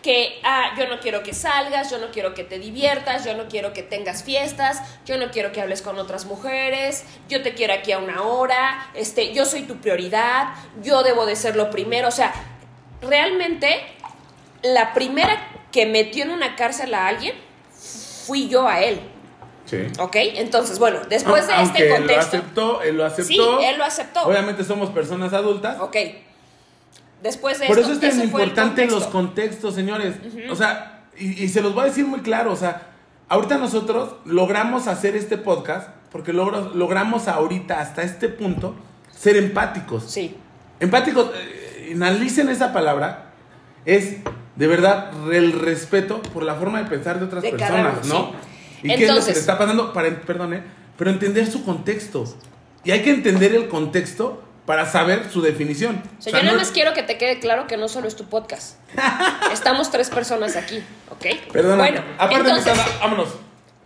Que 0.02 0.40
ah, 0.44 0.74
yo 0.78 0.86
no 0.86 1.00
quiero 1.00 1.22
que 1.22 1.32
salgas, 1.32 1.90
yo 1.90 1.98
no 1.98 2.10
quiero 2.10 2.34
que 2.34 2.44
te 2.44 2.58
diviertas, 2.58 3.24
yo 3.24 3.34
no 3.34 3.48
quiero 3.48 3.72
que 3.72 3.82
tengas 3.82 4.22
fiestas, 4.22 4.82
yo 5.06 5.16
no 5.16 5.30
quiero 5.30 5.50
que 5.50 5.62
hables 5.62 5.80
con 5.80 5.98
otras 5.98 6.26
mujeres, 6.26 7.04
yo 7.28 7.42
te 7.42 7.54
quiero 7.54 7.72
aquí 7.72 7.92
a 7.92 7.98
una 7.98 8.22
hora, 8.22 8.90
este, 8.94 9.32
yo 9.32 9.46
soy 9.46 9.62
tu 9.62 9.76
prioridad, 9.78 10.48
yo 10.82 11.02
debo 11.02 11.24
de 11.24 11.36
ser 11.36 11.56
lo 11.56 11.70
primero. 11.70 12.08
O 12.08 12.12
sea, 12.12 12.34
realmente 13.00 13.80
la 14.62 14.92
primera 14.92 15.48
que 15.72 15.86
metió 15.86 16.24
en 16.24 16.30
una 16.30 16.54
cárcel 16.54 16.94
a 16.94 17.06
alguien 17.06 17.34
fui 18.26 18.48
yo 18.48 18.66
a 18.68 18.80
él. 18.80 19.00
Sí. 19.64 19.78
¿Ok? 19.98 20.16
Entonces, 20.16 20.78
bueno, 20.78 20.98
después 21.08 21.46
de 21.46 21.54
Aunque 21.54 21.78
este 21.84 21.86
él 21.94 21.98
contexto. 22.00 22.36
lo 22.36 22.42
aceptó, 22.42 22.82
él 22.82 22.96
lo 22.96 23.04
aceptó. 23.06 23.24
Sí, 23.60 23.64
él 23.64 23.78
lo 23.78 23.84
aceptó. 23.84 24.22
Obviamente 24.24 24.64
somos 24.64 24.90
personas 24.90 25.32
adultas. 25.32 25.78
Ok. 25.80 25.96
Después 27.22 27.58
de 27.58 27.66
Por 27.66 27.78
esto, 27.78 27.92
eso 27.92 28.06
es 28.06 28.10
tan 28.16 28.22
importante 28.22 28.82
los 28.86 29.04
contexto. 29.06 29.12
contextos, 29.12 29.74
señores. 29.74 30.14
O 30.50 30.54
sea, 30.56 31.04
y, 31.16 31.44
y 31.44 31.48
se 31.48 31.62
los 31.62 31.72
voy 31.74 31.84
a 31.84 31.86
decir 31.86 32.06
muy 32.06 32.20
claro. 32.20 32.52
O 32.52 32.56
sea, 32.56 32.88
ahorita 33.28 33.56
nosotros 33.56 34.16
logramos 34.26 34.86
hacer 34.86 35.16
este 35.16 35.38
podcast 35.38 35.88
porque 36.12 36.32
logramos 36.32 37.26
ahorita, 37.26 37.80
hasta 37.80 38.02
este 38.02 38.28
punto, 38.28 38.74
ser 39.16 39.36
empáticos. 39.36 40.04
Sí. 40.06 40.36
Empáticos, 40.78 41.30
eh, 41.34 41.92
analicen 41.94 42.50
esa 42.50 42.72
palabra. 42.72 43.32
Es 43.86 44.16
de 44.56 44.66
verdad 44.66 45.10
el 45.32 45.52
respeto 45.52 46.22
por 46.22 46.42
la 46.42 46.54
forma 46.54 46.82
de 46.82 46.88
pensar 46.88 47.18
de 47.18 47.26
otras 47.26 47.42
De 47.42 47.50
personas, 47.50 47.98
uno, 48.04 48.14
¿no? 48.14 48.30
sí. 48.30 48.36
Y 48.84 48.88
qué 48.96 49.04
es 49.06 49.14
lo 49.14 49.20
que 49.24 49.32
le 49.32 49.38
está 49.38 49.56
pasando, 49.56 49.92
para, 49.92 50.10
perdón, 50.20 50.54
eh, 50.54 50.62
pero 50.98 51.10
entender 51.10 51.46
su 51.50 51.64
contexto. 51.64 52.24
Y 52.84 52.90
hay 52.90 53.02
que 53.02 53.10
entender 53.10 53.54
el 53.54 53.68
contexto 53.68 54.42
para 54.66 54.86
saber 54.86 55.30
su 55.30 55.40
definición. 55.42 55.96
O 55.96 56.22
sea, 56.22 56.30
O 56.30 56.32
sea, 56.32 56.40
yo 56.40 56.46
nada 56.46 56.58
más 56.58 56.70
quiero 56.70 56.92
que 56.92 57.02
te 57.02 57.16
quede 57.18 57.38
claro 57.38 57.66
que 57.66 57.76
no 57.76 57.88
solo 57.88 58.08
es 58.08 58.16
tu 58.16 58.24
podcast. 58.24 58.76
Estamos 59.52 59.90
tres 59.90 60.10
personas 60.10 60.56
aquí, 60.56 60.82
¿ok? 61.10 61.52
Perdona. 61.52 61.76
Bueno, 61.76 62.02
Aparte, 62.18 62.36
entonces, 62.36 62.72
Misawa, 62.72 62.98
vámonos. 63.00 63.28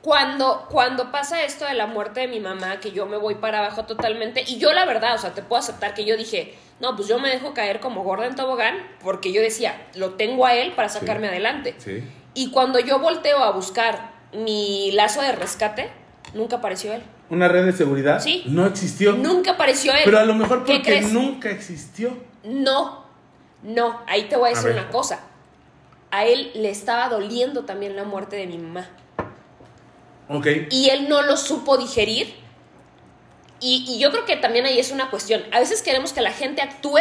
Cuando, 0.02 0.66
cuando 0.70 1.10
pasa 1.10 1.42
esto 1.42 1.64
de 1.64 1.74
la 1.74 1.86
muerte 1.86 2.20
de 2.20 2.28
mi 2.28 2.40
mamá, 2.40 2.78
que 2.80 2.92
yo 2.92 3.06
me 3.06 3.16
voy 3.16 3.34
para 3.36 3.58
abajo 3.58 3.84
totalmente, 3.84 4.44
y 4.46 4.58
yo 4.58 4.72
la 4.72 4.84
verdad, 4.84 5.14
o 5.14 5.18
sea, 5.18 5.34
te 5.34 5.42
puedo 5.42 5.60
aceptar 5.60 5.94
que 5.94 6.04
yo 6.04 6.16
dije, 6.16 6.54
no, 6.80 6.94
pues 6.94 7.08
yo 7.08 7.18
me 7.18 7.28
dejo 7.28 7.52
caer 7.54 7.80
como 7.80 8.04
gorda 8.04 8.26
en 8.26 8.34
tobogán, 8.36 8.76
porque 9.02 9.32
yo 9.32 9.40
decía, 9.42 9.86
lo 9.94 10.10
tengo 10.14 10.46
a 10.46 10.54
él 10.54 10.72
para 10.72 10.88
sacarme 10.88 11.26
Sí. 11.26 11.30
adelante. 11.32 11.74
Sí. 11.78 12.04
Y 12.34 12.50
cuando 12.50 12.78
yo 12.78 13.00
volteo 13.00 13.42
a 13.42 13.50
buscar 13.50 14.12
mi 14.32 14.92
lazo 14.92 15.20
de 15.22 15.32
rescate, 15.32 15.90
nunca 16.34 16.56
apareció 16.56 16.92
él. 16.92 17.02
Una 17.30 17.48
red 17.48 17.64
de 17.66 17.72
seguridad 17.72 18.20
Sí. 18.20 18.44
no 18.46 18.66
existió. 18.66 19.12
Nunca 19.12 19.52
apareció 19.52 19.92
él. 19.92 20.02
Pero 20.04 20.18
a 20.18 20.24
lo 20.24 20.34
mejor 20.34 20.64
¿Qué 20.64 20.74
porque 20.76 21.00
nunca 21.02 21.50
existió. 21.50 22.16
No, 22.44 23.04
no, 23.62 24.00
ahí 24.06 24.28
te 24.28 24.36
voy 24.36 24.50
a 24.50 24.54
decir 24.54 24.70
una 24.70 24.88
cosa. 24.90 25.20
A 26.10 26.24
él 26.24 26.52
le 26.54 26.70
estaba 26.70 27.08
doliendo 27.08 27.64
también 27.64 27.96
la 27.96 28.04
muerte 28.04 28.36
de 28.36 28.46
mi 28.46 28.56
mamá. 28.58 28.88
Y 30.70 30.90
él 30.90 31.08
no 31.08 31.22
lo 31.22 31.36
supo 31.36 31.78
digerir. 31.78 32.34
Y, 33.60 33.84
y 33.88 33.98
yo 33.98 34.12
creo 34.12 34.24
que 34.24 34.36
también 34.36 34.66
ahí 34.66 34.78
es 34.78 34.92
una 34.92 35.10
cuestión. 35.10 35.42
A 35.52 35.58
veces 35.58 35.82
queremos 35.82 36.12
que 36.12 36.20
la 36.20 36.30
gente 36.30 36.62
actúe 36.62 37.00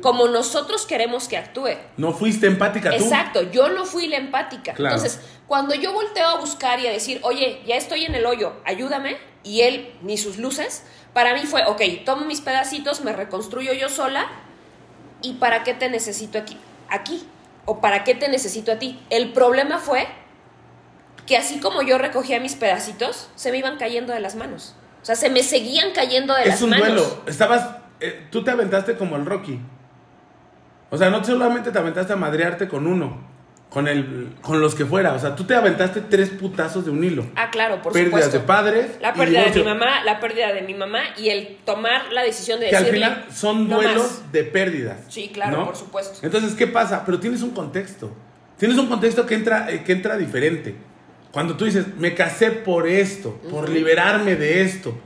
como 0.00 0.28
nosotros 0.28 0.86
queremos 0.86 1.28
que 1.28 1.36
actúe. 1.36 1.76
No 1.96 2.12
fuiste 2.12 2.46
empática 2.46 2.90
tú. 2.90 2.96
Exacto, 2.96 3.42
yo 3.50 3.68
no 3.68 3.84
fui 3.84 4.06
la 4.06 4.16
empática. 4.16 4.72
Claro. 4.72 4.96
Entonces, 4.96 5.20
cuando 5.46 5.74
yo 5.74 5.92
volteo 5.92 6.26
a 6.26 6.38
buscar 6.38 6.80
y 6.80 6.86
a 6.86 6.90
decir, 6.90 7.20
oye, 7.24 7.62
ya 7.66 7.76
estoy 7.76 8.04
en 8.04 8.14
el 8.14 8.26
hoyo, 8.26 8.54
ayúdame, 8.64 9.18
y 9.42 9.62
él 9.62 9.92
ni 10.02 10.16
sus 10.18 10.38
luces, 10.38 10.84
para 11.12 11.34
mí 11.34 11.40
fue, 11.44 11.64
ok, 11.66 11.82
tomo 12.04 12.24
mis 12.24 12.40
pedacitos, 12.40 13.02
me 13.02 13.12
reconstruyo 13.12 13.72
yo 13.72 13.88
sola, 13.88 14.28
¿y 15.22 15.34
para 15.34 15.64
qué 15.64 15.74
te 15.74 15.88
necesito 15.90 16.38
aquí? 16.38 16.56
Aquí. 16.88 17.26
¿O 17.64 17.80
para 17.80 18.02
qué 18.02 18.14
te 18.14 18.28
necesito 18.28 18.72
a 18.72 18.78
ti? 18.78 18.98
El 19.10 19.32
problema 19.32 19.78
fue 19.78 20.06
que 21.28 21.36
así 21.36 21.60
como 21.60 21.82
yo 21.82 21.98
recogía 21.98 22.40
mis 22.40 22.54
pedacitos, 22.56 23.28
se 23.36 23.52
me 23.52 23.58
iban 23.58 23.76
cayendo 23.76 24.12
de 24.14 24.20
las 24.20 24.34
manos. 24.34 24.74
O 25.02 25.04
sea, 25.04 25.14
se 25.14 25.30
me 25.30 25.42
seguían 25.44 25.92
cayendo 25.94 26.34
de 26.34 26.46
las 26.46 26.56
Es 26.56 26.62
un 26.62 26.70
manos. 26.70 26.86
duelo. 26.88 27.22
Estabas. 27.26 27.68
eh, 28.00 28.26
tú 28.30 28.42
te 28.42 28.50
aventaste 28.50 28.96
como 28.96 29.16
el 29.16 29.26
Rocky. 29.26 29.60
O 30.90 30.96
sea, 30.98 31.10
no 31.10 31.22
solamente 31.22 31.70
te 31.70 31.78
aventaste 31.78 32.12
a 32.12 32.16
madrearte 32.16 32.66
con 32.68 32.86
uno, 32.86 33.18
con 33.68 33.88
el, 33.88 34.34
con 34.40 34.60
los 34.60 34.74
que 34.74 34.86
fuera. 34.86 35.12
O 35.12 35.18
sea, 35.18 35.36
tú 35.36 35.44
te 35.44 35.54
aventaste 35.54 36.00
tres 36.00 36.30
putazos 36.30 36.84
de 36.86 36.90
un 36.90 37.04
hilo. 37.04 37.26
Ah, 37.36 37.50
claro, 37.50 37.82
por 37.82 37.92
Pérdidas 37.92 38.24
supuesto. 38.24 38.38
de 38.38 38.44
padres. 38.44 38.86
La 39.02 39.12
pérdida 39.12 39.42
de 39.44 39.50
mi 39.54 39.62
mamá, 39.64 40.02
la 40.04 40.18
pérdida 40.20 40.52
de 40.54 40.62
mi 40.62 40.74
mamá 40.74 41.00
y 41.18 41.28
el 41.28 41.58
tomar 41.66 42.10
la 42.12 42.22
decisión 42.22 42.58
de 42.60 42.70
Que 42.70 42.76
al 42.76 42.84
decirle, 42.84 43.06
final 43.06 43.26
son 43.30 43.68
"No 43.68 43.76
duelos 43.76 44.02
más". 44.02 44.32
de 44.32 44.44
pérdidas. 44.44 44.96
Sí, 45.08 45.28
claro, 45.34 45.58
¿no? 45.58 45.64
por 45.66 45.76
supuesto. 45.76 46.18
Entonces, 46.22 46.54
¿qué 46.54 46.66
pasa? 46.66 47.02
Pero 47.04 47.20
tienes 47.20 47.42
un 47.42 47.50
contexto. 47.50 48.10
Tienes 48.56 48.78
un 48.78 48.86
contexto 48.88 49.26
que 49.26 49.34
entra, 49.34 49.70
eh, 49.70 49.84
que 49.84 49.92
entra 49.92 50.16
diferente. 50.16 50.74
Cuando 51.32 51.56
tú 51.56 51.64
dices, 51.64 51.86
me 51.96 52.14
casé 52.14 52.50
por 52.50 52.86
esto, 52.86 53.38
por 53.50 53.68
liberarme 53.68 54.36
de 54.36 54.62
esto. 54.62 54.98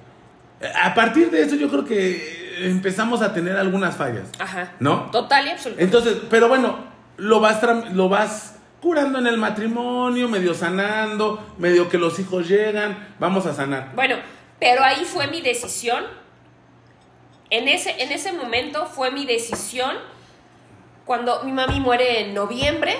A 0.82 0.94
partir 0.94 1.30
de 1.30 1.42
eso 1.42 1.56
yo 1.56 1.68
creo 1.68 1.84
que 1.84 2.66
empezamos 2.66 3.22
a 3.22 3.34
tener 3.34 3.56
algunas 3.56 3.96
fallas. 3.96 4.28
Ajá. 4.38 4.72
¿No? 4.78 5.10
Total 5.10 5.46
y 5.46 5.50
absoluto. 5.50 5.80
Entonces, 5.82 6.18
pero 6.30 6.48
bueno, 6.48 6.78
lo 7.16 7.40
vas, 7.40 7.60
lo 7.92 8.08
vas 8.08 8.56
curando 8.80 9.18
en 9.18 9.26
el 9.26 9.36
matrimonio, 9.36 10.28
medio 10.28 10.54
sanando, 10.54 11.54
medio 11.58 11.88
que 11.88 11.98
los 11.98 12.18
hijos 12.18 12.48
llegan, 12.48 13.14
vamos 13.18 13.46
a 13.46 13.54
sanar. 13.54 13.92
Bueno, 13.94 14.16
pero 14.58 14.82
ahí 14.82 15.04
fue 15.04 15.26
mi 15.28 15.40
decisión. 15.40 16.04
En 17.50 17.68
ese, 17.68 18.02
en 18.02 18.12
ese 18.12 18.32
momento 18.32 18.86
fue 18.86 19.10
mi 19.10 19.26
decisión. 19.26 19.96
Cuando 21.04 21.42
mi 21.44 21.52
mami 21.52 21.80
muere 21.80 22.20
en 22.20 22.34
noviembre, 22.34 22.96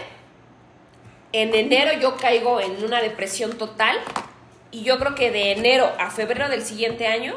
en 1.33 1.55
enero 1.55 1.99
yo 2.01 2.17
caigo 2.17 2.61
en 2.61 2.85
una 2.85 3.01
depresión 3.01 3.59
total. 3.59 3.97
Y 4.71 4.85
yo 4.85 4.99
creo 4.99 5.15
que 5.15 5.31
de 5.31 5.53
enero 5.53 5.93
a 5.99 6.11
febrero 6.11 6.49
del 6.49 6.63
siguiente 6.63 7.07
año 7.07 7.35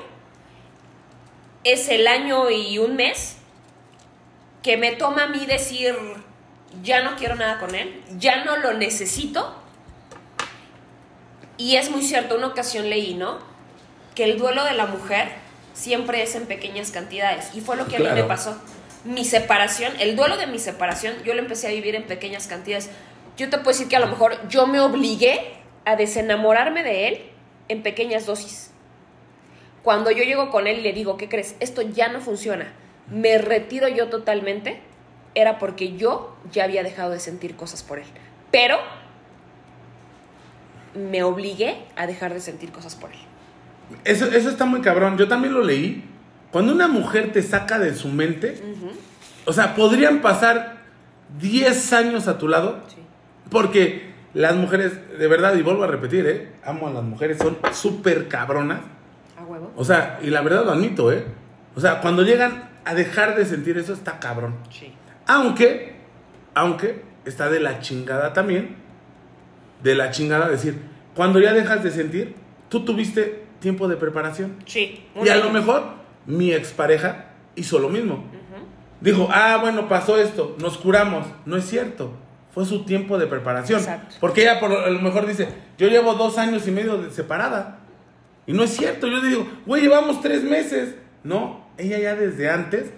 es 1.65 1.89
el 1.89 2.07
año 2.07 2.49
y 2.49 2.77
un 2.77 2.95
mes 2.95 3.37
que 4.63 4.77
me 4.77 4.93
toma 4.93 5.23
a 5.23 5.27
mí 5.27 5.45
decir, 5.45 5.95
ya 6.81 7.03
no 7.03 7.15
quiero 7.17 7.35
nada 7.35 7.59
con 7.59 7.75
él, 7.75 8.01
ya 8.17 8.45
no 8.45 8.57
lo 8.57 8.73
necesito. 8.73 9.55
Y 11.57 11.75
es 11.75 11.89
muy 11.89 12.03
cierto, 12.03 12.35
una 12.35 12.47
ocasión 12.47 12.89
leí, 12.89 13.13
¿no? 13.13 13.39
Que 14.13 14.23
el 14.23 14.37
duelo 14.37 14.63
de 14.63 14.73
la 14.73 14.85
mujer 14.85 15.29
siempre 15.73 16.23
es 16.23 16.35
en 16.35 16.45
pequeñas 16.45 16.91
cantidades. 16.91 17.49
Y 17.53 17.61
fue 17.61 17.75
lo 17.75 17.87
que 17.87 17.97
a 17.97 17.99
mí 17.99 18.07
me 18.13 18.23
pasó. 18.23 18.59
Mi 19.03 19.23
separación, 19.23 19.93
el 19.99 20.15
duelo 20.15 20.37
de 20.37 20.47
mi 20.47 20.57
separación, 20.57 21.15
yo 21.23 21.33
lo 21.33 21.41
empecé 21.41 21.67
a 21.67 21.71
vivir 21.71 21.95
en 21.95 22.03
pequeñas 22.03 22.47
cantidades. 22.47 22.89
Yo 23.37 23.49
te 23.49 23.57
puedo 23.57 23.69
decir 23.69 23.87
que 23.87 23.95
a 23.95 23.99
lo 23.99 24.07
mejor 24.07 24.47
yo 24.47 24.67
me 24.67 24.79
obligué 24.79 25.53
a 25.85 25.95
desenamorarme 25.95 26.83
de 26.83 27.07
él 27.07 27.21
en 27.67 27.83
pequeñas 27.83 28.25
dosis. 28.25 28.71
Cuando 29.83 30.09
yo 30.11 30.23
llego 30.23 30.49
con 30.49 30.67
él 30.67 30.79
y 30.79 30.81
le 30.81 30.93
digo, 30.93 31.17
¿qué 31.17 31.29
crees? 31.29 31.55
Esto 31.59 31.81
ya 31.81 32.07
no 32.07 32.21
funciona. 32.21 32.73
Me 33.11 33.37
retiro 33.37 33.87
yo 33.87 34.09
totalmente. 34.09 34.81
Era 35.35 35.59
porque 35.59 35.95
yo 35.97 36.35
ya 36.51 36.63
había 36.63 36.81
dejado 36.81 37.11
de 37.11 37.19
sentir 37.19 37.55
cosas 37.55 37.83
por 37.83 37.99
él. 37.99 38.05
Pero 38.51 38.77
me 40.95 41.23
obligué 41.23 41.77
a 41.95 42.07
dejar 42.07 42.33
de 42.33 42.39
sentir 42.39 42.71
cosas 42.71 42.95
por 42.95 43.11
él. 43.11 43.19
Eso, 44.05 44.25
eso 44.25 44.49
está 44.49 44.65
muy 44.65 44.81
cabrón. 44.81 45.17
Yo 45.17 45.27
también 45.27 45.53
lo 45.53 45.61
leí. 45.61 46.03
Cuando 46.51 46.71
una 46.73 46.87
mujer 46.87 47.33
te 47.33 47.43
saca 47.43 47.79
de 47.79 47.93
su 47.95 48.07
mente, 48.07 48.61
o 49.45 49.51
sea, 49.51 49.75
podrían 49.75 50.21
pasar 50.21 50.77
10 51.39 51.93
años 51.93 52.27
a 52.27 52.37
tu 52.37 52.47
lado, 52.47 52.81
Sí. 52.87 53.04
Porque 53.49 54.13
las 54.33 54.55
mujeres, 54.55 54.93
de 55.17 55.27
verdad, 55.27 55.55
y 55.55 55.61
vuelvo 55.61 55.83
a 55.83 55.87
repetir, 55.87 56.27
¿eh? 56.27 56.51
amo 56.63 56.87
a 56.87 56.91
las 56.91 57.03
mujeres, 57.03 57.37
son 57.37 57.57
súper 57.71 58.27
cabronas. 58.27 58.81
A 59.37 59.43
huevo. 59.43 59.71
O 59.75 59.85
sea, 59.85 60.19
y 60.21 60.27
la 60.27 60.41
verdad 60.41 60.65
lo 60.65 60.71
admito, 60.71 61.11
¿eh? 61.11 61.25
O 61.75 61.79
sea, 61.79 62.01
cuando 62.01 62.23
llegan 62.23 62.69
a 62.83 62.93
dejar 62.93 63.35
de 63.35 63.45
sentir 63.45 63.77
eso, 63.77 63.93
está 63.93 64.19
cabrón. 64.19 64.55
Sí. 64.69 64.93
Aunque, 65.25 65.95
aunque 66.53 67.01
está 67.25 67.49
de 67.49 67.59
la 67.59 67.79
chingada 67.79 68.33
también, 68.33 68.75
de 69.83 69.95
la 69.95 70.11
chingada 70.11 70.49
decir, 70.49 70.79
cuando 71.15 71.39
ya 71.39 71.53
dejas 71.53 71.83
de 71.83 71.91
sentir, 71.91 72.35
tú 72.69 72.85
tuviste 72.85 73.45
tiempo 73.59 73.87
de 73.87 73.95
preparación. 73.95 74.57
Sí. 74.65 75.05
Y 75.23 75.29
a 75.29 75.37
lo 75.37 75.49
mejor 75.49 75.83
mi 76.25 76.51
expareja 76.51 77.27
hizo 77.55 77.79
lo 77.79 77.89
mismo. 77.89 78.25
Dijo, 79.01 79.27
ah, 79.31 79.57
bueno, 79.61 79.87
pasó 79.87 80.17
esto, 80.17 80.55
nos 80.59 80.77
curamos. 80.77 81.27
No 81.45 81.57
es 81.57 81.65
cierto. 81.65 82.11
Fue 82.55 82.65
su 82.65 82.83
tiempo 82.85 83.17
de 83.19 83.27
preparación. 83.27 83.79
Exacto. 83.81 84.15
Porque 84.19 84.41
ella 84.41 84.59
por 84.59 84.69
lo- 84.71 84.79
a 84.79 84.89
lo 84.89 84.99
mejor 85.01 85.27
dice, 85.27 85.47
yo 85.77 85.87
llevo 85.89 86.13
dos 86.15 86.37
años 86.39 86.67
y 86.67 86.71
medio 86.71 86.97
de 86.97 87.11
separada. 87.11 87.79
Y 88.47 88.53
no 88.53 88.63
es 88.63 88.71
cierto. 88.75 89.05
Yo 89.07 89.17
le 89.17 89.27
digo, 89.27 89.47
güey, 89.67 89.81
llevamos 89.83 90.21
tres 90.21 90.41
meses. 90.43 90.95
No, 91.23 91.67
ella 91.77 91.97
ya 91.99 92.15
desde 92.15 92.49
antes 92.49 92.91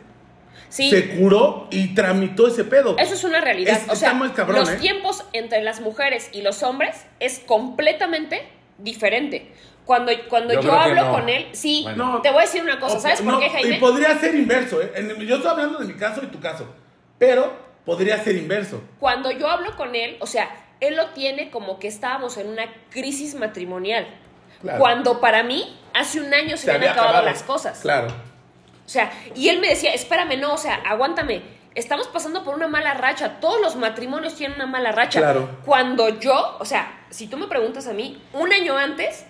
Sí. 0.69 0.89
se 0.89 1.15
curó 1.17 1.67
y 1.71 1.95
tramitó 1.95 2.47
ese 2.47 2.63
pedo. 2.65 2.95
Eso 2.99 3.13
es 3.15 3.23
una 3.23 3.41
realidad. 3.41 3.73
Es- 3.77 3.89
o 3.91 3.95
sea, 3.95 4.09
está 4.09 4.13
muy 4.13 4.29
cabrón, 4.29 4.59
los 4.59 4.69
¿eh? 4.69 4.75
tiempos 4.77 5.23
entre 5.33 5.61
las 5.63 5.81
mujeres 5.81 6.29
y 6.33 6.41
los 6.41 6.61
hombres 6.63 7.05
es 7.19 7.39
completamente 7.39 8.47
diferente. 8.77 9.51
Cuando, 9.85 10.11
cuando 10.29 10.59
Yo 10.61 10.73
hablo 10.73 11.05
no. 11.05 11.11
con 11.13 11.29
él, 11.29 11.47
sí, 11.53 11.85
No. 11.95 12.21
te 12.21 12.29
voy 12.29 12.39
a 12.39 12.41
decir 12.41 12.61
una 12.61 12.79
cosa, 12.79 12.97
O- 12.97 12.99
¿sabes 12.99 13.21
por 13.21 13.33
no, 13.33 13.39
qué, 13.39 13.49
Jaime? 13.49 13.77
Y 13.77 13.79
podría 13.79 14.19
ser 14.19 14.35
inverso, 14.35 14.81
¿eh? 14.81 14.91
En- 14.95 15.15
yo 15.25 15.37
estoy 15.37 15.49
hablando 15.49 15.79
de 15.79 15.85
mi 15.85 15.93
caso 15.93 16.21
y 16.23 16.27
tu 16.27 16.39
caso. 16.41 16.67
Pero 17.17 17.66
podría 17.87 18.21
ser 18.21 18.35
inverso. 18.35 18.83
Cuando 18.99 19.31
yo 19.31 19.47
hablo 19.49 19.77
con 19.77 19.95
él, 19.95 20.17
o 20.19 20.27
sea, 20.27 20.49
él 20.81 20.97
lo 20.97 21.07
tiene 21.11 21.49
como 21.49 21.79
que 21.79 21.87
estábamos 21.87 22.35
en 22.37 22.49
una 22.49 22.65
crisis 22.89 23.33
matrimonial. 23.33 24.05
Claro. 24.61 24.77
Cuando 24.79 25.21
para 25.21 25.41
mí, 25.43 25.79
hace 25.93 26.19
un 26.19 26.33
año 26.33 26.57
se, 26.57 26.69
habían 26.69 26.91
acabado, 26.91 27.23
las 27.23 27.43
cosas. 27.43 27.79
Claro. 27.79 28.07
O 28.09 28.89
sea, 28.89 29.09
y 29.35 29.47
él 29.47 29.61
me 29.61 29.69
decía, 29.69 29.93
espérame, 29.93 30.37
no, 30.37 30.53
o 30.53 30.57
sea, 30.57 30.75
aguántame. 30.85 31.41
Estamos 31.75 32.07
pasando 32.07 32.43
por 32.43 32.55
una 32.55 32.67
mala 32.67 32.93
racha. 32.93 33.39
Todos 33.39 33.61
los 33.61 33.77
matrimonios 33.77 34.35
tienen 34.35 34.57
una 34.57 34.65
mala 34.65 34.91
racha. 34.91 35.19
Claro. 35.21 35.49
Cuando 35.63 36.19
yo, 36.19 36.57
o 36.59 36.65
sea, 36.65 37.05
si 37.09 37.27
tú 37.27 37.37
me 37.37 37.47
preguntas 37.47 37.87
a 37.87 37.93
mí, 37.93 38.21
un 38.33 38.51
año 38.51 38.75
antes, 38.75 39.25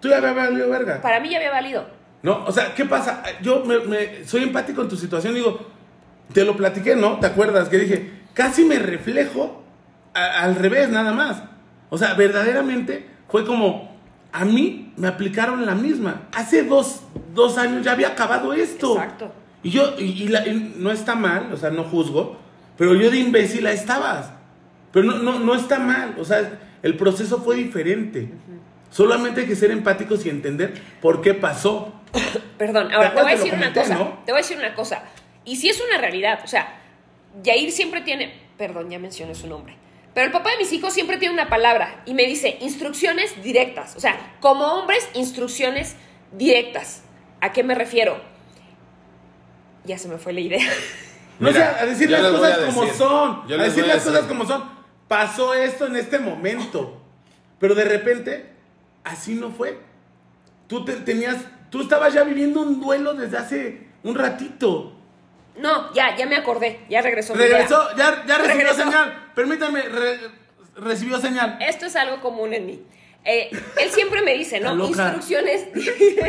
Tú 0.00 0.08
ya 0.08 0.20
me 0.20 0.32
valió 0.32 0.70
verga. 0.70 1.00
para 1.02 1.18
mí 1.18 1.30
ya 1.30 1.38
había 1.38 1.50
valido. 1.50 1.84
No, 2.22 2.44
o 2.44 2.52
sea, 2.52 2.74
¿qué 2.76 2.84
pasa? 2.84 3.24
Yo 3.42 3.64
me, 3.64 3.80
me- 3.80 4.24
soy 4.24 4.44
empático 4.44 4.82
en 4.82 4.88
tu 4.88 4.96
situación. 4.96 5.34
Digo, 5.34 5.77
te 6.32 6.44
lo 6.44 6.56
platiqué, 6.56 6.96
¿no? 6.96 7.18
¿Te 7.18 7.26
acuerdas? 7.26 7.68
Que 7.68 7.78
dije, 7.78 8.10
casi 8.34 8.64
me 8.64 8.78
reflejo 8.78 9.62
a- 10.14 10.42
al 10.42 10.54
revés, 10.56 10.88
nada 10.90 11.12
más. 11.12 11.42
O 11.90 11.98
sea, 11.98 12.14
verdaderamente 12.14 13.06
fue 13.28 13.44
como, 13.46 13.96
a 14.32 14.44
mí 14.44 14.92
me 14.96 15.08
aplicaron 15.08 15.64
la 15.66 15.74
misma. 15.74 16.22
Hace 16.34 16.64
dos, 16.64 17.02
dos 17.34 17.56
años 17.58 17.84
ya 17.84 17.92
había 17.92 18.08
acabado 18.08 18.52
esto. 18.52 18.92
Exacto. 18.94 19.32
Y 19.62 19.70
yo, 19.70 19.94
y, 19.98 20.04
y 20.24 20.28
la- 20.28 20.46
y 20.46 20.74
no 20.76 20.90
está 20.92 21.14
mal, 21.14 21.50
o 21.52 21.56
sea, 21.56 21.70
no 21.70 21.84
juzgo, 21.84 22.36
pero 22.76 22.94
yo 22.94 23.10
de 23.10 23.18
imbécil 23.18 23.66
ahí 23.66 23.74
estabas. 23.74 24.30
Pero 24.92 25.06
no, 25.06 25.18
no, 25.18 25.38
no 25.40 25.54
está 25.54 25.78
mal, 25.78 26.14
o 26.18 26.24
sea, 26.24 26.58
el 26.82 26.96
proceso 26.96 27.42
fue 27.42 27.56
diferente. 27.56 28.30
Solamente 28.90 29.42
hay 29.42 29.46
que 29.46 29.56
ser 29.56 29.70
empáticos 29.70 30.24
y 30.24 30.30
entender 30.30 30.74
por 31.02 31.20
qué 31.20 31.34
pasó. 31.34 31.92
Perdón, 32.58 32.90
ahora 32.92 33.12
te 33.14 33.20
voy 33.22 33.32
a 33.32 33.34
decir 33.34 33.52
lo 33.52 33.58
una 33.58 33.66
comenté, 33.72 33.80
cosa. 33.80 33.94
¿no? 33.94 34.18
Te 34.24 34.32
voy 34.32 34.38
a 34.38 34.42
decir 34.42 34.56
una 34.58 34.74
cosa. 34.74 35.02
Y 35.48 35.56
si 35.56 35.68
es 35.68 35.80
una 35.80 35.98
realidad, 35.98 36.40
o 36.44 36.46
sea, 36.46 36.78
Yair 37.42 37.70
siempre 37.72 38.00
tiene, 38.02 38.32
perdón, 38.56 38.90
ya 38.90 38.98
mencioné 38.98 39.34
su 39.34 39.46
nombre. 39.46 39.76
Pero 40.14 40.26
el 40.26 40.32
papá 40.32 40.50
de 40.50 40.58
mis 40.58 40.72
hijos 40.72 40.92
siempre 40.92 41.16
tiene 41.16 41.32
una 41.34 41.48
palabra 41.48 42.02
y 42.06 42.14
me 42.14 42.24
dice 42.24 42.58
instrucciones 42.60 43.42
directas. 43.42 43.94
O 43.96 44.00
sea, 44.00 44.36
como 44.40 44.64
hombres, 44.64 45.08
instrucciones 45.14 45.96
directas. 46.32 47.02
¿A 47.40 47.52
qué 47.52 47.62
me 47.62 47.74
refiero? 47.74 48.20
Ya 49.84 49.96
se 49.98 50.08
me 50.08 50.18
fue 50.18 50.32
la 50.32 50.40
idea. 50.40 50.60
No, 51.40 51.50
o 51.50 51.52
Mira, 51.52 51.72
sea, 51.74 51.82
a 51.82 51.86
decir 51.86 52.10
las 52.10 52.20
cosas 52.32 52.58
a 52.58 52.66
como 52.66 52.80
decir. 52.82 52.98
son. 52.98 53.30
A 53.60 53.62
decir 53.62 53.84
a 53.84 53.86
las 53.86 53.96
cosas 53.98 54.12
decir. 54.14 54.28
como 54.28 54.44
son. 54.44 54.64
Pasó 55.06 55.54
esto 55.54 55.86
en 55.86 55.94
este 55.94 56.18
momento. 56.18 57.00
Pero 57.60 57.76
de 57.76 57.84
repente, 57.84 58.50
así 59.04 59.36
no 59.36 59.52
fue. 59.52 59.78
Tú 60.66 60.84
te- 60.84 60.96
tenías, 60.96 61.36
tú 61.70 61.80
estabas 61.82 62.12
ya 62.12 62.24
viviendo 62.24 62.60
un 62.60 62.80
duelo 62.80 63.14
desde 63.14 63.38
hace 63.38 63.86
un 64.02 64.16
ratito. 64.16 64.97
No, 65.58 65.92
ya, 65.92 66.16
ya 66.16 66.26
me 66.26 66.36
acordé. 66.36 66.80
Ya 66.88 67.00
regresó. 67.02 67.34
Regresó, 67.34 67.88
ya, 67.96 68.24
ya 68.26 68.38
recibió 68.38 68.66
Regresó. 68.68 68.82
señal. 68.84 69.30
Permítame, 69.34 69.82
re- 69.82 70.18
recibió 70.76 71.18
señal. 71.20 71.58
Esto 71.60 71.86
es 71.86 71.96
algo 71.96 72.20
común 72.20 72.54
en 72.54 72.66
mí. 72.66 72.82
eh, 73.24 73.50
él 73.80 73.90
siempre 73.90 74.22
me 74.22 74.34
dice, 74.34 74.60
¿no? 74.60 74.74
Instrucciones, 74.86 75.66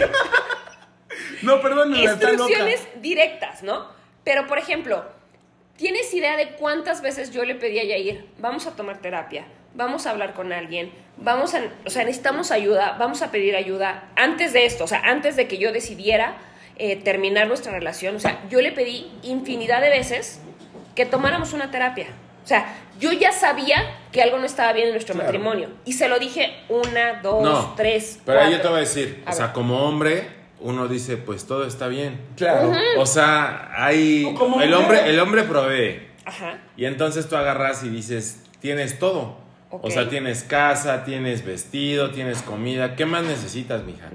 No, 1.41 1.61
perdón, 1.61 1.91
loca. 1.91 2.01
instrucciones 2.03 2.87
directas, 3.01 3.63
¿no? 3.63 3.87
Pero, 4.23 4.47
por 4.47 4.57
ejemplo, 4.57 5.05
¿tienes 5.77 6.13
idea 6.13 6.35
de 6.37 6.49
cuántas 6.55 7.01
veces 7.01 7.31
yo 7.31 7.43
le 7.45 7.55
pedí 7.55 7.79
a 7.79 7.83
Yair, 7.83 8.27
vamos 8.37 8.67
a 8.67 8.75
tomar 8.75 8.99
terapia, 8.99 9.45
vamos 9.73 10.05
a 10.05 10.11
hablar 10.11 10.33
con 10.33 10.51
alguien, 10.51 10.91
vamos 11.17 11.53
a, 11.55 11.61
o 11.85 11.89
sea, 11.89 12.03
necesitamos 12.03 12.51
ayuda, 12.51 12.95
vamos 12.99 13.21
a 13.21 13.31
pedir 13.31 13.55
ayuda 13.55 14.09
antes 14.15 14.53
de 14.53 14.65
esto, 14.65 14.83
o 14.83 14.87
sea, 14.87 15.01
antes 15.05 15.35
de 15.35 15.47
que 15.47 15.57
yo 15.57 15.71
decidiera 15.71 16.37
eh, 16.79 16.95
terminar 16.95 17.47
nuestra 17.47 17.71
relación, 17.71 18.15
o 18.15 18.19
sea, 18.19 18.41
yo 18.49 18.61
le 18.61 18.71
pedí 18.71 19.11
infinidad 19.21 19.81
de 19.81 19.89
veces 19.89 20.39
que 20.95 21.05
tomáramos 21.05 21.53
una 21.53 21.69
terapia. 21.71 22.07
O 22.43 22.47
sea, 22.49 22.73
yo 22.99 23.11
ya 23.11 23.31
sabía 23.31 23.97
que 24.11 24.23
algo 24.23 24.39
no 24.39 24.45
estaba 24.45 24.73
bien 24.73 24.87
en 24.87 24.93
nuestro 24.93 25.13
Claro. 25.13 25.27
matrimonio. 25.27 25.69
Y 25.85 25.93
se 25.93 26.09
lo 26.09 26.17
dije 26.19 26.51
una, 26.69 27.21
dos, 27.21 27.43
No, 27.43 27.73
tres, 27.77 28.19
Pero 28.25 28.39
cuatro. 28.39 28.55
yo 28.57 28.61
te 28.61 28.67
voy 28.69 28.77
a 28.77 28.79
decir, 28.79 29.23
A 29.25 29.31
o 29.31 29.33
sea, 29.33 29.45
ver. 29.47 29.53
como 29.53 29.83
hombre, 29.85 30.27
uno 30.61 30.87
dice, 30.87 31.17
pues 31.17 31.45
todo 31.45 31.65
está 31.67 31.87
bien. 31.87 32.19
Claro. 32.35 32.71
O 32.97 33.05
sea, 33.05 33.71
hay. 33.75 34.23
O 34.25 34.61
el 34.61 34.73
hombre, 34.73 35.09
el 35.09 35.19
hombre 35.19 35.43
provee. 35.43 36.07
Ajá. 36.25 36.57
Y 36.75 36.85
entonces 36.85 37.27
tú 37.29 37.35
agarras 37.35 37.83
y 37.83 37.89
dices, 37.89 38.41
tienes 38.61 38.97
todo. 38.99 39.37
O 39.69 39.91
sea, 39.91 40.09
tienes 40.09 40.43
casa, 40.43 41.03
tienes 41.05 41.45
vestido, 41.45 42.09
tienes 42.11 42.41
comida. 42.41 42.95
¿Qué 42.95 43.05
más 43.05 43.23
necesitas, 43.23 43.83
mija? 43.83 44.07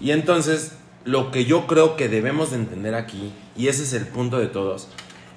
Y 0.00 0.12
entonces, 0.12 0.78
lo 1.04 1.30
que 1.30 1.44
yo 1.44 1.66
creo 1.66 1.96
que 1.96 2.08
debemos 2.08 2.50
de 2.50 2.56
entender 2.56 2.94
aquí, 2.94 3.32
y 3.56 3.68
ese 3.68 3.82
es 3.82 3.92
el 3.92 4.06
punto 4.06 4.38
de 4.38 4.46
todos, 4.46 4.88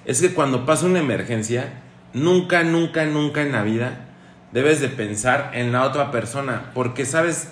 es 0.05 0.21
que 0.21 0.33
cuando 0.33 0.65
pasa 0.65 0.85
una 0.85 0.99
emergencia, 0.99 1.81
nunca, 2.13 2.63
nunca, 2.63 3.05
nunca 3.05 3.41
en 3.41 3.51
la 3.51 3.63
vida 3.63 4.05
debes 4.51 4.79
de 4.79 4.87
pensar 4.87 5.51
en 5.53 5.71
la 5.71 5.83
otra 5.83 6.11
persona. 6.11 6.71
Porque, 6.73 7.05
¿sabes? 7.05 7.49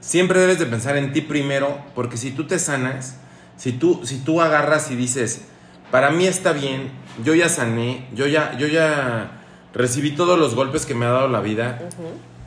Siempre 0.00 0.40
debes 0.40 0.58
de 0.58 0.66
pensar 0.66 0.96
en 0.96 1.12
ti 1.12 1.20
primero, 1.20 1.78
porque 1.94 2.16
si 2.16 2.30
tú 2.30 2.46
te 2.46 2.58
sanas, 2.58 3.18
si 3.56 3.72
tú, 3.72 4.00
si 4.04 4.18
tú 4.18 4.40
agarras 4.40 4.90
y 4.90 4.96
dices, 4.96 5.46
para 5.90 6.10
mí 6.10 6.26
está 6.26 6.52
bien, 6.52 6.90
yo 7.22 7.34
ya 7.34 7.48
sané, 7.48 8.08
yo 8.14 8.26
ya, 8.26 8.56
yo 8.56 8.68
ya 8.68 9.42
recibí 9.74 10.12
todos 10.12 10.38
los 10.38 10.54
golpes 10.54 10.86
que 10.86 10.94
me 10.94 11.04
ha 11.04 11.10
dado 11.10 11.28
la 11.28 11.40
vida, 11.40 11.78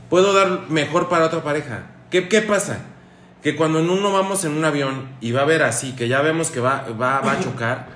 puedo 0.10 0.34
dar 0.34 0.70
mejor 0.70 1.10
para 1.10 1.26
otra 1.26 1.44
pareja. 1.44 1.92
¿Qué, 2.10 2.28
qué 2.28 2.42
pasa? 2.42 2.80
Que 3.44 3.56
cuando 3.56 3.80
en 3.80 3.90
uno 3.90 4.12
vamos 4.14 4.46
en 4.46 4.54
un 4.54 4.64
avión 4.64 5.10
y 5.20 5.32
va 5.34 5.42
a 5.42 5.46
ver 5.46 5.64
así, 5.64 5.94
que 5.94 6.08
ya 6.08 6.22
vemos 6.22 6.50
que 6.50 6.62
va, 6.62 6.86
va, 7.00 7.20
va 7.20 7.34
a 7.34 7.40
chocar, 7.42 7.88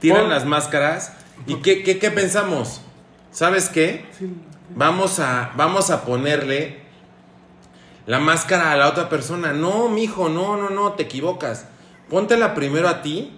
tiran 0.00 0.28
las 0.28 0.44
máscaras 0.44 1.12
y 1.46 1.56
¿qué, 1.56 1.82
qué, 1.82 1.98
qué 1.98 2.10
pensamos? 2.10 2.80
¿Sabes 3.30 3.68
qué? 3.68 4.04
Vamos 4.74 5.20
a, 5.20 5.52
vamos 5.56 5.90
a 5.90 6.04
ponerle 6.04 6.82
la 8.06 8.18
máscara 8.18 8.72
a 8.72 8.76
la 8.76 8.88
otra 8.88 9.08
persona. 9.08 9.52
No, 9.52 9.88
mijo, 9.88 10.28
no, 10.28 10.56
no, 10.56 10.70
no, 10.70 10.92
te 10.92 11.04
equivocas. 11.04 11.66
Póntela 12.08 12.54
primero 12.54 12.88
a 12.88 13.02
ti 13.02 13.32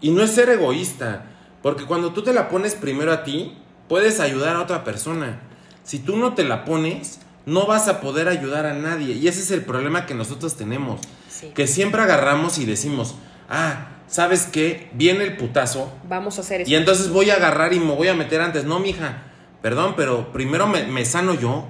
y 0.00 0.10
no 0.10 0.22
es 0.22 0.30
ser 0.30 0.48
egoísta, 0.48 1.26
porque 1.62 1.84
cuando 1.84 2.12
tú 2.12 2.22
te 2.22 2.32
la 2.32 2.48
pones 2.48 2.74
primero 2.74 3.12
a 3.12 3.24
ti, 3.24 3.58
puedes 3.88 4.20
ayudar 4.20 4.56
a 4.56 4.62
otra 4.62 4.84
persona. 4.84 5.40
Si 5.84 5.98
tú 5.98 6.16
no 6.16 6.34
te 6.34 6.44
la 6.44 6.64
pones, 6.64 7.20
no 7.46 7.66
vas 7.66 7.88
a 7.88 8.00
poder 8.00 8.28
ayudar 8.28 8.66
a 8.66 8.74
nadie. 8.74 9.14
Y 9.14 9.28
ese 9.28 9.40
es 9.40 9.50
el 9.50 9.62
problema 9.64 10.06
que 10.06 10.14
nosotros 10.14 10.56
tenemos. 10.56 11.00
Sí. 11.28 11.50
Que 11.54 11.66
siempre 11.66 12.02
agarramos 12.02 12.58
y 12.58 12.66
decimos, 12.66 13.14
ah, 13.48 13.88
¿sabes 14.08 14.48
qué? 14.52 14.90
Viene 14.92 15.24
el 15.24 15.36
putazo, 15.36 15.92
Vamos 16.08 16.38
a 16.38 16.42
hacer 16.42 16.60
esto. 16.62 16.70
y 16.70 16.74
entonces 16.74 17.08
voy 17.10 17.30
a 17.30 17.34
agarrar 17.36 17.72
y 17.72 17.80
me 17.80 17.94
voy 17.94 18.08
a 18.08 18.14
meter 18.14 18.40
antes. 18.40 18.64
No, 18.64 18.78
mija, 18.78 19.22
perdón, 19.62 19.94
pero 19.96 20.32
primero 20.32 20.66
me, 20.66 20.84
me 20.84 21.04
sano 21.04 21.34
yo. 21.34 21.66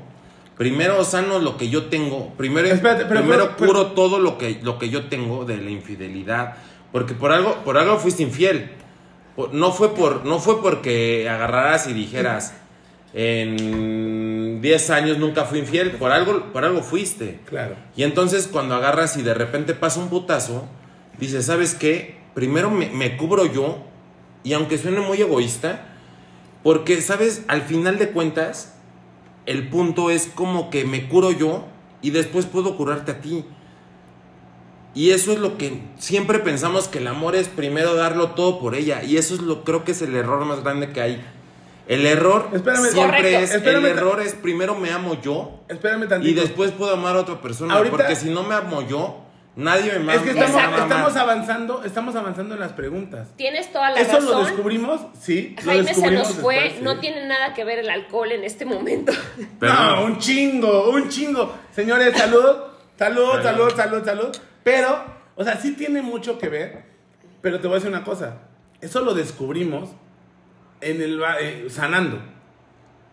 Primero 0.57 1.03
sano 1.05 1.39
lo 1.39 1.57
que 1.57 1.71
yo 1.71 1.87
tengo. 1.87 2.35
Primero, 2.37 2.69
Espérate, 2.69 3.07
pero- 3.07 3.21
primero 3.21 3.57
pero- 3.57 3.67
curo 3.69 3.87
todo 3.93 4.19
lo 4.19 4.37
que, 4.37 4.59
lo 4.63 4.79
que 4.79 4.91
yo 4.91 5.07
tengo 5.09 5.45
de 5.47 5.57
la 5.57 5.71
infidelidad. 5.71 6.57
Porque 6.93 7.15
por 7.15 7.33
algo, 7.33 7.55
por 7.65 7.79
algo 7.79 7.99
fuiste 7.99 8.23
infiel. 8.23 8.73
No 9.53 9.73
fue, 9.73 9.95
por, 9.95 10.27
no 10.27 10.39
fue 10.39 10.61
porque 10.61 11.29
agarraras 11.31 11.87
y 11.87 11.95
dijeras, 11.95 12.53
en 13.15 13.57
10 14.61 14.91
años 14.91 15.19
nunca 15.19 15.45
fui 15.45 15.61
infiel. 15.61 15.93
Por 15.93 16.11
algo, 16.13 16.53
por 16.53 16.65
algo 16.65 16.83
fuiste. 16.83 17.41
Claro. 17.47 17.77
Y 17.97 18.03
entonces 18.03 18.49
cuando 18.51 18.75
agarras 18.75 19.17
y 19.17 19.23
de 19.23 19.35
repente 19.35 19.75
pasa 19.75 20.01
un 20.01 20.09
putazo, 20.09 20.67
dices, 21.19 21.47
¿sabes 21.47 21.75
qué? 21.75 22.19
Primero 22.35 22.71
me, 22.71 22.91
me 22.91 23.17
cubro 23.17 23.47
yo, 23.47 23.85
y 24.43 24.53
aunque 24.53 24.79
suene 24.79 25.01
muy 25.01 25.21
egoísta, 25.21 25.87
porque, 26.63 27.01
¿sabes? 27.01 27.45
Al 27.49 27.63
final 27.63 27.99
de 27.99 28.11
cuentas, 28.11 28.75
el 29.47 29.69
punto 29.69 30.11
es 30.11 30.31
como 30.35 30.71
que 30.71 30.85
me 30.85 31.09
curo 31.09 31.31
yo 31.31 31.67
y 32.03 32.11
después 32.11 32.47
puedo 32.47 32.77
curarte 32.77 33.13
a 33.13 33.21
ti. 33.21 33.45
Y 34.95 35.11
eso 35.11 35.33
es 35.33 35.39
lo 35.39 35.57
que 35.57 35.83
siempre 35.99 36.41
pensamos 36.41 36.89
que 36.89 36.99
el 36.99 37.07
amor 37.07 37.37
es 37.37 37.49
primero 37.49 37.95
darlo 37.95 38.31
todo 38.31 38.59
por 38.59 38.75
ella. 38.75 39.03
Y 39.05 39.17
eso 39.17 39.35
es 39.35 39.41
lo 39.41 39.65
creo 39.65 39.85
que 39.85 39.93
es 39.93 40.03
el 40.03 40.15
error 40.15 40.45
más 40.45 40.63
grande 40.63 40.91
que 40.91 41.01
hay. 41.01 41.25
El 41.91 42.07
error 42.07 42.49
Espérame, 42.53 42.85
siempre 42.91 43.19
Correcto. 43.19 43.39
es 43.41 43.55
Espérame. 43.55 43.85
el 43.87 43.99
error 43.99 44.21
es 44.21 44.35
primero 44.35 44.75
me 44.77 44.91
amo 44.91 45.21
yo 45.21 45.61
Espérame 45.69 46.07
y 46.23 46.35
después 46.35 46.71
puedo 46.71 46.93
amar 46.95 47.17
a 47.17 47.21
otra 47.21 47.41
persona. 47.41 47.75
Ahorita- 47.75 47.97
porque 47.97 48.15
si 48.17 48.31
no 48.31 48.45
me 48.45 48.55
amo 48.55 48.87
yo, 48.87 49.25
nadie 49.57 49.99
me, 49.99 50.15
Es 50.15 50.21
que 50.23 50.31
estamos, 50.31 51.17
avanzando, 51.17 51.83
estamos 51.85 52.15
avanzando 52.15 52.55
en 52.55 52.61
las 52.61 52.73
preguntas. 52.73 53.29
Tienes 53.37 53.73
toda 53.73 53.91
la 53.91 54.01
Eso 54.01 54.13
razón. 54.19 54.31
lo 54.31 54.45
descubrimos, 54.45 55.01
sí. 55.21 55.57
Jaime 55.65 55.93
se 55.93 56.11
nos 56.13 56.29
fue, 56.35 56.55
después, 56.55 56.73
sí. 56.79 56.83
no 56.83 57.01
tiene 57.01 57.27
nada 57.27 57.55
que 57.55 57.65
ver 57.65 57.81
el 57.81 57.91
alcohol 57.91 58.31
en 58.33 58.45
este 58.45 58.65
momento. 58.65 59.13
Pero 59.59 59.75
no, 59.97 60.05
un 60.05 60.19
chingo, 60.19 60.91
un 60.91 61.09
chingo. 61.09 61.55
Señores, 61.75 62.17
salud, 62.17 62.57
salud, 62.97 63.33
Salud. 63.33 63.43
salud, 63.43 63.73
salud, 63.77 64.05
salud. 64.05 64.37
Pero, 64.63 65.05
o 65.35 65.43
sea, 65.43 65.57
sí 65.61 65.73
tiene 65.73 66.03
mucho 66.03 66.39
que 66.39 66.49
ver. 66.49 66.85
Pero 67.43 67.59
te 67.61 67.67
voy 67.67 67.75
a 67.75 67.79
decir 67.81 67.91
una 67.91 68.05
cosa. 68.05 68.37
Eso 68.81 69.01
lo 69.01 69.13
descubrimos 69.15 69.91
en 70.81 71.03
el 71.03 71.23
eh, 71.41 71.67
sanando. 71.69 72.21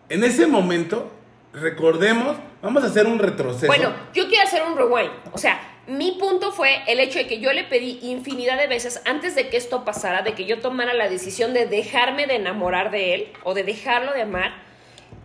En 0.08 0.24
ese 0.24 0.46
momento, 0.46 1.10
recordemos, 1.52 2.36
vamos 2.62 2.82
a 2.82 2.86
hacer 2.86 3.06
un 3.06 3.18
retroceso. 3.18 3.66
Bueno, 3.66 3.92
yo 4.14 4.28
quiero 4.28 4.44
hacer 4.44 4.62
un 4.62 4.76
rewind. 4.76 5.10
O 5.32 5.38
sea, 5.38 5.60
mi 5.86 6.12
punto 6.12 6.52
fue 6.52 6.82
el 6.86 7.00
hecho 7.00 7.18
de 7.18 7.26
que 7.26 7.40
yo 7.40 7.52
le 7.52 7.64
pedí 7.64 7.98
infinidad 8.02 8.58
de 8.58 8.66
veces 8.66 9.00
antes 9.06 9.34
de 9.34 9.48
que 9.48 9.56
esto 9.56 9.84
pasara, 9.84 10.22
de 10.22 10.34
que 10.34 10.44
yo 10.44 10.60
tomara 10.60 10.94
la 10.94 11.08
decisión 11.08 11.54
de 11.54 11.66
dejarme 11.66 12.26
de 12.26 12.36
enamorar 12.36 12.90
de 12.90 13.14
él 13.14 13.32
o 13.44 13.54
de 13.54 13.64
dejarlo 13.64 14.12
de 14.12 14.22
amar. 14.22 14.68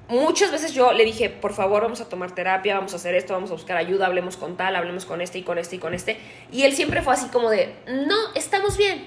Muchas 0.10 0.52
veces 0.52 0.74
yo 0.74 0.92
le 0.92 1.06
dije, 1.06 1.30
por 1.30 1.54
favor, 1.54 1.84
vamos 1.84 2.02
a 2.02 2.10
tomar 2.10 2.36
terapia, 2.36 2.76
vamos 2.76 2.94
a 2.94 2.98
hacer 2.98 3.16
esto, 3.16 3.34
vamos 3.34 3.52
a 3.52 3.54
buscar 3.54 3.78
ayuda, 3.78 4.06
hablemos 4.06 4.38
con 4.38 4.58
tal, 4.58 4.76
hablemos 4.76 5.06
con 5.06 5.22
este 5.22 5.40
y 5.40 5.44
con 5.44 5.58
este 5.58 5.78
y 5.78 5.80
con 5.80 5.94
este. 5.94 6.18
Y 6.52 6.64
él 6.64 6.74
siempre 6.74 7.02
fue 7.02 7.14
así 7.14 7.28
como 7.28 7.50
de, 7.50 7.74
no, 7.88 8.34
estamos 8.36 8.78
bien, 8.78 9.06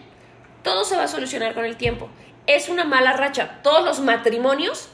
todo 0.63 0.85
se 0.85 0.97
va 0.97 1.05
a 1.05 1.09
solucionar 1.09 1.55
con 1.55 1.65
el 1.65 1.77
tiempo. 1.77 2.09
Es 2.47 2.69
una 2.69 2.85
mala 2.85 3.13
racha. 3.15 3.61
Todos 3.63 3.85
los 3.85 4.01
matrimonios 4.01 4.89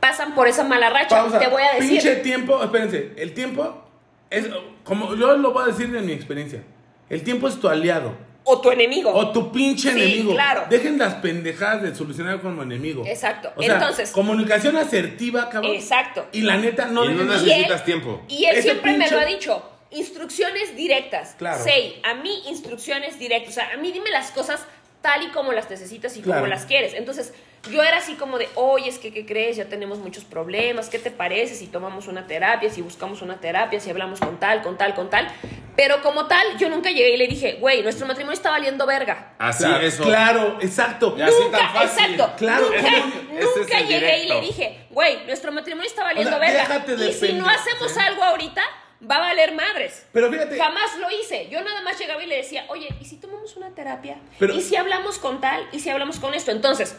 pasan 0.00 0.34
por 0.34 0.48
esa 0.48 0.64
mala 0.64 0.90
racha. 0.90 1.08
Pausa. 1.22 1.38
Te 1.38 1.48
voy 1.48 1.62
a 1.62 1.74
decir. 1.74 1.90
Pinche 1.90 2.16
tiempo, 2.16 2.62
espérense, 2.62 3.12
el 3.16 3.34
tiempo 3.34 3.84
es, 4.30 4.46
como 4.84 5.14
yo 5.14 5.36
lo 5.36 5.52
voy 5.52 5.64
a 5.64 5.66
decir 5.66 5.90
de 5.90 6.00
mi 6.00 6.12
experiencia, 6.12 6.62
el 7.08 7.22
tiempo 7.22 7.48
es 7.48 7.58
tu 7.60 7.68
aliado. 7.68 8.26
O 8.50 8.60
tu 8.62 8.70
enemigo. 8.70 9.10
O 9.12 9.30
tu 9.30 9.52
pinche 9.52 9.92
Sí, 9.92 10.00
enemigo. 10.00 10.32
claro. 10.32 10.64
Dejen 10.70 10.98
las 10.98 11.14
pendejadas 11.16 11.82
de 11.82 11.94
solucionar 11.94 12.40
como 12.40 12.62
enemigo. 12.62 13.04
Exacto. 13.06 13.52
O 13.56 13.62
sea, 13.62 13.74
Entonces- 13.74 14.10
comunicación 14.10 14.74
asertiva, 14.76 15.50
cabrón. 15.50 15.74
Exacto. 15.74 16.26
Y 16.32 16.40
la 16.42 16.56
neta, 16.56 16.86
no 16.86 17.04
Y 17.04 17.08
no 17.14 17.24
dejen- 17.24 17.28
Y 17.46 17.50
él- 17.50 17.56
necesitas 17.58 17.84
tiempo. 17.84 18.22
Y 18.26 18.44
él 18.46 18.52
Ese 18.56 18.62
siempre 18.62 18.96
me 18.96 19.10
lo 19.10 19.18
ha 19.20 19.24
dicho. 19.26 19.62
Instrucciones 19.90 20.74
directas. 20.76 21.34
Claro. 21.38 21.62
Sei, 21.62 22.00
a 22.04 22.14
mí 22.14 22.42
instrucciones 22.48 23.18
directas. 23.18 23.50
O 23.50 23.54
sea, 23.54 23.70
a 23.74 23.76
mí 23.76 23.92
dime 23.92 24.10
las 24.10 24.30
cosas 24.30 24.64
tal 25.08 25.22
y 25.22 25.28
como 25.28 25.52
las 25.52 25.70
necesitas 25.70 26.16
y 26.16 26.20
Claro. 26.22 26.40
como 26.42 26.48
las 26.50 26.66
quieres. 26.66 26.92
Entonces, 26.94 27.32
yo 27.72 27.82
era 27.82 27.96
así 27.98 28.14
como 28.14 28.36
de, 28.38 28.48
oye, 28.54 28.88
es 28.88 28.98
que, 28.98 29.12
¿qué 29.12 29.24
crees? 29.24 29.56
Ya 29.56 29.64
tenemos 29.64 29.98
muchos 29.98 30.24
problemas. 30.24 30.88
¿Qué 30.90 30.98
te 30.98 31.10
parece 31.10 31.54
si 31.54 31.66
tomamos 31.66 32.06
una 32.08 32.26
terapia, 32.26 32.70
si 32.70 32.82
buscamos 32.82 33.22
una 33.22 33.40
terapia, 33.40 33.80
si 33.80 33.88
hablamos 33.90 34.20
con 34.20 34.38
tal, 34.38 34.62
con 34.62 34.76
tal, 34.76 34.94
con 34.94 35.08
tal? 35.10 35.28
Pero 35.76 36.02
como 36.02 36.26
tal, 36.26 36.44
yo 36.58 36.68
nunca 36.68 36.90
llegué 36.90 37.14
y 37.14 37.16
le 37.16 37.26
dije, 37.26 37.56
güey, 37.60 37.82
nuestro 37.82 38.06
matrimonio 38.06 38.34
está 38.36 38.50
valiendo 38.50 38.84
verga. 38.86 39.34
Así 39.38 39.64
Claro, 39.64 39.86
eso. 39.86 40.02
Claro, 40.04 40.58
exacto. 40.60 41.16
Así 41.22 41.34
nunca, 41.42 41.58
tan 41.58 41.72
fácil. 41.72 42.04
exacto. 42.14 42.34
Claro, 42.36 42.64
nunca, 42.66 42.78
ese- 42.78 43.60
nunca 43.60 43.78
es 43.78 43.88
llegué 43.88 44.24
y 44.24 44.28
le 44.28 44.40
dije, 44.40 44.86
güey, 44.90 45.24
nuestro 45.24 45.50
matrimonio 45.52 45.88
está 45.88 46.04
valiendo 46.04 46.36
O 46.36 46.38
sea, 46.38 46.48
verga. 46.48 46.62
déjate 46.68 46.96
de 46.96 47.08
Y 47.08 47.12
si 47.12 47.32
no 47.32 47.48
hacemos 47.48 47.96
algo 47.96 48.22
ahorita, 48.24 48.62
va 49.08 49.16
a 49.16 49.20
valer 49.20 49.54
madres. 49.54 50.06
Pero 50.12 50.30
fíjate, 50.30 50.56
Jamás 50.58 50.98
lo 50.98 51.06
hice. 51.10 51.48
Yo 51.50 51.62
nada 51.62 51.82
más 51.82 51.98
llegaba 51.98 52.22
y 52.22 52.26
le 52.26 52.36
decía, 52.36 52.64
oye, 52.68 52.88
¿y 53.00 53.04
si 53.04 53.16
tomamos 53.16 53.56
una 53.56 53.70
terapia? 53.70 54.18
Pero- 54.38 54.54
¿Y 54.54 54.60
si 54.60 54.76
hablamos 54.76 55.18
con 55.18 55.40
tal? 55.40 55.62
¿Y 55.72 55.80
si 55.80 55.90
hablamos 55.90 56.18
con 56.18 56.34
esto? 56.34 56.50
Entonces, 56.50 56.96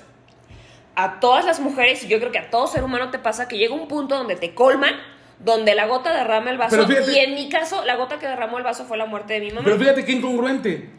a 0.95 1.19
todas 1.19 1.45
las 1.45 1.59
mujeres, 1.59 2.03
y 2.03 2.07
yo 2.07 2.19
creo 2.19 2.31
que 2.31 2.39
a 2.39 2.49
todo 2.49 2.67
ser 2.67 2.83
humano 2.83 3.09
te 3.11 3.19
pasa 3.19 3.47
que 3.47 3.57
llega 3.57 3.73
un 3.73 3.87
punto 3.87 4.15
donde 4.17 4.35
te 4.35 4.53
colman, 4.53 4.95
donde 5.39 5.73
la 5.75 5.87
gota 5.87 6.13
derrama 6.13 6.51
el 6.51 6.57
vaso. 6.57 6.75
Fíjate- 6.85 7.11
y 7.13 7.19
en 7.19 7.35
mi 7.35 7.47
caso, 7.49 7.85
la 7.85 7.95
gota 7.95 8.19
que 8.19 8.27
derramó 8.27 8.57
el 8.57 8.63
vaso 8.63 8.85
fue 8.85 8.97
la 8.97 9.05
muerte 9.05 9.33
de 9.35 9.39
mi 9.41 9.49
mamá. 9.51 9.61
pero 9.63 9.77
fíjate 9.77 10.03
qué 10.05 10.11
incongruente. 10.13 10.89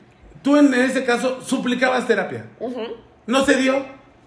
Tú 0.42 0.56
en 0.56 0.72
ese 0.72 1.04
caso 1.04 1.42
suplicabas 1.42 2.06
terapia. 2.06 2.46
No 3.26 3.44
se 3.44 3.56
dio. 3.56 3.84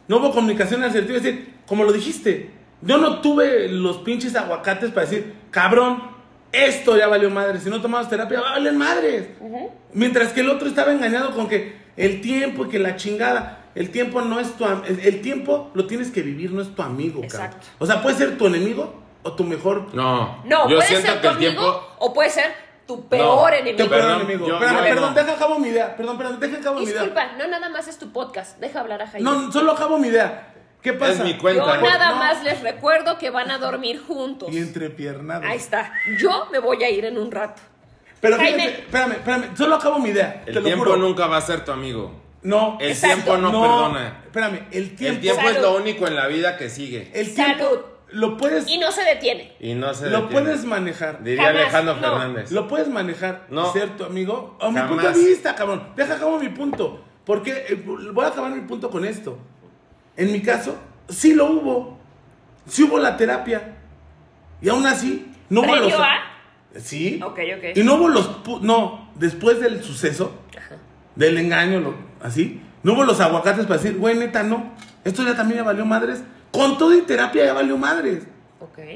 No 0.07 0.17
hubo 0.17 0.31
comunicación 0.31 0.83
asertiva. 0.83 1.17
Es 1.17 1.23
decir, 1.23 1.55
como 1.65 1.83
lo 1.85 1.91
dijiste, 1.91 2.51
yo 2.81 2.97
no 2.97 3.21
tuve 3.21 3.67
los 3.69 3.97
pinches 3.99 4.35
aguacates 4.35 4.91
para 4.91 5.07
decir, 5.07 5.33
cabrón, 5.49 6.12
esto 6.53 6.95
ya 6.95 7.07
valió 7.07 7.29
madres. 7.29 7.63
Si 7.63 7.69
no 7.69 7.81
tomabas 7.81 8.07
terapia, 8.09 8.39
valen 8.39 8.77
madres. 8.77 9.27
Mientras 9.93 10.31
que 10.31 10.39
el 10.41 10.49
otro 10.49 10.67
estaba 10.69 10.93
engañado 10.93 11.31
con 11.35 11.47
que 11.49 11.75
el 11.97 12.21
tiempo 12.21 12.65
y 12.65 12.69
que 12.69 12.79
la 12.79 12.95
chingada. 12.95 13.59
El 13.75 13.89
tiempo 13.89 14.21
no 14.21 14.39
es 14.39 14.51
tu 14.55 14.65
el, 14.65 14.99
el 14.99 15.21
tiempo 15.21 15.71
lo 15.73 15.87
tienes 15.87 16.11
que 16.11 16.21
vivir, 16.21 16.51
no 16.51 16.61
es 16.61 16.75
tu 16.75 16.81
amigo, 16.83 17.21
cabrón. 17.21 17.25
Exacto. 17.47 17.67
O 17.79 17.85
sea, 17.87 18.03
puede 18.03 18.15
ser 18.15 18.37
tu 18.37 18.45
enemigo 18.45 19.01
o 19.23 19.33
tu 19.33 19.43
mejor 19.43 19.87
No, 19.95 20.43
No, 20.45 20.69
yo 20.69 20.75
puede 20.75 20.87
siento 20.89 21.07
ser 21.07 21.15
que 21.21 21.21
tu 21.21 21.27
el 21.29 21.33
amigo 21.37 21.61
tiempo. 21.61 21.87
o 21.97 22.13
puede 22.13 22.29
ser 22.29 22.53
tu 22.85 23.07
peor 23.07 23.49
No, 23.51 23.57
enemigo. 23.57 23.77
Perdón, 23.89 23.89
Perdón, 23.99 24.21
enemigo. 24.21 24.47
yo- 24.47 24.53
Espérame, 24.55 24.77
yo- 24.77 24.83
perdón, 24.93 25.09
no. 25.15 25.21
deja 25.21 25.33
acabo 25.33 25.57
mi 25.59 25.67
idea. 25.69 25.95
Perdón, 25.95 26.17
perdón, 26.19 26.39
deja 26.39 26.57
acabo 26.57 26.79
mi 26.79 26.85
idea. 26.85 26.93
Disculpa, 27.01 27.31
no 27.39 27.47
nada 27.47 27.69
más 27.69 27.87
es 27.87 27.97
tu 27.97 28.11
podcast. 28.11 28.59
Deja 28.59 28.79
hablar 28.79 29.01
a 29.01 29.07
Jaime. 29.07 29.27
No, 29.27 29.51
solo 29.51 29.71
acabo 29.71 29.97
mi 29.97 30.09
idea. 30.09 30.53
¿Qué 30.83 30.93
pasa? 30.93 31.13
Es 31.13 31.19
mi 31.23 31.35
cuenta. 31.37 31.77
Yo 31.79 31.81
nada 31.89 32.09
No. 32.11 32.15
más 32.17 32.43
les 32.43 32.61
recuerdo 32.61 33.17
que 33.17 33.29
van 33.29 33.49
a 33.51 33.57
dormir 33.57 34.01
juntos. 34.05 34.49
Y 34.51 34.57
entrepiernado. 34.57 35.45
Ahí 35.47 35.57
está. 35.57 35.93
Yo 36.19 36.47
me 36.51 36.59
voy 36.59 36.83
a 36.83 36.89
ir 36.89 37.05
en 37.05 37.17
un 37.17 37.31
rato. 37.31 37.61
Pero 38.19 38.37
fíjate, 38.37 38.59
Jaime. 38.59 38.79
espérame, 38.79 39.11
espérame, 39.13 39.57
solo 39.57 39.75
acabo 39.75 39.99
mi 39.99 40.09
idea. 40.09 40.41
te 40.43 40.51
El 40.51 40.55
lo 40.57 40.63
tiempo 40.63 40.85
juro. 40.85 40.97
nunca 40.97 41.27
va 41.27 41.37
a 41.37 41.41
ser 41.41 41.63
tu 41.65 41.71
amigo. 41.71 42.21
No. 42.43 42.77
El 42.81 42.89
Exacto. 42.91 43.15
tiempo 43.15 43.37
no, 43.37 43.51
perdona. 43.61 44.21
Espérame, 44.25 44.59
el 44.71 44.95
tiempo. 44.95 45.15
El 45.15 45.21
tiempo 45.21 45.41
es 45.41 45.55
Salud. 45.55 45.61
lo 45.67 45.75
único 45.77 46.07
en 46.07 46.15
la 46.15 46.27
vida 46.27 46.57
que 46.57 46.69
sigue. 46.69 47.09
El 47.13 47.33
tiempo 47.33 47.63
Salud. 47.65 47.79
lo 48.11 48.37
puedes 48.37 48.67
Y 48.69 48.77
no 48.77 48.91
se 48.91 49.03
detiene. 49.03 49.53
Y 49.61 49.73
no 49.75 49.93
se 49.93 50.09
lo 50.09 50.21
detiene. 50.23 50.41
puedes 50.43 50.65
manejar. 50.65 51.23
Diría 51.23 51.43
Jamás, 51.45 51.61
Alejandro 51.63 51.95
no. 51.95 52.01
Fernández. 52.01 52.51
Lo 52.51 52.67
puedes 52.67 52.87
manejar 52.89 53.45
No. 53.49 53.71
ser 53.71 53.95
tu 53.97 54.03
amigo. 54.03 54.57
A 54.61 54.69
mi 54.69 54.81
punto 54.81 55.09
de 55.11 55.17
vista, 55.25 55.55
cabrón. 55.55 55.89
Deja 55.95 56.15
acabo 56.15 56.37
mi 56.39 56.49
punto. 56.49 57.01
Porque 57.25 57.51
eh, 57.69 57.81
voy 57.85 58.25
a 58.25 58.29
acabar 58.29 58.51
mi 58.51 58.61
punto 58.67 58.89
con 58.89 59.05
esto. 59.05 59.37
En 60.17 60.31
mi 60.31 60.41
caso, 60.41 60.77
sí 61.09 61.33
lo 61.33 61.51
hubo. 61.51 61.97
Sí 62.67 62.83
hubo 62.83 62.97
la 62.99 63.17
terapia. 63.17 63.75
Y 64.61 64.69
aún 64.69 64.85
así, 64.85 65.31
no 65.49 65.61
hubo 65.61 65.71
¿Previo 65.71 65.89
los. 65.89 65.99
a? 65.99 66.79
Sí. 66.79 67.19
Ok, 67.23 67.39
ok. 67.57 67.77
Y 67.77 67.83
no 67.83 67.95
hubo 67.95 68.09
los. 68.09 68.29
No, 68.61 69.09
después 69.15 69.59
del 69.59 69.83
suceso, 69.83 70.35
del 71.15 71.37
engaño, 71.37 71.79
lo- 71.79 71.95
así, 72.21 72.61
no 72.83 72.93
hubo 72.93 73.03
los 73.03 73.19
aguacates 73.19 73.65
para 73.65 73.79
decir, 73.81 73.97
güey, 73.97 74.15
neta, 74.17 74.43
no. 74.43 74.71
Esto 75.03 75.23
ya 75.23 75.35
también 75.35 75.59
ya 75.59 75.63
valió 75.63 75.85
madres. 75.85 76.23
Con 76.51 76.77
todo 76.77 76.95
y 76.95 77.01
terapia 77.01 77.45
ya 77.45 77.53
valió 77.53 77.77
madres. 77.77 78.27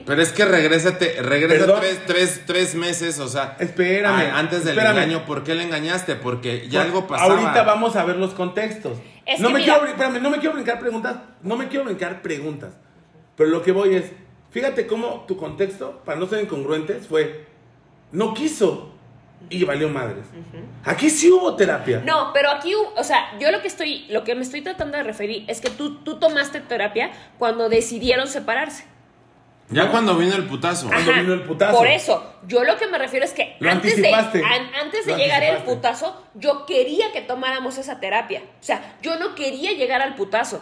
Pero 0.06 0.22
es 0.22 0.32
que 0.32 0.46
regrésate, 0.46 1.22
regresa 1.22 1.80
tres, 1.80 2.02
tres, 2.06 2.42
tres 2.46 2.76
meses, 2.76 3.20
o 3.20 3.28
sea. 3.28 3.56
Espérame, 3.60 4.32
a- 4.32 4.40
antes 4.40 4.64
del 4.64 4.78
espérame. 4.78 4.98
engaño, 5.04 5.26
¿por 5.26 5.44
qué 5.44 5.56
le 5.56 5.64
engañaste? 5.64 6.16
Porque 6.16 6.68
ya 6.70 6.82
Pues, 6.82 6.86
algo 6.86 7.08
pasaba. 7.08 7.34
Ahorita 7.34 7.64
vamos 7.64 7.96
a 7.96 8.04
ver 8.06 8.16
los 8.18 8.34
contextos. 8.34 8.98
Es 9.26 9.40
no 9.40 9.50
que 9.50 9.54
me 9.56 9.60
mira- 9.60 9.74
quiero, 9.80 9.90
espérame, 9.90 10.22
no 10.22 10.30
me 10.30 10.38
quiero 10.40 10.54
brincar 10.56 10.80
preguntas, 10.80 11.18
no 11.42 11.58
me 11.58 11.68
quiero 11.68 11.86
brincar 11.86 12.22
preguntas. 12.22 12.74
Pero 13.36 13.50
lo 13.50 13.62
que 13.62 13.72
voy 13.72 13.96
es, 13.96 14.06
fíjate 14.52 14.88
cómo 14.88 15.26
tu 15.28 15.38
contexto, 15.38 16.02
para 16.06 16.18
no 16.20 16.28
ser 16.28 16.44
incongruentes, 16.44 17.08
fue 17.08 17.46
no 18.12 18.34
quiso 18.34 18.94
y 19.50 19.64
valió 19.66 19.88
madres. 19.90 20.26
Aquí 20.84 21.10
sí 21.12 21.30
hubo 21.30 21.56
terapia. 21.56 22.02
No, 22.06 22.32
pero 22.34 22.50
aquí, 22.50 22.74
o 22.74 23.04
sea, 23.04 23.38
yo 23.40 23.52
lo 23.52 23.62
que 23.62 23.68
estoy, 23.68 24.06
lo 24.10 24.24
que 24.24 24.34
me 24.34 24.42
estoy 24.42 24.62
tratando 24.62 24.98
de 24.98 25.04
referir 25.04 25.44
es 25.48 25.62
que 25.62 25.70
tú, 25.70 25.98
tú 26.04 26.18
tomaste 26.20 26.60
terapia 26.62 27.12
cuando 27.38 27.70
decidieron 27.70 28.28
separarse. 28.28 28.86
Ya 29.70 29.92
cuando 29.92 30.16
vino 30.16 30.34
el 30.36 30.46
putazo. 30.46 30.88
Cuando 30.88 31.12
Ajá, 31.12 31.22
vino 31.22 31.34
el 31.34 31.44
putazo. 31.44 31.78
Por 31.78 31.88
eso, 31.88 32.34
yo 32.48 32.64
lo 32.64 32.78
que 32.78 32.88
me 32.88 32.98
refiero 32.98 33.26
es 33.26 33.34
que 33.34 33.58
Lo 33.60 33.70
antes 33.70 34.02
de, 34.02 34.14
an- 34.14 34.72
antes 34.82 35.06
de 35.06 35.12
Lo 35.12 35.18
llegar 35.18 35.44
el 35.44 35.56
anticipaste. 35.58 35.76
putazo, 35.76 36.24
yo 36.36 36.66
quería 36.66 37.12
que 37.12 37.22
tomáramos 37.22 37.78
esa 37.78 38.00
terapia. 38.00 38.44
O 38.62 38.64
sea, 38.64 38.96
yo 39.02 39.20
no 39.20 39.36
quería 39.36 39.74
llegar 39.74 40.02
al 40.02 40.16
putazo. 40.16 40.62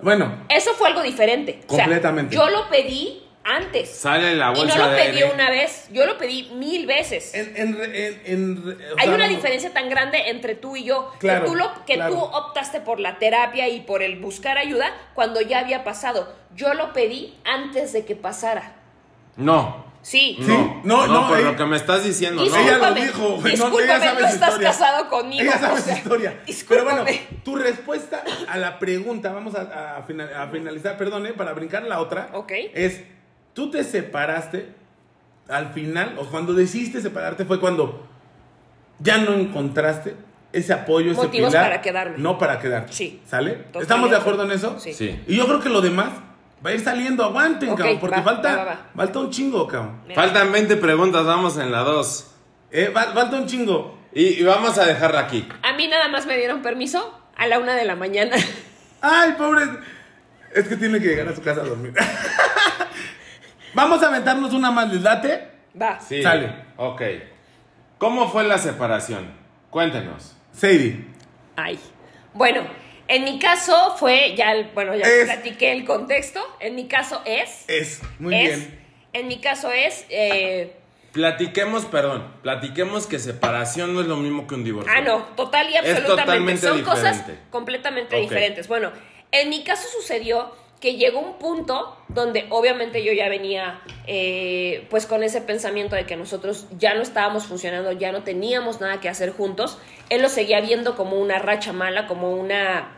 Bueno, 0.00 0.44
Eso 0.48 0.74
fue 0.74 0.88
algo 0.88 1.02
diferente. 1.02 1.60
O 1.66 1.74
sea, 1.74 1.84
Completamente. 1.84 2.34
yo 2.34 2.48
lo 2.50 2.68
pedí 2.68 3.22
antes. 3.56 3.88
Sale 3.90 4.36
la 4.36 4.48
y 4.50 4.52
no 4.52 4.58
bolsa 4.60 4.78
lo 4.90 4.96
pedí 4.96 5.22
una 5.22 5.50
vez, 5.50 5.88
yo 5.90 6.04
lo 6.06 6.18
pedí 6.18 6.50
mil 6.54 6.86
veces. 6.86 7.34
en, 7.34 7.56
en, 7.56 7.80
en- 7.94 8.22
en- 8.24 8.58
o 8.58 8.98
Hay 8.98 9.06
sea, 9.06 9.14
una 9.14 9.26
no- 9.26 9.34
diferencia 9.34 9.72
tan 9.72 9.88
grande 9.88 10.28
entre 10.30 10.54
tú 10.54 10.76
y 10.76 10.84
yo. 10.84 11.10
Claro, 11.18 11.42
que 11.44 11.46
tú, 11.50 11.54
lo, 11.56 11.84
que 11.86 11.94
claro. 11.94 12.12
tú 12.14 12.20
optaste 12.20 12.80
por 12.80 13.00
la 13.00 13.18
terapia 13.18 13.68
y 13.68 13.80
por 13.80 14.02
el 14.02 14.18
buscar 14.20 14.58
ayuda 14.58 14.92
cuando 15.14 15.40
ya 15.40 15.60
había 15.60 15.82
pasado. 15.84 16.32
Yo 16.54 16.74
lo 16.74 16.92
pedí 16.92 17.34
antes 17.44 17.92
de 17.92 18.04
que 18.04 18.16
pasara. 18.16 18.74
No. 19.36 19.86
Sí. 20.00 20.38
Sí, 20.40 20.46
no, 20.84 21.06
no, 21.06 21.28
por 21.28 21.38
ella- 21.38 21.50
lo 21.50 21.56
que 21.56 21.64
me 21.66 21.76
estás 21.76 22.04
diciendo, 22.04 22.42
no. 22.44 22.46
Ella 22.56 22.78
lo 22.78 22.94
Discúlpame, 22.94 23.04
dijo, 23.04 23.28
güey, 23.28 23.42
no, 23.42 23.48
discúlpame, 23.50 23.84
ella 23.84 23.98
sabe 23.98 24.22
no 24.22 24.28
su 24.28 24.34
estás 24.34 24.48
historia. 24.50 24.68
casado 24.70 25.08
conmigo, 25.08 25.42
Ella 25.42 25.58
sabe 25.58 25.72
o 25.74 25.76
su 25.76 25.82
sea, 25.82 25.96
historia. 25.98 26.30
Pero 26.34 26.46
discúlpame. 26.46 27.00
bueno, 27.02 27.20
tu 27.44 27.56
respuesta 27.56 28.24
a 28.48 28.56
la 28.58 28.78
pregunta, 28.78 29.32
vamos 29.32 29.54
a, 29.56 29.96
a 29.98 30.02
final- 30.04 30.32
a 30.34 30.46
finalizar, 30.48 30.96
perdón, 30.96 31.26
eh, 31.26 31.32
para 31.32 31.52
brincar 31.52 31.82
la 31.82 32.00
otra, 32.00 32.28
Ok. 32.32 32.52
es, 32.74 33.02
tú 33.58 33.72
te 33.72 33.82
separaste 33.82 34.68
al 35.48 35.72
final, 35.72 36.14
o 36.16 36.26
cuando 36.26 36.52
decidiste 36.54 37.00
separarte 37.00 37.44
fue 37.44 37.58
cuando 37.58 38.06
ya 39.00 39.18
no 39.18 39.32
encontraste 39.34 40.14
ese 40.52 40.72
apoyo, 40.72 41.10
ese 41.10 41.22
Motivos 41.22 41.50
pilar. 41.50 41.64
para 41.64 41.82
quedarme. 41.82 42.18
No 42.18 42.38
para 42.38 42.60
quedarte. 42.60 42.92
Sí. 42.92 43.20
¿Sale? 43.26 43.50
Totalmente. 43.54 43.78
¿Estamos 43.80 44.10
de 44.10 44.16
acuerdo 44.16 44.44
en 44.44 44.52
eso? 44.52 44.78
Sí. 44.78 44.92
Sí. 44.92 45.20
Y 45.26 45.34
yo 45.36 45.46
creo 45.48 45.58
que 45.58 45.70
lo 45.70 45.80
demás 45.80 46.10
va 46.64 46.70
a 46.70 46.74
ir 46.74 46.78
saliendo, 46.80 47.24
aguanten, 47.24 47.74
cabrón, 47.74 47.98
porque 47.98 48.16
va, 48.18 48.22
falta, 48.22 48.48
va, 48.50 48.64
va, 48.64 48.70
va. 48.70 48.80
falta 48.94 49.18
un 49.18 49.30
chingo, 49.30 49.66
cabrón. 49.66 50.02
Mira. 50.06 50.22
Faltan 50.22 50.52
20 50.52 50.76
preguntas, 50.76 51.26
vamos 51.26 51.58
en 51.58 51.72
la 51.72 51.80
2. 51.80 52.30
Eh, 52.70 52.90
fa- 52.94 53.12
falta 53.12 53.38
un 53.38 53.46
chingo. 53.46 53.98
Y, 54.12 54.40
y 54.40 54.42
vamos 54.44 54.78
a 54.78 54.84
dejarla 54.84 55.18
aquí. 55.18 55.48
A 55.64 55.72
mí 55.72 55.88
nada 55.88 56.06
más 56.06 56.26
me 56.26 56.36
dieron 56.38 56.62
permiso 56.62 57.12
a 57.36 57.48
la 57.48 57.58
una 57.58 57.74
de 57.74 57.84
la 57.84 57.96
mañana. 57.96 58.36
Ay, 59.00 59.32
pobre. 59.36 59.64
Es 60.54 60.68
que 60.68 60.76
tiene 60.76 61.00
que 61.00 61.08
llegar 61.08 61.26
a 61.28 61.34
su 61.34 61.42
casa 61.42 61.60
a 61.62 61.64
dormir. 61.64 61.92
Vamos 63.74 64.02
a 64.02 64.08
aventarnos 64.08 64.52
una 64.54 64.70
más, 64.70 64.92
¿les 64.92 65.02
late? 65.02 65.48
Va. 65.80 66.00
Sí. 66.00 66.22
Sale. 66.22 66.52
Ok. 66.76 67.02
¿Cómo 67.98 68.28
fue 68.30 68.44
la 68.44 68.58
separación? 68.58 69.30
Cuéntenos. 69.70 70.36
Sadie. 70.52 71.04
Ay. 71.56 71.78
Bueno, 72.34 72.62
en 73.08 73.24
mi 73.24 73.38
caso 73.38 73.96
fue, 73.98 74.34
ya, 74.36 74.52
el- 74.52 74.70
bueno, 74.74 74.94
ya 74.94 75.06
Es- 75.06 75.24
platiqué 75.24 75.72
el 75.72 75.84
contexto. 75.84 76.40
En 76.60 76.74
mi 76.74 76.86
caso 76.88 77.20
es. 77.24 77.64
Es. 77.68 78.00
Muy 78.18 78.34
es, 78.36 78.58
bien. 78.58 78.80
En 79.12 79.28
mi 79.28 79.40
caso 79.40 79.70
es. 79.72 80.06
eh, 80.10 80.74
Platiquemos, 81.12 81.86
perdón, 81.86 82.32
platiquemos 82.42 83.06
que 83.06 83.18
separación 83.18 83.94
no 83.94 84.02
es 84.02 84.06
lo 84.06 84.16
mismo 84.16 84.46
que 84.46 84.54
un 84.54 84.62
divorcio. 84.62 84.92
ah, 84.94 85.00
no, 85.00 85.22
total 85.36 85.66
y 85.70 85.74
Es 85.74 85.78
absolutamente. 85.80 86.22
totalmente 86.22 86.60
Son 86.68 86.82
cosas 86.82 87.24
completamente 87.50 88.16
diferentes. 88.16 88.68
Bueno, 88.68 88.92
en 89.32 89.48
mi 89.48 89.64
caso 89.64 89.88
sucedió 89.88 90.52
que 90.80 90.94
llegó 90.96 91.18
un 91.18 91.34
punto 91.38 91.96
donde 92.08 92.46
obviamente 92.50 93.02
yo 93.02 93.12
ya 93.12 93.28
venía 93.28 93.80
eh, 94.06 94.86
pues 94.90 95.06
con 95.06 95.22
ese 95.24 95.40
pensamiento 95.40 95.96
de 95.96 96.06
que 96.06 96.16
nosotros 96.16 96.66
ya 96.78 96.94
no 96.94 97.02
estábamos 97.02 97.46
funcionando, 97.46 97.90
ya 97.92 98.12
no 98.12 98.22
teníamos 98.22 98.80
nada 98.80 99.00
que 99.00 99.08
hacer 99.08 99.32
juntos. 99.32 99.78
Él 100.08 100.22
lo 100.22 100.28
seguía 100.28 100.60
viendo 100.60 100.96
como 100.96 101.18
una 101.18 101.38
racha 101.40 101.72
mala, 101.72 102.06
como 102.06 102.32
una 102.32 102.94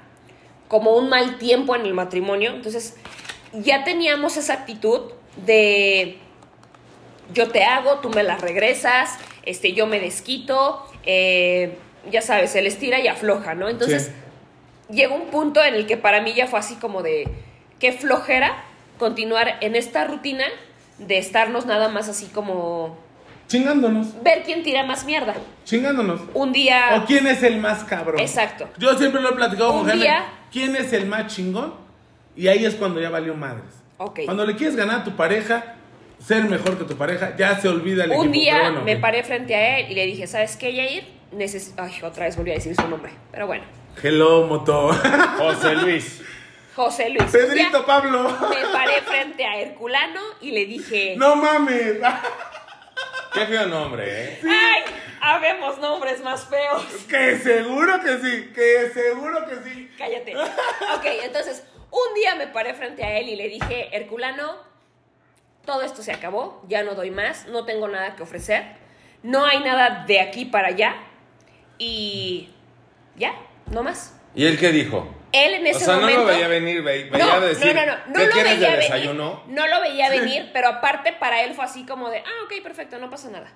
como 0.69 0.95
un 0.95 1.09
mal 1.09 1.39
tiempo 1.39 1.75
en 1.75 1.83
el 1.87 1.95
matrimonio. 1.95 2.51
Entonces, 2.51 2.97
ya 3.53 3.83
teníamos 3.83 4.37
esa 4.37 4.53
actitud 4.55 5.13
de 5.45 6.19
yo 7.33 7.49
te 7.49 7.65
hago, 7.65 7.99
tú 8.01 8.11
me 8.11 8.23
la 8.23 8.37
regresas, 8.37 9.17
este, 9.45 9.73
yo 9.73 9.87
me 9.87 10.01
desquito, 10.01 10.85
eh, 11.05 11.77
ya 12.11 12.23
sabes, 12.23 12.55
él 12.57 12.67
estira 12.67 13.01
y 13.01 13.09
afloja, 13.09 13.55
¿no? 13.55 13.69
Entonces, 13.69 14.07
Sí. 14.89 14.95
llegó 14.95 15.15
un 15.15 15.27
punto 15.27 15.63
en 15.65 15.75
el 15.75 15.87
que 15.87 15.97
para 15.97 16.21
mí 16.21 16.35
ya 16.35 16.47
fue 16.47 16.59
así 16.59 16.75
como 16.77 17.03
de 17.03 17.29
qué 17.81 17.93
flojera 17.93 18.63
continuar 18.99 19.57
en 19.61 19.75
esta 19.75 20.05
rutina 20.05 20.45
de 20.99 21.19
estarnos 21.19 21.67
nada 21.67 21.89
más 21.89 22.09
así 22.09 22.27
como 22.27 22.97
Chingándonos. 23.49 24.23
ver 24.23 24.43
quién 24.45 24.63
tira 24.63 24.85
más 24.85 25.05
mierda. 25.05 25.35
Chingándonos. 25.65 26.21
Un 26.35 26.53
día 26.53 27.01
¿O 27.03 27.05
quién 27.07 27.27
es 27.27 27.43
el 27.43 27.57
más 27.59 27.83
cabrón? 27.85 28.21
Exacto. 28.21 28.69
Yo 28.79 28.97
siempre 28.97 29.21
lo 29.21 29.31
he 29.31 29.33
platicado 29.33 29.73
Un 29.73 29.79
con 29.81 29.87
Jaime. 29.89 30.03
día- 30.05 30.25
¿Quién 30.53 30.77
es 30.77 30.93
el 30.93 31.07
más 31.07 31.35
chingón? 31.35 31.75
Y 32.37 32.47
ahí 32.49 32.65
es 32.65 32.75
cuando 32.77 33.01
ya 33.01 33.11
valió 33.11 33.35
madres. 33.35 33.65
Ok. 33.99 34.21
Cuando 34.25 34.45
le 34.47 34.55
quieres 34.57 34.77
ganar 34.77 35.01
a 35.01 35.05
tu 35.05 35.17
pareja, 35.17 35.75
ser 36.25 36.45
mejor 36.45 36.79
que 36.79 36.85
tu 36.85 36.97
pareja, 36.97 37.35
ya 37.37 37.59
se 37.59 37.69
olvida 37.69 38.05
el 38.05 38.11
un 38.11 38.17
equipo. 38.29 38.33
día 38.33 38.61
bueno, 38.63 38.83
me 38.83 38.97
paré 38.97 39.23
frente 39.25 39.55
a 39.55 39.79
él 39.79 39.91
y 39.91 39.95
le 39.95 40.07
dije, 40.07 40.27
¿sabes 40.27 40.57
qué, 40.57 40.73
Yair? 40.75 41.05
Neces 41.33 41.75
Ay, 41.77 41.93
otra 42.03 42.27
vez 42.27 42.37
volví 42.37 42.51
a 42.51 42.55
decir 42.55 42.75
su 42.77 42.87
nombre, 42.89 43.13
pero 43.33 43.47
bueno. 43.47 43.65
Hello, 44.03 44.47
moto. 44.47 44.91
José 45.39 45.75
Luis. 45.77 46.23
José 46.81 47.11
Luis. 47.11 47.31
Pedrito 47.31 47.85
Pablo. 47.85 48.23
Me 48.49 48.67
paré 48.73 49.03
frente 49.03 49.45
a 49.45 49.61
Herculano 49.61 50.21
y 50.41 50.53
le 50.53 50.65
dije, 50.65 51.15
No 51.19 51.37
mames. 51.37 51.99
Qué 53.35 53.47
feo 53.47 53.67
nombre, 53.67 54.05
¿eh? 54.09 54.41
¡ay! 54.45 54.83
Habemos 55.21 55.79
nombres 55.79 56.23
más 56.23 56.47
feos. 56.47 56.83
Que 57.07 57.39
seguro 57.39 58.01
que 58.01 58.19
sí, 58.19 58.51
que 58.55 58.91
seguro 58.95 59.47
que 59.47 59.57
sí. 59.69 59.91
Cállate. 59.99 60.35
Ok, 60.37 61.05
entonces, 61.23 61.65
un 61.91 62.15
día 62.15 62.35
me 62.37 62.47
paré 62.47 62.73
frente 62.73 63.05
a 63.05 63.19
él 63.19 63.29
y 63.29 63.37
le 63.37 63.49
dije, 63.49 63.95
Herculano, 63.95 64.57
todo 65.67 65.83
esto 65.83 66.03
se 66.03 66.13
acabó, 66.13 66.65
ya 66.67 66.83
no 66.83 66.95
doy 66.95 67.11
más, 67.11 67.47
no 67.47 67.67
tengo 67.67 67.89
nada 67.89 68.17
que 68.17 68.23
ofrecer, 68.23 68.65
no 69.23 69.45
hay 69.45 69.61
nada 69.61 70.07
de 70.07 70.21
aquí 70.21 70.47
para 70.47 70.69
allá 70.69 70.97
y 71.77 72.49
ya, 73.17 73.35
no 73.71 73.83
más. 73.83 74.19
¿Y 74.35 74.47
él 74.47 74.59
qué 74.59 74.73
dijo? 74.73 75.20
Él 75.33 75.55
en 75.55 75.63
O 75.67 75.69
ese 75.69 75.85
sea, 75.85 75.95
no 75.95 76.01
momento. 76.01 76.21
lo 76.23 76.27
veía 76.27 76.49
venir, 76.49 76.83
ve- 76.83 77.05
veía 77.11 77.25
no, 77.27 77.41
decir, 77.41 77.75
no, 77.75 77.87
no, 77.87 77.93
no, 77.93 78.03
no 78.07 78.15
¿qué 78.19 78.27
lo 78.27 78.35
veía 78.35 78.45
de 78.45 78.77
venir, 78.77 78.77
desayuno? 78.77 79.43
No 79.47 79.67
lo 79.69 79.81
veía 79.81 80.11
venir, 80.11 80.51
pero 80.53 80.69
aparte 80.69 81.13
para 81.13 81.43
él 81.45 81.55
fue 81.55 81.65
así 81.65 81.85
como 81.87 82.11
de, 82.11 82.19
ah, 82.19 82.45
ok, 82.47 82.63
perfecto, 82.63 82.99
no 82.99 83.09
pasa 83.11 83.31
nada. 83.31 83.53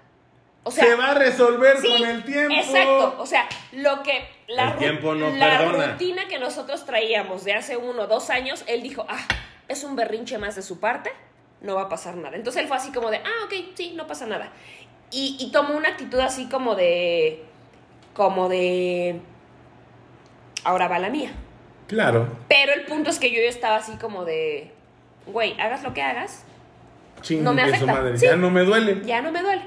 O 0.67 0.71
sea, 0.71 0.85
se 0.85 0.95
va 0.95 1.11
a 1.11 1.15
resolver 1.15 1.77
sí, 1.79 1.89
con 1.91 2.09
el 2.09 2.25
tiempo. 2.25 2.55
Exacto, 2.55 3.17
o 3.19 3.27
sea, 3.27 3.47
lo 3.73 4.03
que 4.03 4.27
la, 4.47 4.71
El 4.71 4.79
tiempo 4.79 5.15
no 5.15 5.29
la 5.31 5.59
perdona. 5.59 5.87
rutina 5.93 6.27
que 6.29 6.39
nosotros 6.39 6.87
traíamos 6.87 7.45
de 7.45 7.53
hace 7.55 7.77
uno 7.77 8.03
o 8.03 8.07
dos 8.07 8.31
años, 8.31 8.65
él 8.67 8.83
dijo, 8.83 9.05
ah, 9.09 9.21
es 9.69 9.85
un 9.85 9.95
berrinche 9.97 10.39
más 10.39 10.55
de 10.57 10.63
su 10.63 10.81
parte, 10.81 11.13
no 11.61 11.75
va 11.75 11.83
a 11.83 11.89
pasar 11.91 12.17
nada. 12.17 12.37
Entonces 12.37 12.63
él 12.63 12.69
fue 12.69 12.77
así 12.79 12.93
como 12.93 13.11
de, 13.11 13.19
ah, 13.19 13.45
ok, 13.47 13.53
sí, 13.75 13.93
no 13.95 14.07
pasa 14.07 14.27
nada. 14.27 14.53
Y, 15.11 15.37
y 15.39 15.51
tomó 15.53 15.77
una 15.77 15.91
actitud 15.91 16.21
así 16.21 16.49
como 16.49 16.75
de, 16.77 17.45
como 18.15 18.49
de, 18.49 19.21
ahora 20.65 20.89
va 20.89 20.99
la 20.99 21.11
mía. 21.11 21.33
Claro. 21.89 22.29
Pero 22.49 22.73
el 22.73 22.83
punto 22.87 23.11
es 23.11 23.19
que 23.19 23.31
yo, 23.31 23.37
yo 23.41 23.49
estaba 23.49 23.77
así 23.77 23.93
como 24.01 24.25
de, 24.25 24.71
güey, 25.27 25.59
hagas 25.61 25.83
lo 25.83 25.93
que 25.95 26.03
hagas, 26.03 26.45
Chingue 27.23 27.43
No 27.45 27.55
me 27.55 27.63
afecta. 27.63 27.87
madre. 27.87 28.19
Sí. 28.19 28.27
Ya 28.27 28.37
no 28.37 28.51
me 28.51 28.63
duele. 28.65 29.01
ya 29.05 29.23
no 29.23 29.31
me 29.33 29.41
duele. 29.43 29.63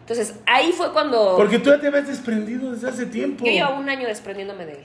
Entonces 0.00 0.34
ahí 0.46 0.72
fue 0.72 0.92
cuando 0.92 1.34
Porque 1.36 1.58
tú 1.58 1.70
ya 1.70 1.80
te 1.80 1.86
habías 1.88 2.06
desprendido 2.06 2.72
desde 2.72 2.88
hace 2.88 3.06
tiempo. 3.06 3.44
yo 3.44 3.50
llevaba 3.52 3.78
un 3.78 3.88
año 3.88 4.06
desprendiéndome 4.06 4.64
de 4.66 4.72
él. 4.72 4.84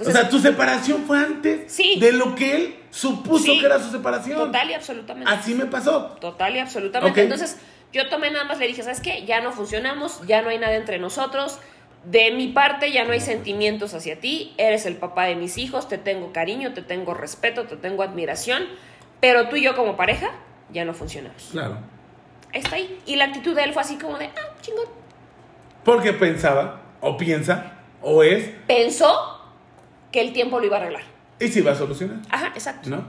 o 0.00 0.10
sea, 0.10 0.28
tu 0.30 0.38
separación 0.38 1.04
fue 1.06 1.18
antes 1.18 1.70
Sí. 1.72 1.98
de 2.00 2.12
lo 2.12 2.34
que 2.34 2.54
él 2.56 2.76
supuso 2.90 3.44
Sí. 3.44 3.60
que 3.60 3.66
era 3.66 3.78
su 3.78 3.90
separación. 3.90 4.38
total 4.38 4.70
y 4.70 4.74
absolutamente. 4.74 5.30
Así 5.30 5.54
me 5.54 5.66
pasó. 5.66 6.16
Total 6.20 6.56
y 6.56 6.58
absolutamente. 6.58 7.22
Entonces, 7.22 7.58
yo 7.92 8.08
tomé 8.08 8.30
nada 8.30 8.44
más, 8.44 8.58
le 8.58 8.66
dije, 8.68 8.82
¿sabes 8.82 9.00
qué? 9.00 9.24
Ya 9.26 9.40
no 9.42 9.52
funcionamos, 9.52 10.20
ya 10.26 10.40
no 10.42 10.48
hay 10.50 10.58
nada 10.58 10.74
entre 10.76 10.98
nosotros. 10.98 11.58
De 12.04 12.30
mi 12.30 12.48
parte 12.48 12.92
ya 12.92 13.04
no 13.04 13.12
hay 13.12 13.20
sentimientos 13.20 13.92
hacia 13.94 14.18
ti. 14.20 14.54
Eres 14.56 14.86
el 14.86 14.96
papá 14.96 15.24
de 15.24 15.36
mis 15.36 15.58
hijos, 15.58 15.88
te 15.88 15.98
tengo 15.98 16.32
cariño, 16.32 16.72
te 16.72 16.82
tengo 16.82 17.12
respeto, 17.14 17.64
te 17.64 17.76
tengo 17.76 18.02
admiración. 18.02 18.64
Pero 19.20 19.48
tú 19.48 19.56
y 19.56 19.62
yo 19.62 19.76
como 19.76 19.96
pareja 19.96 20.30
ya 20.72 20.84
no 20.84 20.94
funcionamos. 20.94 21.48
Claro. 21.52 21.78
Está 22.52 22.76
ahí. 22.76 22.98
Y 23.06 23.16
la 23.16 23.26
actitud 23.26 23.54
de 23.54 23.64
él 23.64 23.72
fue 23.72 23.82
así 23.82 23.96
como 23.98 24.16
de, 24.18 24.26
ah, 24.26 24.54
chingón. 24.62 24.86
Porque 25.84 26.12
pensaba, 26.12 26.80
o 27.00 27.16
piensa, 27.16 27.72
o 28.02 28.22
es, 28.22 28.50
Pensó 28.66 29.38
que 30.10 30.20
el 30.20 30.32
tiempo 30.32 30.58
lo 30.58 30.66
iba 30.66 30.78
a 30.78 30.80
arreglar. 30.80 31.02
y 31.38 31.48
si 31.48 31.60
va 31.60 31.72
a 31.72 31.74
solucionar. 31.74 32.16
Ajá, 32.30 32.48
exacto. 32.48 32.88
¿No? 32.90 33.04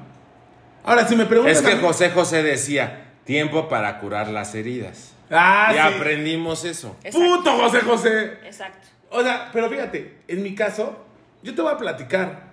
Ahora, 0.84 1.08
si 1.08 1.16
me 1.16 1.26
preguntan. 1.26 1.54
Es 1.54 1.62
que 1.62 1.78
José 1.78 2.10
José 2.12 2.44
decía, 2.44 3.12
tiempo 3.24 3.70
para 3.70 4.00
curar 4.00 4.28
las 4.30 4.54
heridas. 4.56 5.14
Ah, 5.32 5.70
y 5.72 5.74
sí. 5.74 5.80
aprendimos 5.80 6.66
eso. 6.66 6.96
Exacto. 7.04 7.20
Puto 7.38 7.52
José 7.58 7.82
José. 7.82 8.40
Exacto. 8.44 8.88
O 9.10 9.22
sea, 9.24 9.50
pero 9.54 9.70
fíjate, 9.70 10.20
en 10.28 10.44
mi 10.44 10.54
caso, 10.56 11.06
yo 11.42 11.56
te 11.56 11.62
voy 11.62 11.72
a 11.74 11.78
platicar. 11.78 12.52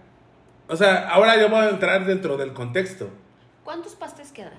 O 0.69 0.77
sea, 0.77 1.09
ahora 1.09 1.37
yo 1.41 1.49
voy 1.49 1.61
a 1.61 1.71
entrar 1.71 2.05
dentro 2.07 2.37
del 2.37 2.53
contexto. 2.53 3.11
¿Cuántos 3.65 3.95
pastes 3.95 4.33
quedan? 4.33 4.53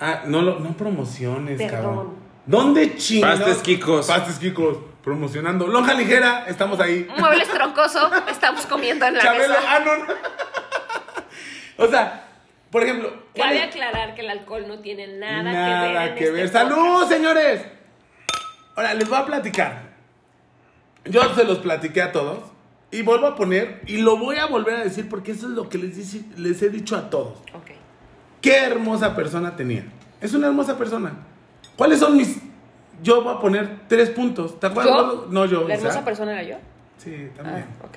Ah, 0.00 0.22
no, 0.26 0.42
lo, 0.42 0.58
no 0.60 0.76
promociones, 0.76 1.58
Perdón. 1.58 1.80
cabrón. 1.82 2.14
¿Dónde 2.46 2.96
chingados? 2.96 3.40
Pastes 3.40 3.58
Kikos. 3.62 4.06
Pastes 4.06 4.38
Kikos. 4.38 4.78
Promocionando. 5.02 5.66
Lonja 5.66 5.94
ligera, 5.94 6.44
estamos 6.46 6.80
ahí. 6.80 7.06
Muebles 7.18 7.48
troncoso, 7.48 8.10
estamos 8.28 8.64
comiendo 8.66 9.06
en 9.06 9.14
la 9.14 9.20
Chabelo, 9.20 9.54
mesa. 9.54 9.60
ah, 9.68 9.78
no, 9.84 9.96
no. 9.98 10.04
o 11.84 11.88
sea, 11.88 12.23
por 12.74 12.82
ejemplo. 12.82 13.08
¿cuál 13.34 13.48
Cabe 13.50 13.62
es? 13.62 13.68
aclarar 13.68 14.14
que 14.14 14.20
el 14.22 14.30
alcohol 14.30 14.64
no 14.68 14.80
tiene 14.80 15.06
nada, 15.18 15.42
Nada 15.44 15.64
que 15.64 15.86
ver. 15.86 16.08
en 16.08 16.14
que 16.16 16.24
este 16.24 16.30
ver. 16.32 16.50
podcast. 16.50 16.70
¡Salud, 16.74 17.08
señores! 17.08 17.64
Ahora, 18.76 18.94
les 18.94 19.08
voy 19.08 19.18
a 19.18 19.24
platicar. 19.26 19.82
Yo 21.04 21.22
se 21.34 21.44
los 21.44 21.58
platiqué 21.58 22.02
a 22.02 22.10
todos. 22.12 22.40
Y 22.90 23.02
vuelvo 23.02 23.26
a 23.26 23.34
poner, 23.34 23.80
y 23.86 23.98
lo 23.98 24.16
voy 24.18 24.36
a 24.36 24.46
volver 24.46 24.74
a 24.76 24.84
decir 24.84 25.08
porque 25.08 25.32
eso 25.32 25.46
es 25.46 25.52
lo 25.52 25.68
que 25.68 25.78
les, 25.78 25.96
dice- 25.96 26.24
les 26.36 26.62
he 26.62 26.68
dicho 26.68 26.96
a 26.96 27.10
todos. 27.10 27.38
Ok. 27.52 27.70
Qué 28.40 28.56
hermosa 28.56 29.16
persona 29.16 29.56
tenía. 29.56 29.84
Es 30.20 30.32
una 30.34 30.46
hermosa 30.48 30.76
persona. 30.78 31.12
¿Cuáles 31.76 31.98
son 32.00 32.16
mis...? 32.16 32.38
Yo 33.02 33.22
voy 33.24 33.34
a 33.34 33.40
poner 33.40 33.80
tres 33.88 34.10
puntos. 34.10 34.60
¿Te 34.60 34.66
acuerdas? 34.68 34.94
¿Yo? 34.94 35.26
No, 35.30 35.44
yo. 35.46 35.66
¿La 35.66 35.74
hermosa 35.74 36.04
persona 36.04 36.32
era 36.32 36.42
yo? 36.44 36.56
Sí, 36.98 37.28
Ah, 37.32 37.36
también. 37.36 37.66
ok. 37.82 37.96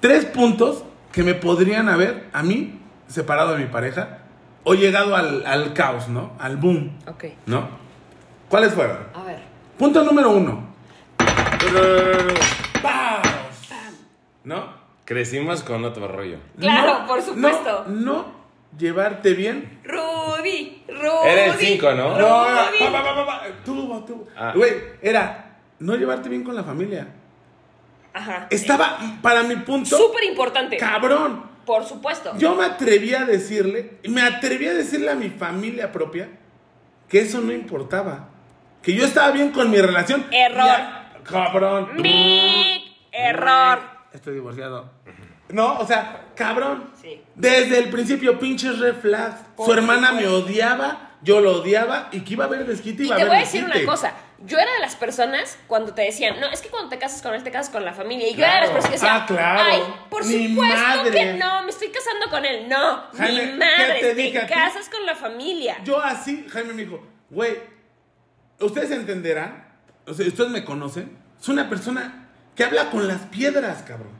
Tres 0.00 0.24
puntos 0.26 0.84
que 1.12 1.24
me 1.24 1.34
podrían 1.34 1.88
haber, 1.88 2.28
a 2.32 2.42
mí, 2.44 2.80
separado 3.08 3.52
de 3.54 3.58
mi 3.64 3.66
pareja, 3.66 4.18
o 4.64 4.74
llegado 4.74 5.14
al, 5.16 5.44
al 5.46 5.72
caos, 5.74 6.08
¿no? 6.08 6.32
Al 6.38 6.56
boom, 6.56 6.98
Ok. 7.06 7.24
¿no? 7.46 7.68
¿Cuáles 8.48 8.74
fueron? 8.74 8.98
A 9.14 9.22
ver. 9.24 9.40
Punto 9.78 10.02
número 10.04 10.30
uno. 10.30 10.74
¿No? 14.44 14.64
Crecimos 15.04 15.62
con 15.62 15.84
otro 15.84 16.08
rollo. 16.08 16.38
Claro, 16.58 17.00
No, 17.00 17.06
por 17.06 17.22
supuesto. 17.22 17.84
No, 17.88 17.94
no 18.04 18.24
llevarte 18.78 19.34
bien. 19.34 19.80
Rudy, 19.84 20.82
Rudy. 20.88 21.28
Era 21.28 21.46
el 21.46 21.52
cinco, 21.54 21.92
¿no? 21.92 22.16
No, 22.18 22.46
era- 22.48 22.68
Rudy. 22.70 22.78
pa, 22.80 22.92
pa, 22.92 23.02
pa, 23.04 23.14
pa, 23.14 23.26
pa, 23.26 23.42
tú, 23.64 24.04
tú. 24.06 24.26
Ah. 24.36 24.52
Güey, 24.54 24.72
era 25.02 25.58
no 25.78 25.94
llevarte 25.96 26.28
bien 26.28 26.42
con 26.44 26.54
la 26.54 26.64
familia. 26.64 27.06
Ajá. 28.14 28.46
Estaba, 28.50 28.98
para 29.22 29.42
mi 29.42 29.56
punto, 29.56 29.96
Súper 29.96 30.24
importante. 30.24 30.76
cabrón. 30.76 31.44
Por 31.66 31.84
supuesto. 31.84 32.32
Yo 32.38 32.54
me 32.54 32.64
atreví 32.64 33.12
a 33.14 33.24
decirle, 33.24 33.98
me 34.08 34.22
atreví 34.22 34.66
a 34.68 34.72
decirle 34.74 35.10
a 35.10 35.14
mi 35.16 35.30
familia 35.30 35.90
propia 35.92 36.28
que 37.08 37.20
eso 37.20 37.40
no 37.40 37.52
importaba. 37.52 38.28
Que 38.82 38.94
yo 38.94 39.04
estaba 39.04 39.32
bien 39.32 39.50
con 39.50 39.70
mi 39.70 39.78
relación. 39.80 40.24
Error. 40.30 40.64
Ya, 40.64 41.12
cabrón. 41.24 41.90
Big 42.00 42.82
error. 43.12 43.80
Estoy 44.12 44.34
divorciado. 44.34 44.90
No, 45.48 45.78
o 45.78 45.86
sea, 45.86 46.26
cabrón. 46.36 46.90
Sí. 47.00 47.20
Desde 47.34 47.78
el 47.78 47.90
principio, 47.90 48.38
pinches 48.38 48.78
red 48.78 48.94
flags. 48.94 49.40
Su 49.64 49.72
hermana 49.72 50.12
me 50.12 50.26
odiaba, 50.28 51.16
yo 51.22 51.40
lo 51.40 51.60
odiaba 51.60 52.08
y 52.12 52.20
que 52.20 52.34
iba 52.34 52.44
a 52.44 52.46
haber 52.46 52.64
desquite 52.66 53.02
Y 53.02 53.06
iba 53.06 53.14
a 53.14 53.18
te 53.18 53.22
haber 53.22 53.32
voy 53.34 53.42
a 53.42 53.44
decir 53.44 53.64
desquite. 53.64 53.84
una 53.84 53.92
cosa. 53.92 54.12
Yo 54.44 54.58
era 54.58 54.70
de 54.74 54.80
las 54.80 54.96
personas 54.96 55.58
cuando 55.66 55.94
te 55.94 56.02
decían, 56.02 56.38
no, 56.40 56.48
es 56.50 56.60
que 56.60 56.68
cuando 56.68 56.90
te 56.90 56.98
casas 56.98 57.22
con 57.22 57.34
él, 57.34 57.42
te 57.42 57.50
casas 57.50 57.72
con 57.72 57.84
la 57.86 57.94
familia. 57.94 58.28
Y 58.28 58.34
yo 58.34 58.44
era 58.44 58.54
de 58.56 58.60
las 58.60 58.70
personas 58.70 58.86
que 59.00 59.06
decían, 59.06 59.20
Ah, 59.22 59.26
claro. 59.26 59.60
ay, 59.64 59.82
por 60.10 60.24
Mi 60.26 60.48
supuesto 60.48 60.76
madre. 60.76 61.10
que 61.10 61.34
no, 61.34 61.62
me 61.62 61.70
estoy 61.70 61.88
casando 61.88 62.28
con 62.30 62.44
él. 62.44 62.68
No, 62.68 63.04
Jaime, 63.16 63.42
mi 63.46 63.50
¿qué 63.52 63.56
madre, 63.56 64.00
te 64.00 64.14
te, 64.14 64.46
casas 64.46 64.88
con 64.90 65.06
la 65.06 65.14
familia. 65.14 65.78
Yo 65.84 65.98
así, 66.00 66.46
Jaime 66.50 66.74
me 66.74 66.84
dijo, 66.84 67.02
güey, 67.30 67.56
ustedes 68.60 68.90
entenderán, 68.90 69.66
o 70.06 70.12
sea, 70.12 70.26
ustedes 70.26 70.50
me 70.50 70.64
conocen, 70.64 71.16
soy 71.40 71.54
una 71.54 71.68
persona 71.68 72.28
que 72.54 72.64
habla 72.64 72.90
con 72.90 73.08
las 73.08 73.20
piedras, 73.22 73.82
cabrón. 73.82 74.16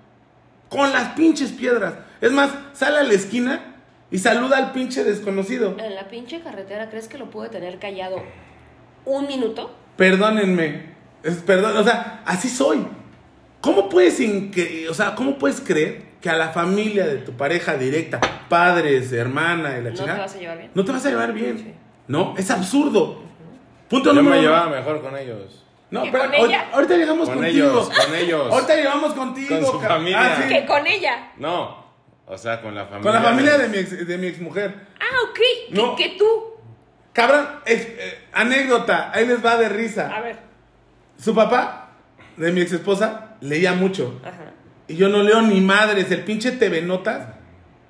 Con 0.68 0.92
las 0.92 1.10
pinches 1.10 1.52
piedras. 1.52 1.94
Es 2.20 2.32
más, 2.32 2.50
sale 2.72 2.98
a 2.98 3.02
la 3.02 3.12
esquina 3.12 3.76
y 4.10 4.18
saluda 4.18 4.56
al 4.58 4.72
pinche 4.72 5.04
desconocido. 5.04 5.76
En 5.78 5.94
la 5.94 6.08
pinche 6.08 6.40
carretera, 6.40 6.88
¿crees 6.90 7.06
que 7.06 7.18
lo 7.18 7.30
pude 7.30 7.48
tener 7.50 7.78
callado 7.78 8.22
un 9.04 9.26
minuto? 9.26 9.74
Perdónenme. 9.96 10.94
Es, 11.22 11.36
perdón, 11.36 11.76
o 11.76 11.84
sea, 11.84 12.22
así 12.26 12.48
soy. 12.48 12.86
¿Cómo 13.60 13.88
puedes, 13.88 14.20
incre- 14.20 14.88
o 14.88 14.94
sea, 14.94 15.14
¿cómo 15.14 15.38
puedes 15.38 15.60
creer 15.60 16.02
que 16.20 16.30
a 16.30 16.36
la 16.36 16.50
familia 16.50 17.06
de 17.06 17.16
tu 17.16 17.32
pareja 17.32 17.76
directa, 17.76 18.20
padres, 18.48 19.12
hermana 19.12 19.78
y 19.78 19.82
la 19.82 19.90
¿No 19.90 19.96
chingada, 19.96 20.14
te 20.18 20.22
vas 20.22 20.34
a 20.34 20.38
llevar 20.38 20.58
bien? 20.58 20.70
no 20.74 20.84
te 20.84 20.92
vas 20.92 21.06
a 21.06 21.08
llevar 21.10 21.32
bien? 21.32 21.58
Sí. 21.58 21.74
No, 22.08 22.34
es 22.38 22.50
absurdo. 22.50 23.22
Punto 23.88 24.10
Yo 24.10 24.14
número 24.14 24.36
me 24.36 24.40
uno. 24.40 24.48
llevaba 24.50 24.70
mejor 24.76 25.00
con 25.02 25.16
ellos. 25.16 25.64
No, 25.90 26.02
¿Que 26.02 26.10
pero 26.10 26.24
con 26.24 26.32
ahor- 26.34 26.48
ella? 26.48 26.66
ahorita 26.72 26.96
llegamos 26.96 27.28
Con 27.28 27.38
contigo. 27.38 27.68
ellos, 27.68 27.88
con 27.90 28.14
ellos. 28.14 28.52
Ahorita 28.52 28.76
llegamos 28.76 29.14
contigo. 29.14 29.48
Con 29.60 29.66
su 29.66 29.80
familia. 29.80 30.20
Ah, 30.20 30.42
sí. 30.42 30.48
Que 30.54 30.66
con 30.66 30.86
ella. 30.86 31.32
No, 31.38 31.84
o 32.26 32.36
sea, 32.38 32.60
con 32.60 32.74
la 32.74 32.84
familia. 32.86 33.02
Con 33.02 33.12
la 33.22 33.28
familia 33.28 33.58
de 33.58 33.68
mi, 33.68 33.78
ex, 33.78 34.06
de 34.06 34.18
mi 34.18 34.26
exmujer. 34.26 34.74
Ah, 35.00 35.16
ok. 35.30 35.34
Que- 35.68 35.74
No. 35.74 35.96
Que, 35.96 36.16
tú. 36.18 36.55
Cabrón, 37.16 37.48
eh, 37.64 38.26
anécdota, 38.32 39.10
ahí 39.12 39.26
les 39.26 39.44
va 39.44 39.56
de 39.56 39.68
risa. 39.70 40.14
A 40.14 40.20
ver. 40.20 40.36
Su 41.18 41.34
papá, 41.34 41.88
de 42.36 42.52
mi 42.52 42.60
ex 42.60 42.72
esposa, 42.72 43.36
leía 43.40 43.72
mucho. 43.72 44.20
Ajá. 44.22 44.52
Y 44.86 44.96
yo 44.96 45.08
no 45.08 45.22
leo 45.22 45.40
ni 45.42 45.60
madres, 45.60 46.10
el 46.10 46.22
pinche 46.24 46.52
TV 46.52 46.82
Notas. 46.82 47.28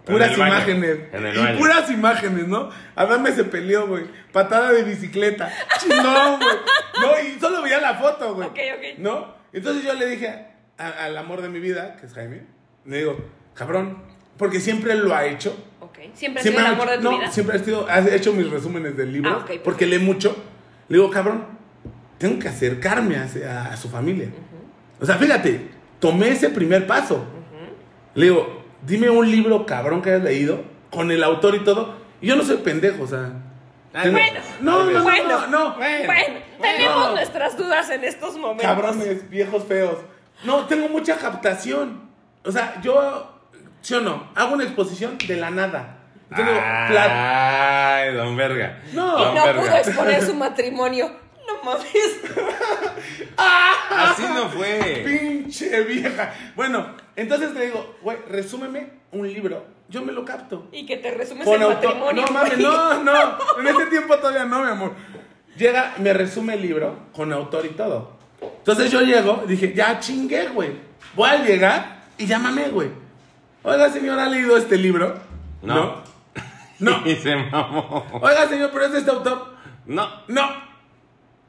Puras 0.04 0.28
En 0.28 0.34
el 0.34 0.38
baño, 0.40 0.54
imágenes. 0.54 0.98
en 1.12 1.26
el 1.26 1.36
y 1.36 1.38
baño. 1.40 1.58
puras 1.58 1.90
imágenes, 1.90 2.46
¿no? 2.46 2.70
Adame 2.94 3.32
se 3.32 3.42
peleó, 3.42 3.88
güey. 3.88 4.04
Patada 4.32 4.70
de 4.72 4.84
bicicleta. 4.84 5.50
Chingón, 5.80 6.38
güey. 6.38 6.56
No, 7.00 7.28
y 7.28 7.40
solo 7.40 7.60
veía 7.62 7.80
la 7.80 7.96
foto, 7.96 8.34
güey. 8.36 8.46
Ok, 8.48 8.58
ok. 8.76 8.98
¿No? 8.98 9.34
Entonces 9.52 9.82
yo 9.84 9.94
le 9.94 10.06
dije 10.06 10.46
a- 10.78 10.88
al 11.04 11.18
amor 11.18 11.42
de 11.42 11.48
mi 11.48 11.58
vida, 11.58 11.96
que 11.96 12.06
es 12.06 12.14
Jaime, 12.14 12.42
le 12.84 12.98
digo, 12.98 13.18
cabrón, 13.54 14.04
porque 14.38 14.60
siempre 14.60 14.94
lo 14.94 15.12
ha 15.12 15.26
hecho. 15.26 15.56
Ok. 15.97 16.11
Siempre 16.14 16.40
ha 16.40 16.42
Siempre 16.42 16.42
sido 16.42 16.61
el 16.61 16.66
amor 16.66 16.90
de 16.90 16.97
tu 16.99 17.03
no, 17.05 17.18
vida. 17.18 17.30
siempre 17.30 17.57
ha 17.57 17.64
sido, 17.64 17.86
ha 17.88 18.01
hecho 18.01 18.32
mis 18.32 18.51
resúmenes 18.51 18.97
del 18.97 19.12
libro, 19.12 19.30
Ah, 19.30 19.47
porque 19.64 19.86
lee 19.86 19.99
mucho. 19.99 20.36
Le 20.88 20.99
digo, 20.99 21.11
cabrón, 21.11 21.44
tengo 22.18 22.38
que 22.38 22.49
acercarme 22.49 23.16
a, 23.16 23.72
a 23.72 23.76
su 23.76 23.88
familia. 23.88 24.28
O 25.01 25.07
sea, 25.07 25.16
fíjate, 25.16 25.68
tomé 26.01 26.28
ese 26.30 26.49
primer 26.51 26.86
paso. 26.86 27.24
Le 28.14 28.26
digo, 28.26 28.62
dime 28.86 29.11
un 29.11 29.30
libro 29.30 29.66
cabrón 29.66 30.01
que 30.03 30.11
hayas 30.11 30.22
leído, 30.22 30.62
con 30.90 31.11
el 31.11 31.22
autor 31.24 31.55
y 31.55 31.61
todo. 31.61 31.97
Y 32.20 32.28
yo 32.28 32.36
no 32.36 32.44
soy 32.44 32.59
pendejo, 32.59 33.03
o 33.03 33.07
sea. 33.07 33.30
Ay, 33.92 34.05
tengo- 34.05 34.18
bueno, 34.18 34.40
no, 34.61 34.84
no, 34.84 34.90
no, 34.90 35.03
bueno, 35.03 35.28
no, 35.28 35.47
no. 35.49 35.74
bueno. 35.76 36.07
Bueno, 36.07 36.38
tenemos 36.61 37.11
nuestras 37.12 37.57
dudas 37.59 37.90
en 37.90 38.05
estos 38.05 38.36
momentos. 38.38 38.64
Cabrones, 38.66 39.28
viejos 39.28 39.64
feos. 39.64 39.97
No, 40.44 40.64
tengo 40.66 40.88
mucha 40.88 41.16
captación. 41.16 42.03
O 42.44 42.53
sea, 42.53 42.80
yo 42.82 43.36
¿Sí 43.87 43.95
o 43.95 44.01
no? 44.01 44.30
Hago 44.34 44.55
una 44.55 44.64
exposición 44.64 45.16
de 45.28 45.37
la 45.37 45.49
nada. 45.49 45.99
Entonces 46.28 46.55
digo, 46.57 46.61
plat- 46.89 47.09
Ay, 47.09 48.14
don 48.14 48.37
Verga. 48.37 48.82
No. 48.93 49.16
Y 49.16 49.22
Don 49.26 49.34
no 49.37 49.45
Verga. 49.45 49.62
pudo 49.62 49.76
exponer 49.76 50.22
su 50.24 50.34
matrimonio. 50.34 51.12
No 51.47 51.62
mames. 51.62 51.87
Así 53.37 54.22
no 54.34 54.49
fue. 54.49 55.05
pinche 55.07 55.84
vieja. 55.84 56.34
Bueno, 56.57 56.97
entonces 57.14 57.53
le 57.55 57.66
digo, 57.66 57.95
güey, 58.03 58.18
resúmeme 58.28 58.89
un 59.12 59.32
libro. 59.32 59.64
Yo 59.89 60.03
me 60.03 60.11
lo 60.11 60.24
capto. 60.24 60.66
Y 60.72 60.84
que 60.84 60.97
te 60.97 61.12
resumes 61.12 61.45
Con 61.45 61.62
el 61.62 61.68
matrimonio. 61.68 62.24
No 62.26 62.32
mames, 62.32 62.59
no, 62.59 63.05
no. 63.05 63.39
En 63.61 63.68
ese 63.68 63.87
tiempo 63.87 64.16
todavía 64.18 64.47
no, 64.47 64.64
mi 64.64 64.68
amor. 64.72 64.95
Llega, 65.57 65.95
me 65.99 66.12
resume 66.12 66.55
el 66.55 66.62
libro 66.62 66.99
con 67.12 67.32
autor 67.32 67.64
y 67.64 67.68
todo. 67.68 68.16
Entonces 68.43 68.91
yo 68.91 69.03
llego, 69.03 69.45
dije, 69.47 69.72
ya 69.74 70.01
chingué, 70.01 70.49
güey. 70.49 70.72
Voy 71.14 71.30
a 71.30 71.37
llegar 71.45 71.99
y 72.18 72.26
llámame, 72.26 72.68
güey. 72.70 73.05
Oiga, 73.66 73.90
señor, 73.90 74.16
¿ha 74.20 74.28
leído 74.28 74.56
este 74.56 74.78
libro? 74.78 75.18
No. 75.60 76.00
No. 76.78 77.02
Y 77.04 77.16
se 77.16 77.34
mamó. 77.34 78.06
Oiga, 78.12 78.46
señor, 78.46 78.70
¿pero 78.72 78.84
es 78.84 78.92
de 78.92 78.98
este 78.98 79.10
autor? 79.10 79.56
No. 79.86 80.08
No. 80.28 80.48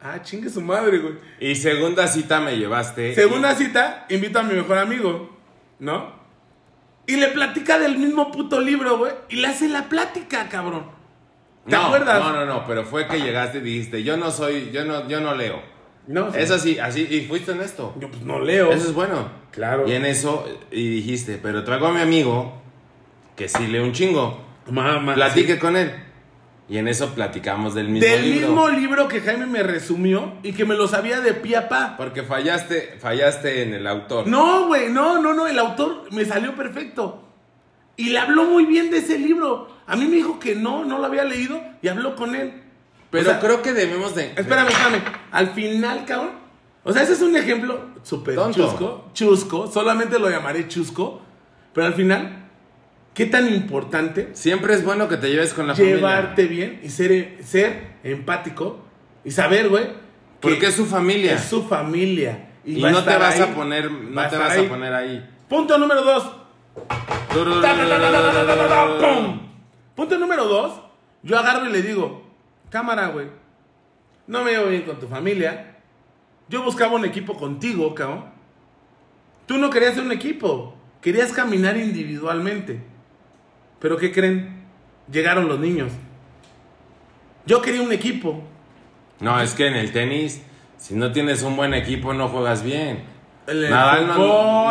Ah, 0.02 0.20
chingue 0.24 0.50
su 0.50 0.62
madre, 0.62 0.98
güey. 0.98 1.14
Y 1.40 1.54
segunda 1.54 2.08
cita 2.08 2.40
me 2.40 2.58
llevaste. 2.58 3.14
Segunda 3.14 3.54
cita, 3.54 4.08
invito 4.10 4.40
a 4.40 4.44
mi 4.44 4.56
mejor 4.56 4.80
amigo, 4.80 5.38
¿no? 5.78 6.12
Y 7.06 7.18
le 7.18 7.28
platica 7.28 7.78
del 7.78 8.00
mismo 8.00 8.32
puto 8.32 8.62
libro, 8.62 8.98
güey. 8.98 9.14
Y 9.30 9.36
le 9.36 9.50
hace 9.50 9.70
la 9.70 9.88
plática, 9.88 10.50
cabrón. 10.50 10.88
¿Te 11.68 11.76
no, 11.76 11.84
acuerdas? 11.84 12.20
No, 12.20 12.34
no, 12.34 12.46
no, 12.48 12.66
pero 12.66 12.84
fue 12.84 13.08
que 13.08 13.22
llegaste 13.22 13.60
y 13.60 13.62
dijiste, 13.62 14.02
yo 14.04 14.18
no 14.18 14.32
soy, 14.32 14.72
yo 14.72 14.86
no, 14.86 15.08
yo 15.08 15.22
no 15.22 15.36
leo. 15.36 15.62
No, 16.08 16.32
sí. 16.32 16.40
Es 16.40 16.52
así, 16.52 16.80
así, 16.80 17.08
y 17.10 17.22
fuiste 17.28 17.52
honesto. 17.52 17.94
Yo 18.00 18.10
pues 18.10 18.22
no 18.24 18.40
leo. 18.40 18.72
Eso 18.72 18.88
es 18.88 18.94
bueno. 18.94 19.30
Claro. 19.52 19.88
Y 19.88 19.94
en 19.94 20.06
eso, 20.06 20.46
y 20.72 20.88
dijiste, 20.90 21.38
pero 21.42 21.64
traigo 21.64 21.88
a 21.88 21.92
mi 21.92 22.02
amigo 22.02 22.62
que 23.36 23.48
sí 23.48 23.68
lee 23.68 23.80
un 23.80 23.92
chingo. 23.92 24.42
Mamá. 24.70 25.14
Platique 25.16 25.60
con 25.60 25.76
él. 25.76 25.92
Y 26.70 26.78
en 26.78 26.88
eso 26.90 27.14
platicamos 27.16 27.74
del 27.74 27.88
mismo 27.88 28.08
Del 28.10 28.24
libro. 28.24 28.48
mismo 28.50 28.70
libro 28.70 29.08
que 29.08 29.22
Jaime 29.22 29.46
me 29.46 29.64
resumió 29.64 30.34
y 30.44 30.52
que 30.52 30.66
me 30.66 30.76
lo 30.76 30.88
sabía 30.90 31.22
de 31.22 31.34
pie 31.34 31.56
a 31.56 31.70
pa. 31.70 31.96
Porque 31.96 32.24
fallaste, 32.24 32.98
fallaste 33.00 33.64
en 33.64 33.74
el 33.74 33.88
autor. 33.88 34.28
No, 34.28 34.68
güey, 34.68 34.90
no, 34.90 35.22
no, 35.22 35.34
no. 35.34 35.48
El 35.48 35.58
autor 35.60 36.12
me 36.12 36.26
salió 36.26 36.56
perfecto. 36.56 37.24
Y 37.96 38.10
le 38.10 38.20
habló 38.20 38.44
muy 38.46 38.66
bien 38.66 38.92
de 38.92 38.98
ese 38.98 39.18
libro. 39.18 39.70
A 39.88 39.96
mí 39.96 40.06
me 40.06 40.18
dijo 40.18 40.40
que 40.40 40.56
no, 40.56 40.84
no 40.84 41.00
lo 41.00 41.06
había 41.06 41.24
leído 41.24 41.62
y 41.82 41.88
habló 41.88 42.16
con 42.18 42.36
él. 42.36 42.64
Pero 43.10 43.24
o 43.24 43.26
sea, 43.32 43.40
creo 43.40 43.62
que 43.62 43.74
debemos 43.74 44.16
de. 44.16 44.34
Espérame, 44.36 44.68
espérame. 44.68 45.02
Al 45.32 45.50
final, 45.52 46.06
cabrón. 46.06 46.32
O 46.84 46.94
sea, 46.94 47.04
ese 47.04 47.14
es 47.14 47.22
un 47.22 47.36
ejemplo 47.36 47.80
súper 48.04 48.38
chusco. 48.52 49.10
Chusco. 49.14 49.68
Solamente 49.68 50.20
lo 50.20 50.30
llamaré 50.30 50.68
chusco. 50.68 51.22
Pero 51.74 51.88
al 51.88 51.94
final, 51.94 52.50
¿qué 53.14 53.26
tan 53.26 53.54
importante? 53.54 54.30
Siempre 54.34 54.74
es 54.74 54.84
bueno 54.84 55.08
que 55.08 55.18
te 55.18 55.30
lleves 55.30 55.54
con 55.54 55.68
la 55.68 55.74
llevarte 55.74 56.00
familia. 56.00 56.18
Llevarte 56.18 56.46
bien 56.46 56.80
y 56.84 56.90
ser, 56.90 57.38
ser 57.44 57.98
empático. 58.04 58.80
Y 59.24 59.32
saber, 59.32 59.70
güey. 59.70 59.86
Porque 60.40 60.68
es 60.68 60.76
su 60.76 60.86
familia. 60.86 61.34
Es 61.34 61.46
su 61.46 61.64
familia. 61.64 62.50
Y, 62.64 62.80
y 62.80 62.82
no 62.82 63.04
te 63.04 63.18
vas 63.18 63.36
ahí, 63.36 63.42
a 63.42 63.54
poner. 63.54 63.92
No 63.92 64.30
te 64.30 64.38
vas 64.38 64.52
ahí. 64.52 64.66
a 64.66 64.70
poner 64.70 64.94
ahí. 64.94 65.30
Punto 65.50 65.78
número 65.78 66.04
dos. 66.04 66.32
Punto 69.96 70.18
número 70.18 70.46
dos. 70.46 70.82
Yo 71.24 71.38
agarro 71.38 71.70
y 71.70 71.72
le 71.72 71.82
digo 71.82 72.27
cámara, 72.70 73.08
güey. 73.08 73.28
No 74.28 74.44
me 74.44 74.52
llevo 74.52 74.68
bien 74.68 74.82
con 74.84 75.00
tu 75.00 75.08
familia. 75.08 75.78
Yo 76.50 76.64
buscaba 76.64 76.96
un 76.96 77.06
equipo 77.06 77.36
contigo, 77.36 77.94
cabrón. 77.96 78.26
Tú 79.46 79.58
no 79.58 79.70
querías 79.70 79.96
ser 79.96 80.04
un 80.04 80.12
equipo. 80.12 80.76
Querías 81.02 81.32
caminar 81.32 81.78
individualmente. 81.78 82.82
Pero 83.80 83.98
¿qué 83.98 84.12
creen? 84.12 84.66
Llegaron 85.12 85.48
los 85.48 85.60
niños. 85.60 85.92
Yo 87.46 87.62
quería 87.62 87.82
un 87.82 87.92
equipo. 87.94 88.42
No, 89.20 89.40
es 89.40 89.54
que 89.54 89.68
en 89.68 89.76
el 89.76 89.92
tenis, 89.92 90.42
si 90.78 90.96
no 90.96 91.12
tienes 91.12 91.44
un 91.44 91.56
buen 91.56 91.74
equipo, 91.74 92.14
no 92.14 92.28
juegas 92.28 92.64
bien. 92.64 93.06
En 93.48 93.58
el 93.58 93.70
Nadal 93.70 94.08
no- 94.08 94.14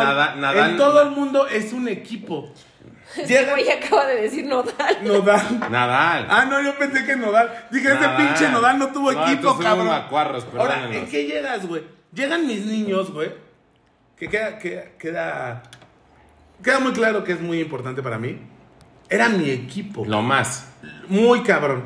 Nadal- 0.03 0.39
en 0.71 0.77
todo 0.77 1.01
el 1.01 1.11
mundo 1.11 1.47
es 1.47 1.73
un 1.73 1.87
equipo. 1.87 2.51
Este 3.15 3.25
Llega 3.27 3.51
güey 3.53 3.69
acaba 3.69 4.05
de 4.05 4.21
decir 4.21 4.45
nodal. 4.45 4.97
Nodal. 5.03 5.59
Nadal. 5.71 6.27
Ah, 6.29 6.45
no, 6.49 6.61
yo 6.61 6.77
pensé 6.77 7.05
que 7.05 7.15
Nodal. 7.15 7.67
Dije, 7.71 7.87
ese 7.87 7.95
Nadal. 7.99 8.17
pinche 8.17 8.49
Nodal 8.51 8.77
no 8.79 8.87
tuvo 8.91 9.11
No, 9.13 9.25
equipo, 9.27 9.57
cabrón. 9.57 9.87
macuarros, 9.87 10.45
Ahora. 10.57 10.89
¿en 10.93 11.07
qué 11.07 11.25
llegas, 11.25 11.65
güey? 11.65 11.83
Llegan 12.13 12.45
mis 12.45 12.65
niños, 12.65 13.11
güey. 13.11 13.31
Que 14.17 14.27
queda, 14.27 14.57
queda, 14.59 14.83
queda, 14.99 15.63
queda 16.63 16.79
muy 16.79 16.91
claro 16.91 17.23
que 17.23 17.31
es 17.33 17.41
muy 17.41 17.59
importante 17.61 18.01
para 18.03 18.17
mí. 18.17 18.39
Era 19.09 19.29
mi 19.29 19.49
equipo. 19.51 20.03
Lo 20.05 20.21
más. 20.21 20.67
Muy 21.07 21.41
cabrón. 21.43 21.83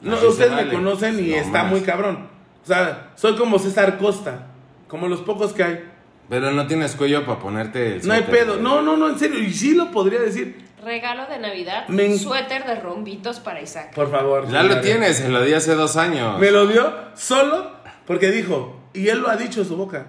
No, 0.00 0.16
Así 0.16 0.26
ustedes 0.26 0.50
vale. 0.52 0.64
me 0.66 0.72
conocen 0.72 1.18
y 1.24 1.32
está 1.32 1.62
más. 1.64 1.72
muy 1.72 1.80
cabrón. 1.80 2.28
O 2.62 2.66
sea, 2.66 3.10
soy 3.16 3.36
como 3.36 3.58
César 3.58 3.98
Costa. 3.98 4.46
Como 4.86 5.08
los 5.08 5.22
pocos 5.22 5.52
que 5.52 5.64
hay. 5.64 5.90
Pero 6.28 6.50
no 6.52 6.66
tienes 6.66 6.96
cuello 6.96 7.26
para 7.26 7.38
ponerte 7.38 7.96
el 7.96 8.06
No 8.06 8.14
hay 8.14 8.22
pedo. 8.22 8.56
No, 8.56 8.80
no, 8.82 8.96
no, 8.96 9.08
en 9.10 9.18
serio. 9.18 9.38
Y 9.38 9.52
sí 9.52 9.74
lo 9.74 9.90
podría 9.90 10.20
decir. 10.20 10.64
Regalo 10.82 11.26
de 11.26 11.38
Navidad, 11.38 11.86
Me 11.88 12.18
suéter 12.18 12.64
de 12.64 12.74
rombitos 12.76 13.38
para 13.38 13.60
Isaac. 13.60 13.94
Por 13.94 14.10
favor. 14.10 14.48
Ya 14.50 14.64
lo 14.64 14.80
tienes, 14.80 15.18
se 15.18 15.28
lo 15.28 15.42
di 15.44 15.54
hace 15.54 15.74
dos 15.74 15.96
años. 15.96 16.40
Me 16.40 16.50
lo 16.50 16.66
dio 16.66 16.92
solo 17.14 17.70
porque 18.06 18.32
dijo, 18.32 18.80
y 18.92 19.08
él 19.08 19.20
lo 19.20 19.28
ha 19.30 19.36
dicho 19.36 19.60
en 19.60 19.68
su 19.68 19.76
boca, 19.76 20.06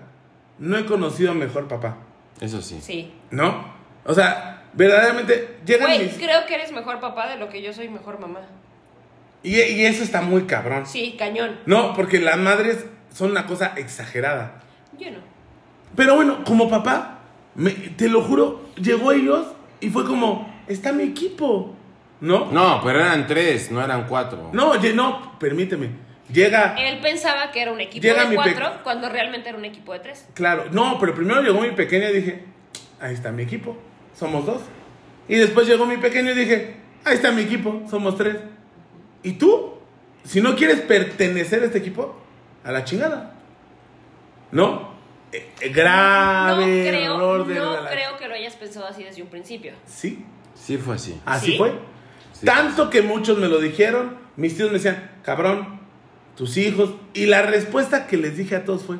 no 0.58 0.78
he 0.78 0.86
conocido 0.86 1.32
a 1.32 1.36
mejor 1.36 1.68
papá, 1.68 1.98
Eso 2.42 2.62
sí. 2.62 2.80
Sí. 2.82 3.14
¿no? 3.30 3.72
O 4.06 4.14
sea, 4.16 4.64
verdaderamente 4.74 5.58
llegan 5.66 5.90
Güey, 5.90 6.06
mis... 6.06 6.16
creo 6.16 6.46
que 6.48 6.56
eres 6.56 6.72
mejor 6.72 7.00
papá 7.00 7.28
de 7.30 7.38
lo 7.38 7.50
que 7.50 7.62
yo 7.62 7.72
soy 7.72 7.88
mejor 7.90 8.20
mamá. 8.20 8.42
Y, 9.44 9.60
y 9.60 9.86
eso 9.86 10.04
está 10.04 10.22
muy 10.22 10.44
cabrón. 10.44 10.86
Sí, 10.88 11.16
cañón. 11.20 11.60
No, 11.66 11.94
porque 11.94 12.20
las 12.20 12.38
madres 12.38 12.86
son 13.14 13.32
una 13.32 13.46
cosa 13.46 13.74
exagerada. 13.76 14.62
Yo 14.98 15.12
no. 15.12 15.33
Pero 15.96 16.16
bueno, 16.16 16.44
como 16.44 16.70
papá, 16.70 17.20
me- 17.56 17.72
te 17.72 18.10
lo 18.10 18.22
juro, 18.22 18.62
llegó 18.76 19.12
ellos 19.12 19.48
y 19.80 19.90
fue 19.90 20.06
como, 20.06 20.52
está 20.68 20.92
mi 20.92 21.04
equipo, 21.04 21.76
¿no? 22.22 22.52
No, 22.52 22.82
pero 22.84 23.00
eran 23.00 23.28
tres, 23.28 23.72
no 23.72 23.84
eran 23.84 24.08
cuatro. 24.08 24.50
No, 24.54 24.72
oye, 24.72 24.94
no, 24.94 25.38
permíteme. 25.40 25.90
Llega, 26.32 26.74
Él 26.78 27.00
pensaba 27.02 27.52
que 27.52 27.62
era 27.62 27.72
un 27.72 27.82
equipo 27.82 28.02
Llega 28.02 28.26
de 28.26 28.36
cuatro 28.36 28.72
cuando 28.84 29.10
realmente 29.10 29.50
era 29.50 29.58
un 29.58 29.66
equipo 29.66 29.94
de 29.94 30.00
tres. 30.00 30.26
Claro, 30.34 30.66
no, 30.72 30.98
pero 31.00 31.14
primero 31.14 31.42
llegó 31.42 31.60
mi 31.62 31.72
pequeña 31.72 32.10
y 32.10 32.14
dije, 32.14 32.46
ahí 33.00 33.14
está 33.14 33.32
mi 33.32 33.44
equipo, 33.44 33.78
somos 34.18 34.46
dos. 34.46 34.62
Y 35.28 35.36
después 35.36 35.68
llegó 35.68 35.86
mi 35.86 35.98
pequeño 35.98 36.32
y 36.32 36.36
dije, 36.36 36.78
ahí 37.04 37.16
está 37.16 37.32
mi 37.32 37.42
equipo, 37.44 37.84
somos 37.90 38.18
tres. 38.18 38.38
¿Y 39.22 39.34
tú? 39.34 39.74
Si 40.24 40.42
no 40.42 40.56
quieres 40.56 40.80
pertenecer 40.82 41.62
a 41.62 41.66
este 41.66 41.78
equipo, 41.80 42.16
a 42.64 42.72
la 42.72 42.84
chingada. 42.86 43.36
¿No? 44.52 44.93
Eh, 45.34 45.70
grave 45.74 46.66
no 46.66 46.90
creo, 46.90 47.16
error 47.16 47.48
de 47.48 47.56
no 47.56 47.86
creo 47.90 48.18
que 48.18 48.28
lo 48.28 48.36
hayas 48.36 48.56
pensado 48.56 48.86
así 48.88 49.04
desde 49.04 49.22
un 49.22 49.30
principio. 49.30 49.74
Sí, 49.86 50.26
Sí 50.56 50.78
fue 50.78 50.96
así. 50.96 51.20
así 51.26 51.52
¿Sí? 51.52 51.58
fue. 51.58 51.74
Sí. 52.32 52.46
Tanto 52.46 52.90
que 52.90 53.02
muchos 53.02 53.38
me 53.38 53.48
lo 53.48 53.60
dijeron, 53.60 54.18
mis 54.38 54.56
tíos 54.56 54.70
me 54.70 54.76
decían, 54.76 55.12
cabrón, 55.24 55.80
tus 56.38 56.58
hijos. 56.58 56.94
Y 57.14 57.26
la 57.26 57.42
respuesta 57.42 58.08
que 58.08 58.18
les 58.18 58.38
dije 58.38 58.56
a 58.56 58.64
todos 58.64 58.84
fue, 58.84 58.98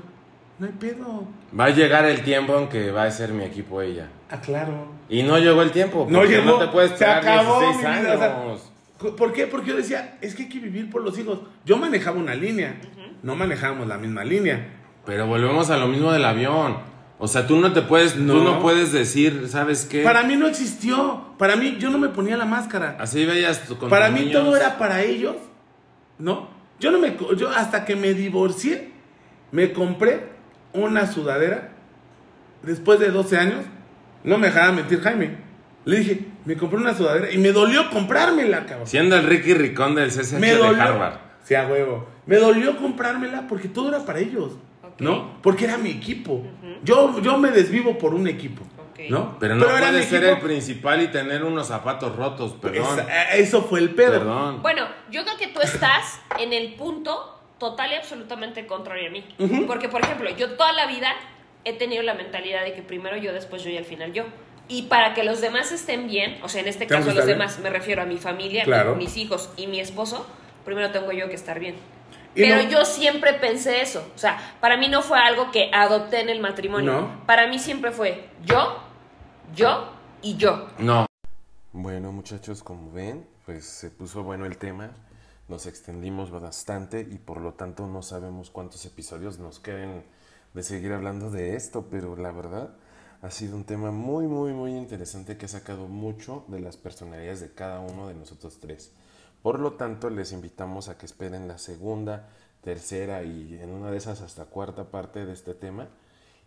no 0.60 0.66
hay 0.68 0.74
pedo. 0.74 1.28
Va 1.58 1.66
a 1.66 1.70
llegar 1.70 2.06
el 2.06 2.24
tiempo 2.24 2.58
en 2.58 2.68
que 2.68 2.92
va 2.92 3.04
a 3.04 3.12
ser 3.12 3.32
mi 3.32 3.44
equipo 3.44 3.82
ella. 3.82 4.10
Ah, 4.30 4.42
claro. 4.42 4.88
Y 5.10 5.24
no 5.24 5.38
llegó 5.38 5.62
el 5.62 5.72
tiempo. 5.72 6.08
No 6.10 6.26
llegó. 6.26 6.46
No 6.46 6.60
te 6.60 6.68
puedes 6.68 6.98
Se 6.98 7.06
acabó 7.06 7.60
16 7.60 7.88
mi 7.88 8.02
vida, 8.02 8.14
o 8.14 8.18
sea, 8.18 8.42
años. 8.42 8.72
¿Por 9.18 9.34
qué? 9.34 9.48
Porque 9.48 9.70
yo 9.70 9.76
decía, 9.78 10.18
es 10.22 10.34
que 10.36 10.44
hay 10.44 10.50
que 10.50 10.60
vivir 10.60 10.90
por 10.90 11.02
los 11.02 11.18
hijos. 11.18 11.40
Yo 11.66 11.78
manejaba 11.78 12.18
una 12.18 12.36
línea, 12.36 12.76
no 13.22 13.36
manejábamos 13.36 13.88
la 13.88 13.98
misma 13.98 14.24
línea. 14.24 14.66
Pero 15.06 15.28
volvemos 15.28 15.70
a 15.70 15.78
lo 15.78 15.88
mismo 15.88 16.12
del 16.12 16.26
avión. 16.26 16.78
O 17.20 17.28
sea, 17.28 17.48
tú 17.48 17.58
no 17.58 17.72
te 17.74 17.82
puedes, 17.82 18.16
No. 18.18 18.34
tú 18.34 18.44
no 18.44 18.60
puedes 18.60 18.92
decir, 18.92 19.48
¿sabes 19.50 19.86
qué? 19.86 20.04
Para 20.04 20.24
mí 20.24 20.36
no 20.36 20.48
existió. 20.48 21.26
Para 21.38 21.56
mí, 21.56 21.78
yo 21.80 21.90
no 21.90 21.98
me 21.98 22.10
ponía 22.10 22.36
la 22.38 22.46
máscara. 22.46 22.98
Así 23.00 23.26
veías 23.26 23.64
tú 23.66 23.78
con 23.78 23.90
Para 23.90 24.08
tus 24.08 24.16
mí 24.20 24.26
niños. 24.26 24.42
todo 24.44 24.56
era 24.58 24.78
para 24.78 25.02
ellos, 25.04 25.36
¿no? 26.18 26.50
Yo 26.80 26.92
no 26.92 27.00
me, 27.00 27.16
yo 27.38 27.50
hasta 27.50 27.86
que 27.86 27.96
me 27.96 28.14
divorcié, 28.14 28.92
me 29.52 29.72
compré 29.72 30.30
una 30.74 31.08
sudadera. 31.12 31.70
Después 32.64 33.00
de 33.00 33.10
12 33.12 33.38
años, 33.38 33.66
no 34.24 34.38
me 34.38 34.48
dejaba 34.48 34.72
mentir 34.72 35.02
Jaime. 35.02 35.38
Le 35.86 36.00
dije, 36.00 36.26
me 36.46 36.56
compré 36.58 36.80
una 36.80 36.94
sudadera 36.96 37.30
y 37.32 37.38
me 37.38 37.52
dolió 37.52 37.90
comprármela, 37.90 38.66
cabrón. 38.66 38.88
Siendo 38.88 39.16
el 39.18 39.24
Ricky 39.26 39.54
Ricón 39.54 39.96
del 39.96 40.10
CCH 40.12 40.40
me 40.40 40.52
de 40.54 40.58
dolió. 40.58 40.82
Harvard. 40.82 41.16
Sí, 41.44 41.56
a 41.56 41.68
huevo. 41.68 42.08
Me 42.26 42.38
dolió 42.38 42.78
comprármela 42.78 43.48
porque 43.48 43.68
todo 43.68 43.90
era 43.90 44.06
para 44.06 44.20
ellos. 44.20 44.54
¿No? 45.00 45.38
Porque 45.42 45.66
era 45.66 45.78
mi 45.78 45.90
equipo. 45.92 46.44
yo, 46.84 47.20
yo 47.22 47.38
me 47.38 47.52
desvivo 47.52 47.98
por 47.98 48.14
un 48.14 48.28
equipo. 48.28 48.64
¿No? 49.10 49.38
Pero 49.40 49.56
no 49.56 49.66
puedes 49.66 50.06
ser 50.06 50.24
el 50.24 50.40
principal 50.40 51.02
y 51.02 51.08
tener 51.08 51.44
unos 51.44 51.68
zapatos 51.68 52.16
rotos, 52.16 52.54
perdón. 52.62 53.00
Esa- 53.00 53.34
eh, 53.34 53.42
eso 53.42 53.64
fue 53.64 53.80
el 53.80 53.90
pedo. 53.90 54.12
Perdón. 54.20 54.62
Bueno, 54.62 54.88
yo 55.12 55.24
creo 55.24 55.36
que 55.36 55.48
tú 55.48 55.60
estás 55.62 56.22
en 56.40 56.54
el 56.54 56.76
punto 56.76 57.38
total 57.58 57.92
y 57.92 57.96
absolutamente 57.96 58.66
contrario 58.68 59.10
a 59.10 59.12
mí. 59.12 59.26
Porque, 59.68 59.90
por 59.90 60.02
ejemplo, 60.04 60.30
yo 60.38 60.52
toda 60.52 60.72
la 60.74 60.86
vida 60.86 61.14
he 61.66 61.74
tenido 61.74 62.04
la 62.04 62.14
mentalidad 62.14 62.64
de 62.64 62.74
que 62.74 62.82
primero 62.82 63.18
yo, 63.18 63.34
después 63.34 63.64
yo 63.64 63.72
y 63.72 63.78
al 63.78 63.86
final 63.86 64.14
yo. 64.14 64.24
Y 64.70 64.84
para 64.84 65.14
que 65.14 65.24
los 65.24 65.42
demás 65.42 65.72
estén 65.74 66.08
bien, 66.08 66.38
o 66.44 66.48
sea, 66.48 66.62
en 66.62 66.68
este 66.70 66.88
caso 66.88 67.12
los 67.14 67.26
demás, 67.26 67.60
me 67.60 67.70
refiero 67.70 68.02
a 68.04 68.06
mi 68.06 68.18
familia, 68.18 68.64
Claro. 68.64 68.96
mis 68.96 69.18
hijos 69.18 69.50
y 69.58 69.68
mi 69.68 69.80
esposo, 69.82 70.26
primero 70.66 70.92
tengo 70.92 71.12
yo 71.12 71.28
que 71.28 71.36
estar 71.36 71.60
bien. 71.60 71.76
Pero 72.36 72.64
no- 72.64 72.70
yo 72.70 72.86
siempre 72.86 73.34
pensé 73.34 73.82
eso. 73.82 74.04
O 74.16 74.18
sea, 74.18 74.38
para 74.60 74.78
mí 74.78 74.88
no 74.88 75.02
fue 75.02 75.20
algo 75.20 75.52
que 75.52 75.70
adopté 75.74 76.22
en 76.22 76.30
el 76.30 76.40
matrimonio. 76.40 76.92
No. 77.02 77.26
Para 77.26 77.48
mí 77.48 77.60
siempre 77.60 77.92
fue 77.92 78.30
yo, 78.44 78.78
yo 79.56 79.92
y 80.22 80.36
yo. 80.38 80.68
No. 80.80 81.06
Bueno, 81.72 82.12
muchachos, 82.12 82.64
como 82.64 82.92
ven, 82.92 83.28
pues 83.46 83.66
se 83.66 83.90
puso 83.90 84.24
bueno 84.24 84.46
el 84.46 84.58
tema. 84.58 84.92
Nos 85.48 85.66
extendimos 85.66 86.32
bastante 86.32 87.02
y 87.02 87.18
por 87.18 87.42
lo 87.42 87.54
tanto 87.54 87.86
no 87.88 88.02
sabemos 88.02 88.50
cuántos 88.50 88.86
episodios 88.86 89.40
nos 89.40 89.60
queden 89.60 90.04
de 90.54 90.64
seguir 90.64 90.94
hablando 90.94 91.30
de 91.32 91.56
esto, 91.56 91.88
pero 91.92 92.16
la 92.16 92.32
verdad 92.32 92.70
ha 93.22 93.32
sido 93.32 93.56
un 93.56 93.64
tema 93.64 93.92
muy, 93.92 94.28
muy, 94.28 94.54
muy 94.54 94.72
interesante 94.72 95.38
que 95.38 95.46
ha 95.46 95.50
sacado 95.50 95.88
mucho 95.88 96.46
de 96.48 96.60
las 96.60 96.78
personalidades 96.78 97.42
de 97.42 97.54
cada 97.54 97.80
uno 97.80 98.08
de 98.08 98.14
nosotros 98.14 98.60
tres. 98.60 98.92
Por 99.44 99.60
lo 99.60 99.74
tanto, 99.74 100.10
les 100.10 100.32
invitamos 100.32 100.88
a 100.88 100.98
que 100.98 101.06
esperen 101.06 101.50
la 101.50 101.58
segunda, 101.58 102.30
tercera 102.62 103.24
y 103.24 103.60
en 103.62 103.72
una 103.72 103.92
de 103.92 103.98
esas 103.98 104.22
hasta 104.22 104.46
cuarta 104.46 104.90
parte 104.90 105.26
de 105.26 105.34
este 105.34 105.54
tema. 105.54 105.90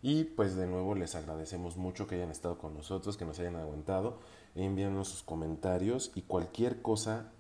Y 0.01 0.25
pues 0.25 0.57
de 0.57 0.67
nuevo 0.67 0.95
les 0.95 1.15
agradecemos 1.15 1.77
mucho 1.77 2.07
que 2.07 2.15
hayan 2.15 2.31
estado 2.31 2.59
con 2.59 2.75
nosotros, 2.75 3.19
que 3.19 3.27
nos 3.27 3.39
hayan 3.39 3.57
aguantado. 3.57 4.19
Envíanos 4.55 5.09
sus 5.09 5.23
comentarios 5.23 6.11
y 6.15 6.23
cualquier 6.23 6.81
cosa 6.81 7.31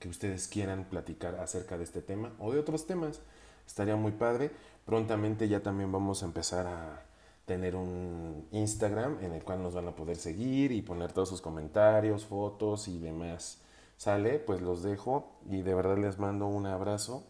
que 0.00 0.10
ustedes 0.10 0.48
quieran 0.48 0.84
platicar 0.84 1.36
acerca 1.36 1.78
de 1.78 1.84
este 1.84 2.02
tema 2.02 2.32
o 2.38 2.52
de 2.52 2.60
otros 2.60 2.86
temas. 2.86 3.20
Estaría 3.66 3.96
muy 3.96 4.12
padre. 4.12 4.50
Prontamente 4.84 5.48
ya 5.48 5.62
también 5.62 5.90
vamos 5.90 6.22
a 6.22 6.26
empezar 6.26 6.66
a 6.66 7.06
tener 7.46 7.74
un 7.74 8.46
Instagram 8.50 9.18
en 9.22 9.32
el 9.32 9.42
cual 9.42 9.62
nos 9.62 9.74
van 9.74 9.88
a 9.88 9.96
poder 9.96 10.16
seguir 10.16 10.72
y 10.72 10.82
poner 10.82 11.12
todos 11.12 11.30
sus 11.30 11.40
comentarios, 11.40 12.26
fotos 12.26 12.86
y 12.88 12.98
demás. 12.98 13.62
Sale, 13.96 14.38
pues 14.38 14.60
los 14.62 14.82
dejo 14.82 15.38
y 15.46 15.62
de 15.62 15.74
verdad 15.74 15.98
les 15.98 16.18
mando 16.18 16.46
un 16.46 16.66
abrazo 16.66 17.24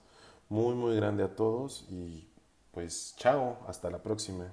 muy 0.48 0.74
muy 0.74 0.96
grande 0.96 1.24
a 1.24 1.34
todos 1.34 1.86
y 1.90 2.28
pues 2.72 3.14
chao, 3.16 3.58
hasta 3.66 3.90
la 3.90 4.02
próxima. 4.02 4.52